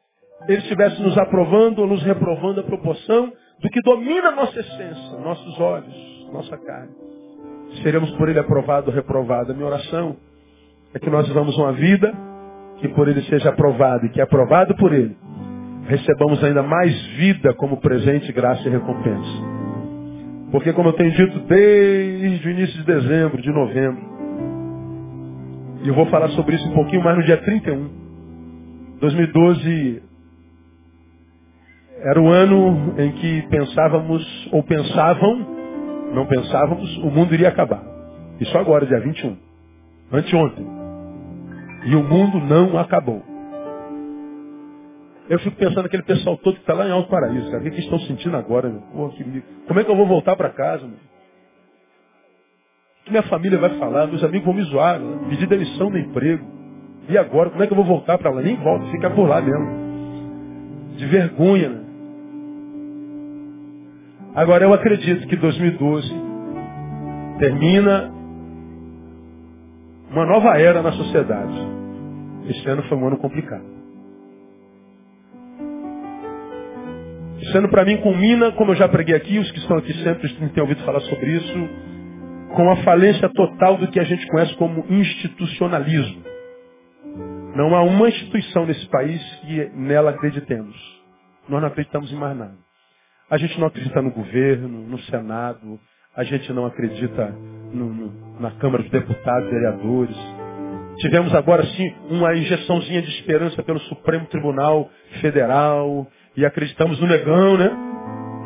Ele 0.49 0.63
estivesse 0.63 1.03
nos 1.03 1.19
aprovando 1.19 1.81
ou 1.81 1.87
nos 1.87 2.03
reprovando 2.03 2.61
a 2.63 2.65
proporção 2.65 3.31
do 3.61 3.69
que 3.69 3.83
domina 3.83 4.29
a 4.29 4.33
nossa 4.33 4.59
essência, 4.59 5.19
nossos 5.19 5.61
olhos, 5.61 6.27
nossa 6.33 6.57
carne. 6.57 6.95
Seremos 7.83 8.11
por 8.13 8.31
Ele 8.31 8.39
aprovado 8.39 8.89
ou 8.89 8.97
reprovado. 8.97 9.53
A 9.53 9.55
minha 9.55 9.67
oração 9.67 10.17
é 10.95 10.99
que 10.99 11.11
nós 11.11 11.27
vivamos 11.29 11.57
uma 11.57 11.73
vida 11.73 12.13
que 12.79 12.89
por 12.89 13.09
Ele 13.09 13.23
seja 13.23 13.51
aprovado 13.51 14.07
e 14.07 14.09
que 14.09 14.21
é 14.21 14.25
aprovado 14.25 14.75
por 14.77 14.93
Ele, 14.93 15.17
recebamos 15.87 16.43
ainda 16.43 16.63
mais 16.63 16.95
vida 17.17 17.53
como 17.55 17.81
presente, 17.81 18.33
graça 18.33 18.67
e 18.69 18.71
recompensa. 18.71 19.59
Porque 20.51 20.73
como 20.73 20.89
eu 20.91 20.93
tenho 20.95 21.11
dito 21.11 21.41
desde 21.41 22.49
o 22.49 22.51
início 22.51 22.79
de 22.79 22.85
dezembro, 22.85 23.43
de 23.43 23.51
novembro, 23.51 24.09
e 25.83 25.89
eu 25.89 25.95
vou 25.95 26.07
falar 26.07 26.29
sobre 26.31 26.57
isso 26.57 26.69
um 26.69 26.75
pouquinho 26.75 27.03
mais 27.03 27.17
no 27.17 27.25
dia 27.25 27.37
31. 27.39 27.89
2012 29.01 30.03
era 32.01 32.21
o 32.21 32.29
ano 32.29 32.95
em 32.99 33.13
que 33.13 33.43
pensávamos, 33.49 34.49
ou 34.53 34.63
pensavam, 34.63 35.59
não 36.15 36.27
pensávamos, 36.27 36.97
o 36.99 37.11
mundo 37.11 37.35
iria 37.35 37.49
acabar. 37.49 37.83
Isso 38.41 38.57
agora, 38.57 38.87
dia 38.87 39.01
21. 39.01 39.37
Anteontem. 40.13 40.78
E 41.89 41.97
o 41.97 42.03
mundo 42.03 42.39
não 42.39 42.79
acabou. 42.79 43.23
Eu 45.27 45.39
fico 45.39 45.57
pensando 45.57 45.85
naquele 45.85 46.03
pessoal 46.03 46.37
todo 46.37 46.57
que 46.57 46.61
está 46.61 46.75
lá 46.75 46.87
em 46.87 46.91
Alto 46.91 47.09
Paraíso, 47.09 47.51
cara. 47.51 47.63
O 47.63 47.65
que, 47.65 47.71
que 47.71 47.81
estão 47.81 47.99
sentindo 48.01 48.37
agora, 48.37 48.69
meu? 48.69 48.83
Porra, 48.83 49.13
que... 49.13 49.43
Como 49.67 49.81
é 49.81 49.85
que 49.85 49.91
eu 49.91 49.97
vou 49.97 50.07
voltar 50.07 50.37
para 50.37 50.51
casa, 50.51 50.83
meu? 50.83 50.97
O 53.01 53.05
que 53.07 53.11
minha 53.11 53.23
família 53.23 53.59
vai 53.59 53.71
falar? 53.79 54.07
Meus 54.07 54.23
amigos 54.23 54.45
vão 54.45 54.53
me 54.53 54.63
zoar, 54.65 55.01
né? 55.01 55.31
pedir 55.31 55.47
demissão 55.47 55.91
do 55.91 55.97
emprego. 55.97 56.47
E 57.09 57.17
agora, 57.17 57.49
como 57.49 57.63
é 57.63 57.67
que 57.67 57.73
eu 57.73 57.77
vou 57.77 57.87
voltar 57.87 58.19
para 58.19 58.31
lá? 58.31 58.43
Nem 58.43 58.57
volto, 58.57 58.91
fica 58.91 59.09
por 59.09 59.27
lá 59.27 59.41
mesmo. 59.41 59.67
De 60.95 61.07
vergonha, 61.07 61.71
né? 61.71 61.85
Agora 64.35 64.63
eu 64.63 64.75
acredito 64.75 65.27
que 65.27 65.37
2012 65.37 66.13
termina 67.39 68.13
uma 70.11 70.27
nova 70.27 70.59
era 70.59 70.83
na 70.83 70.93
sociedade. 70.93 71.78
Esse 72.49 72.69
ano 72.69 72.83
foi 72.85 72.97
um 72.97 73.07
ano 73.07 73.19
complicado. 73.19 73.65
Esse 77.41 77.57
ano 77.57 77.69
para 77.69 77.85
mim 77.85 77.99
culmina, 77.99 78.53
como 78.53 78.73
eu 78.73 78.77
já 78.77 78.89
preguei 78.89 79.15
aqui, 79.15 79.39
os 79.39 79.51
que 79.53 79.59
estão 79.59 79.77
aqui 79.77 79.93
sempre 80.03 80.29
têm 80.51 80.63
ouvido 80.63 80.83
falar 80.85 81.01
sobre 81.01 81.31
isso, 81.31 81.69
com 82.55 82.71
a 82.71 82.77
falência 82.83 83.29
total 83.29 83.77
do 83.77 83.89
que 83.89 84.01
a 84.01 84.05
gente 84.05 84.27
conhece 84.27 84.57
como 84.57 84.85
institucionalismo. 84.89 86.25
Não 87.55 87.75
há 87.75 87.83
uma 87.83 88.09
instituição 88.09 88.67
nesse 88.67 88.87
país 88.89 89.23
que 89.43 89.71
nela 89.75 90.11
acreditemos. 90.11 90.77
Nós 91.49 91.61
não 91.61 91.69
acreditamos 91.69 92.13
em 92.13 92.17
mais 92.17 92.37
nada. 92.37 92.57
A 93.31 93.37
gente 93.37 93.59
não 93.61 93.67
acredita 93.67 94.01
no 94.01 94.11
governo, 94.11 94.87
no 94.87 94.99
Senado, 95.01 95.79
a 96.17 96.25
gente 96.25 96.53
não 96.53 96.67
acredita 96.67 97.29
no, 97.73 97.93
no, 97.93 98.41
na 98.41 98.51
Câmara 98.53 98.83
de 98.83 98.91
Deputados, 98.91 99.51
vereadores. 99.51 100.17
Tivemos 100.99 101.33
agora 101.35 101.65
sim 101.65 101.95
uma 102.11 102.35
injeçãozinha 102.35 103.01
de 103.03 103.09
esperança 103.11 103.63
pelo 103.63 103.79
Supremo 103.81 104.27
Tribunal 104.27 104.91
Federal 105.21 106.07
e 106.37 106.45
acreditamos 106.45 107.01
no 107.01 107.07
Negão, 107.07 107.57
né? 107.57 107.71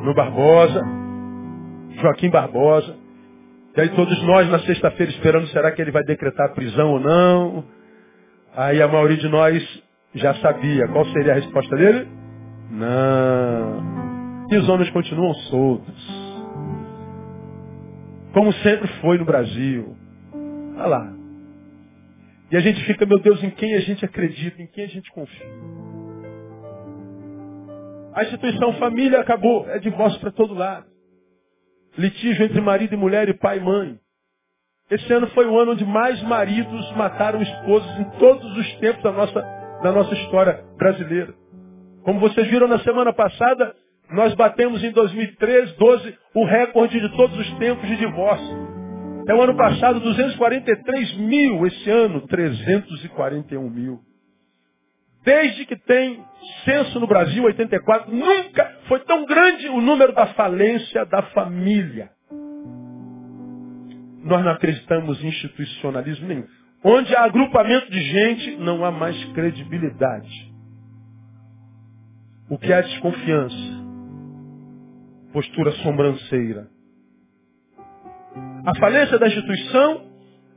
No 0.04 0.14
Barbosa, 0.14 0.82
Joaquim 2.00 2.28
Barbosa. 2.28 2.94
E 3.74 3.80
aí 3.80 3.88
todos 3.90 4.22
nós 4.24 4.50
na 4.50 4.58
sexta-feira 4.60 5.10
esperando 5.12 5.46
será 5.48 5.72
que 5.72 5.80
ele 5.80 5.90
vai 5.90 6.02
decretar 6.04 6.52
prisão 6.54 6.90
ou 6.90 7.00
não. 7.00 7.64
Aí 8.54 8.82
a 8.82 8.88
maioria 8.88 9.16
de 9.16 9.28
nós 9.28 9.82
já 10.14 10.34
sabia 10.34 10.88
qual 10.88 11.06
seria 11.06 11.32
a 11.32 11.36
resposta 11.36 11.74
dele. 11.74 12.06
Não. 12.70 14.46
E 14.50 14.56
os 14.58 14.68
homens 14.68 14.90
continuam 14.90 15.32
soltos. 15.34 16.22
Como 18.34 18.52
sempre 18.54 18.88
foi 19.00 19.16
no 19.16 19.24
Brasil. 19.24 19.96
Olha 20.76 20.86
lá. 20.86 21.21
E 22.52 22.56
a 22.56 22.60
gente 22.60 22.84
fica, 22.84 23.06
meu 23.06 23.18
Deus, 23.18 23.42
em 23.42 23.48
quem 23.48 23.74
a 23.74 23.80
gente 23.80 24.04
acredita, 24.04 24.60
em 24.60 24.66
quem 24.66 24.84
a 24.84 24.88
gente 24.88 25.10
confia. 25.10 25.46
A 28.14 28.22
instituição 28.24 28.74
família 28.74 29.20
acabou, 29.20 29.66
é 29.70 29.78
divórcio 29.78 30.20
para 30.20 30.30
todo 30.30 30.52
lado. 30.52 30.84
Litígio 31.96 32.44
entre 32.44 32.60
marido 32.60 32.92
e 32.92 32.96
mulher 32.96 33.26
e 33.30 33.34
pai 33.34 33.56
e 33.56 33.60
mãe. 33.60 33.98
Esse 34.90 35.10
ano 35.14 35.28
foi 35.28 35.46
o 35.46 35.58
ano 35.58 35.72
onde 35.72 35.86
mais 35.86 36.22
maridos 36.24 36.92
mataram 36.94 37.40
esposas 37.40 37.98
em 37.98 38.10
todos 38.18 38.56
os 38.58 38.76
tempos 38.76 39.02
da 39.02 39.12
nossa, 39.12 39.40
da 39.82 39.90
nossa 39.90 40.12
história 40.12 40.62
brasileira. 40.76 41.32
Como 42.02 42.20
vocês 42.20 42.46
viram 42.48 42.68
na 42.68 42.80
semana 42.80 43.14
passada, 43.14 43.74
nós 44.10 44.34
batemos 44.34 44.84
em 44.84 44.92
2013, 44.92 45.74
12, 45.78 46.18
o 46.34 46.44
recorde 46.44 47.00
de 47.00 47.16
todos 47.16 47.38
os 47.38 47.50
tempos 47.54 47.88
de 47.88 47.96
divórcio. 47.96 48.61
É 49.28 49.34
o 49.34 49.42
ano 49.42 49.56
passado, 49.56 50.00
243 50.00 51.16
mil. 51.18 51.66
Esse 51.66 51.90
ano, 51.90 52.26
341 52.26 53.70
mil. 53.70 54.00
Desde 55.24 55.64
que 55.66 55.76
tem 55.76 56.24
censo 56.64 56.98
no 56.98 57.06
Brasil, 57.06 57.44
84, 57.44 58.12
nunca 58.12 58.78
foi 58.88 58.98
tão 59.00 59.24
grande 59.24 59.68
o 59.68 59.80
número 59.80 60.12
da 60.12 60.26
falência 60.34 61.06
da 61.06 61.22
família. 61.30 62.10
Nós 64.24 64.44
não 64.44 64.52
acreditamos 64.52 65.22
em 65.22 65.28
institucionalismo 65.28 66.26
nenhum. 66.26 66.46
Onde 66.84 67.14
há 67.14 67.22
agrupamento 67.22 67.90
de 67.90 68.00
gente, 68.00 68.56
não 68.56 68.84
há 68.84 68.90
mais 68.90 69.16
credibilidade. 69.32 70.52
O 72.50 72.58
que 72.58 72.72
é 72.72 72.82
desconfiança? 72.82 73.56
Postura 75.32 75.70
sobranceira. 75.72 76.71
A 78.64 78.74
falência 78.78 79.18
da 79.18 79.26
instituição 79.26 80.02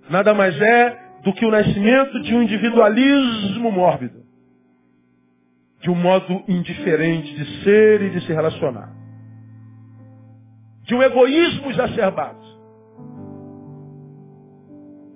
nada 0.09 0.33
mais 0.33 0.59
é 0.61 1.05
do 1.23 1.33
que 1.33 1.45
o 1.45 1.51
nascimento 1.51 2.21
de 2.21 2.35
um 2.35 2.43
individualismo 2.43 3.71
mórbido. 3.71 4.23
De 5.81 5.89
um 5.89 5.95
modo 5.95 6.43
indiferente 6.47 7.33
de 7.33 7.63
ser 7.63 8.01
e 8.03 8.09
de 8.11 8.21
se 8.25 8.33
relacionar. 8.33 8.93
De 10.83 10.93
um 10.93 11.01
egoísmo 11.01 11.71
exacerbado. 11.71 12.45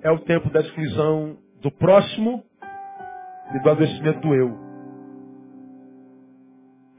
É 0.02 0.10
o 0.10 0.20
tempo 0.20 0.50
da 0.50 0.62
exclusão 0.62 1.38
do 1.62 1.70
próximo 1.72 2.44
e 3.54 3.60
do 3.60 3.70
adoecimento 3.70 4.22
do 4.22 4.34
eu. 4.34 4.70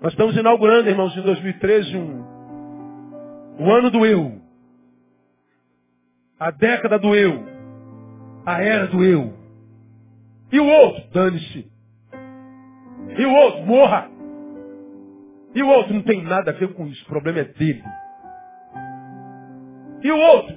Nós 0.00 0.12
estamos 0.12 0.36
inaugurando, 0.36 0.88
irmãos, 0.88 1.16
em 1.16 1.22
2013, 1.22 1.96
um, 1.96 2.24
o 3.58 3.70
ano 3.70 3.90
do 3.90 4.06
eu. 4.06 4.39
A 6.40 6.50
década 6.50 6.98
do 6.98 7.14
eu. 7.14 7.44
A 8.46 8.62
era 8.62 8.86
do 8.86 9.04
eu. 9.04 9.34
E 10.50 10.58
o 10.58 10.66
outro? 10.66 11.10
Dane-se. 11.12 11.70
E 13.18 13.26
o 13.26 13.34
outro? 13.34 13.66
Morra. 13.66 14.10
E 15.54 15.62
o 15.62 15.68
outro 15.68 15.92
não 15.92 16.02
tem 16.02 16.22
nada 16.22 16.50
a 16.50 16.54
ver 16.54 16.72
com 16.72 16.86
isso. 16.86 17.04
O 17.04 17.08
problema 17.08 17.40
é 17.40 17.44
dele. 17.44 17.84
E 20.02 20.10
o 20.10 20.16
outro? 20.16 20.56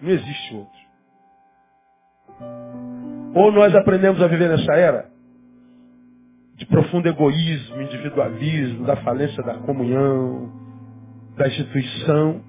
Não 0.00 0.10
existe 0.10 0.54
outro. 0.54 0.80
Ou 3.34 3.52
nós 3.52 3.74
aprendemos 3.74 4.22
a 4.22 4.26
viver 4.26 4.48
nessa 4.48 4.72
era 4.72 5.10
de 6.54 6.64
profundo 6.66 7.06
egoísmo, 7.06 7.82
individualismo, 7.82 8.86
da 8.86 8.96
falência 8.96 9.42
da 9.42 9.58
comunhão, 9.58 10.50
da 11.36 11.48
instituição, 11.48 12.42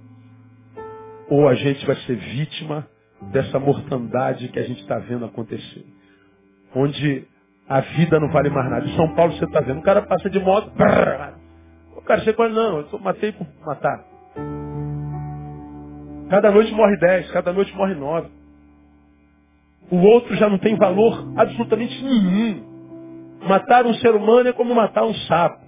ou 1.31 1.47
a 1.47 1.55
gente 1.55 1.85
vai 1.85 1.95
ser 1.95 2.17
vítima 2.17 2.85
dessa 3.31 3.57
mortandade 3.57 4.49
que 4.49 4.59
a 4.59 4.63
gente 4.63 4.81
está 4.81 4.99
vendo 4.99 5.23
acontecer. 5.23 5.85
Onde 6.75 7.25
a 7.69 7.79
vida 7.79 8.19
não 8.19 8.27
vale 8.27 8.49
mais 8.49 8.69
nada. 8.69 8.85
Em 8.85 8.95
São 8.97 9.15
Paulo 9.15 9.31
você 9.31 9.45
está 9.45 9.61
vendo, 9.61 9.79
o 9.79 9.81
cara 9.81 10.01
passa 10.01 10.29
de 10.29 10.37
moto, 10.39 10.69
o 11.95 12.01
cara 12.01 12.21
você 12.21 12.33
fala, 12.33 12.49
não, 12.49 12.79
eu 12.79 12.99
matei 12.99 13.31
por 13.31 13.47
matar. 13.65 14.03
Cada 16.29 16.51
noite 16.51 16.73
morre 16.73 16.97
dez, 16.97 17.31
cada 17.31 17.53
noite 17.53 17.73
morre 17.77 17.95
nove. 17.95 18.27
O 19.89 19.97
outro 19.99 20.35
já 20.35 20.49
não 20.49 20.57
tem 20.57 20.75
valor 20.75 21.31
absolutamente 21.37 22.03
nenhum. 22.03 23.39
Matar 23.47 23.85
um 23.85 23.93
ser 23.95 24.13
humano 24.13 24.49
é 24.49 24.53
como 24.53 24.75
matar 24.75 25.05
um 25.05 25.13
sapo. 25.13 25.61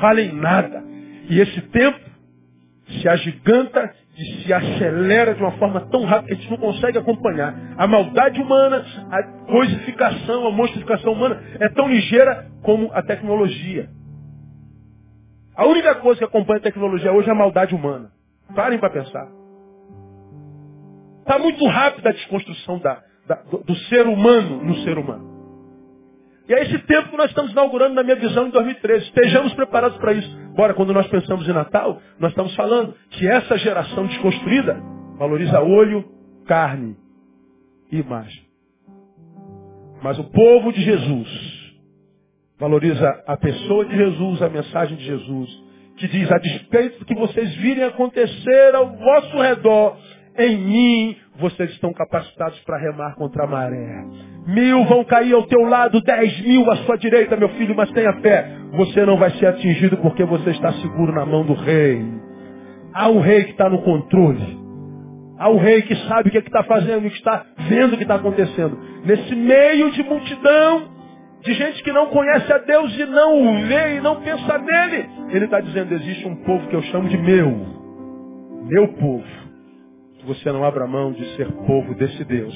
Valem 0.00 0.32
nada. 0.32 0.84
E 1.28 1.40
esse 1.40 1.60
tempo 1.62 2.05
se 2.88 3.08
agiganta 3.08 3.92
e 4.16 4.42
se 4.42 4.52
acelera 4.52 5.34
de 5.34 5.42
uma 5.42 5.52
forma 5.52 5.80
tão 5.90 6.04
rápida 6.04 6.28
que 6.28 6.32
a 6.32 6.36
gente 6.36 6.50
não 6.50 6.58
consegue 6.58 6.98
acompanhar. 6.98 7.54
A 7.76 7.86
maldade 7.86 8.40
humana, 8.40 8.84
a 9.10 9.22
coisificação, 9.46 10.46
a 10.46 10.50
monstrificação 10.50 11.12
humana 11.12 11.42
é 11.60 11.68
tão 11.70 11.88
ligeira 11.88 12.46
como 12.62 12.90
a 12.92 13.02
tecnologia. 13.02 13.88
A 15.54 15.66
única 15.66 15.94
coisa 15.96 16.18
que 16.18 16.24
acompanha 16.24 16.58
a 16.58 16.62
tecnologia 16.62 17.12
hoje 17.12 17.28
é 17.28 17.32
a 17.32 17.34
maldade 17.34 17.74
humana. 17.74 18.10
Parem 18.54 18.78
para 18.78 18.90
pensar. 18.90 19.26
Está 21.20 21.38
muito 21.38 21.66
rápida 21.66 22.10
a 22.10 22.12
desconstrução 22.12 22.78
da, 22.78 23.02
da, 23.26 23.34
do, 23.50 23.58
do 23.58 23.74
ser 23.88 24.06
humano 24.06 24.62
no 24.62 24.76
ser 24.84 24.96
humano. 24.96 25.35
E 26.48 26.54
é 26.54 26.62
esse 26.62 26.78
tempo 26.80 27.10
que 27.10 27.16
nós 27.16 27.28
estamos 27.28 27.50
inaugurando 27.50 27.94
na 27.94 28.02
minha 28.02 28.16
visão 28.16 28.46
em 28.46 28.50
2013. 28.50 29.06
Estejamos 29.06 29.52
preparados 29.54 29.98
para 29.98 30.12
isso. 30.12 30.28
Bora, 30.54 30.74
quando 30.74 30.92
nós 30.92 31.06
pensamos 31.08 31.48
em 31.48 31.52
Natal, 31.52 32.00
nós 32.20 32.30
estamos 32.30 32.54
falando 32.54 32.94
que 33.10 33.26
essa 33.26 33.58
geração 33.58 34.06
desconstruída 34.06 34.80
valoriza 35.18 35.60
olho, 35.60 36.04
carne 36.46 36.96
e 37.90 37.98
imagem. 37.98 38.46
Mas 40.02 40.18
o 40.18 40.24
povo 40.24 40.72
de 40.72 40.82
Jesus 40.82 41.56
valoriza 42.58 43.24
a 43.26 43.36
pessoa 43.36 43.84
de 43.84 43.96
Jesus, 43.96 44.42
a 44.42 44.48
mensagem 44.48 44.96
de 44.96 45.04
Jesus, 45.04 45.50
que 45.96 46.06
diz, 46.08 46.30
a 46.30 46.38
despeito 46.38 47.00
do 47.00 47.04
que 47.04 47.14
vocês 47.14 47.54
virem 47.56 47.84
acontecer 47.84 48.74
ao 48.74 48.96
vosso 48.96 49.36
redor, 49.40 49.96
em 50.38 50.56
mim 50.58 51.16
vocês 51.38 51.70
estão 51.72 51.92
capacitados 51.92 52.58
para 52.60 52.78
remar 52.78 53.14
contra 53.14 53.44
a 53.44 53.46
maré. 53.46 54.04
Mil 54.46 54.84
vão 54.84 55.04
cair 55.04 55.34
ao 55.34 55.42
teu 55.46 55.62
lado, 55.62 56.00
dez 56.00 56.40
mil 56.40 56.70
à 56.70 56.76
sua 56.76 56.96
direita, 56.96 57.36
meu 57.36 57.48
filho, 57.50 57.74
mas 57.76 57.90
tenha 57.90 58.12
fé. 58.20 58.48
Você 58.72 59.04
não 59.04 59.16
vai 59.16 59.30
ser 59.32 59.46
atingido 59.46 59.96
porque 59.98 60.24
você 60.24 60.50
está 60.50 60.72
seguro 60.74 61.12
na 61.12 61.26
mão 61.26 61.44
do 61.44 61.54
rei. 61.54 62.02
Há 62.94 63.08
um 63.08 63.20
rei 63.20 63.44
que 63.44 63.50
está 63.50 63.68
no 63.68 63.82
controle. 63.82 64.66
Há 65.38 65.50
um 65.50 65.58
rei 65.58 65.82
que 65.82 65.94
sabe 66.08 66.28
o 66.28 66.32
que 66.32 66.38
é 66.38 66.40
está 66.40 66.62
fazendo, 66.62 67.02
que 67.10 67.16
está 67.16 67.44
vendo 67.68 67.92
o 67.92 67.96
que 67.96 68.04
está 68.04 68.14
acontecendo. 68.14 68.78
Nesse 69.04 69.34
meio 69.34 69.90
de 69.90 70.02
multidão, 70.02 70.88
de 71.42 71.52
gente 71.52 71.82
que 71.82 71.92
não 71.92 72.06
conhece 72.06 72.50
a 72.50 72.58
Deus 72.58 72.98
e 72.98 73.04
não 73.04 73.42
o 73.42 73.66
vê 73.66 73.96
e 73.96 74.00
não 74.00 74.22
pensa 74.22 74.56
nele, 74.56 75.06
ele 75.28 75.44
está 75.44 75.60
dizendo, 75.60 75.92
existe 75.92 76.26
um 76.26 76.36
povo 76.36 76.66
que 76.68 76.76
eu 76.76 76.82
chamo 76.84 77.08
de 77.08 77.18
meu. 77.18 77.54
Meu 78.64 78.88
povo 78.94 79.45
você 80.26 80.52
não 80.52 80.64
abra 80.64 80.86
mão 80.86 81.12
de 81.12 81.24
ser 81.36 81.50
povo 81.66 81.94
desse 81.94 82.24
Deus. 82.24 82.54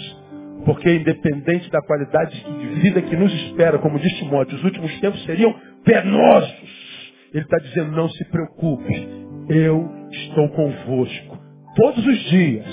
Porque 0.64 0.92
independente 0.92 1.70
da 1.70 1.80
qualidade 1.80 2.44
de 2.44 2.66
vida 2.80 3.00
que 3.00 3.16
nos 3.16 3.32
espera, 3.32 3.78
como 3.78 3.98
diz 3.98 4.12
Timóteo, 4.18 4.56
os 4.56 4.64
últimos 4.64 5.00
tempos 5.00 5.24
seriam 5.24 5.54
penosos. 5.84 7.10
Ele 7.32 7.44
está 7.44 7.58
dizendo, 7.58 7.92
não 7.92 8.08
se 8.08 8.24
preocupe, 8.26 9.08
eu 9.48 9.88
estou 10.10 10.48
convosco 10.50 11.38
todos 11.76 12.04
os 12.04 12.18
dias 12.30 12.66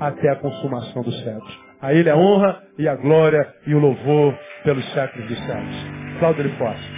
até 0.00 0.30
a 0.30 0.36
consumação 0.36 1.02
dos 1.02 1.18
séculos. 1.22 1.58
A 1.80 1.92
Ele 1.92 2.08
a 2.08 2.16
honra 2.16 2.62
e 2.78 2.88
a 2.88 2.96
glória 2.96 3.46
e 3.66 3.74
o 3.74 3.78
louvor 3.78 4.38
pelos 4.64 4.84
séculos 4.92 5.28
dos 5.28 5.38
séculos. 5.38 5.76
Cláudio 6.18 6.42
ele 6.42 6.56
forte. 6.56 6.93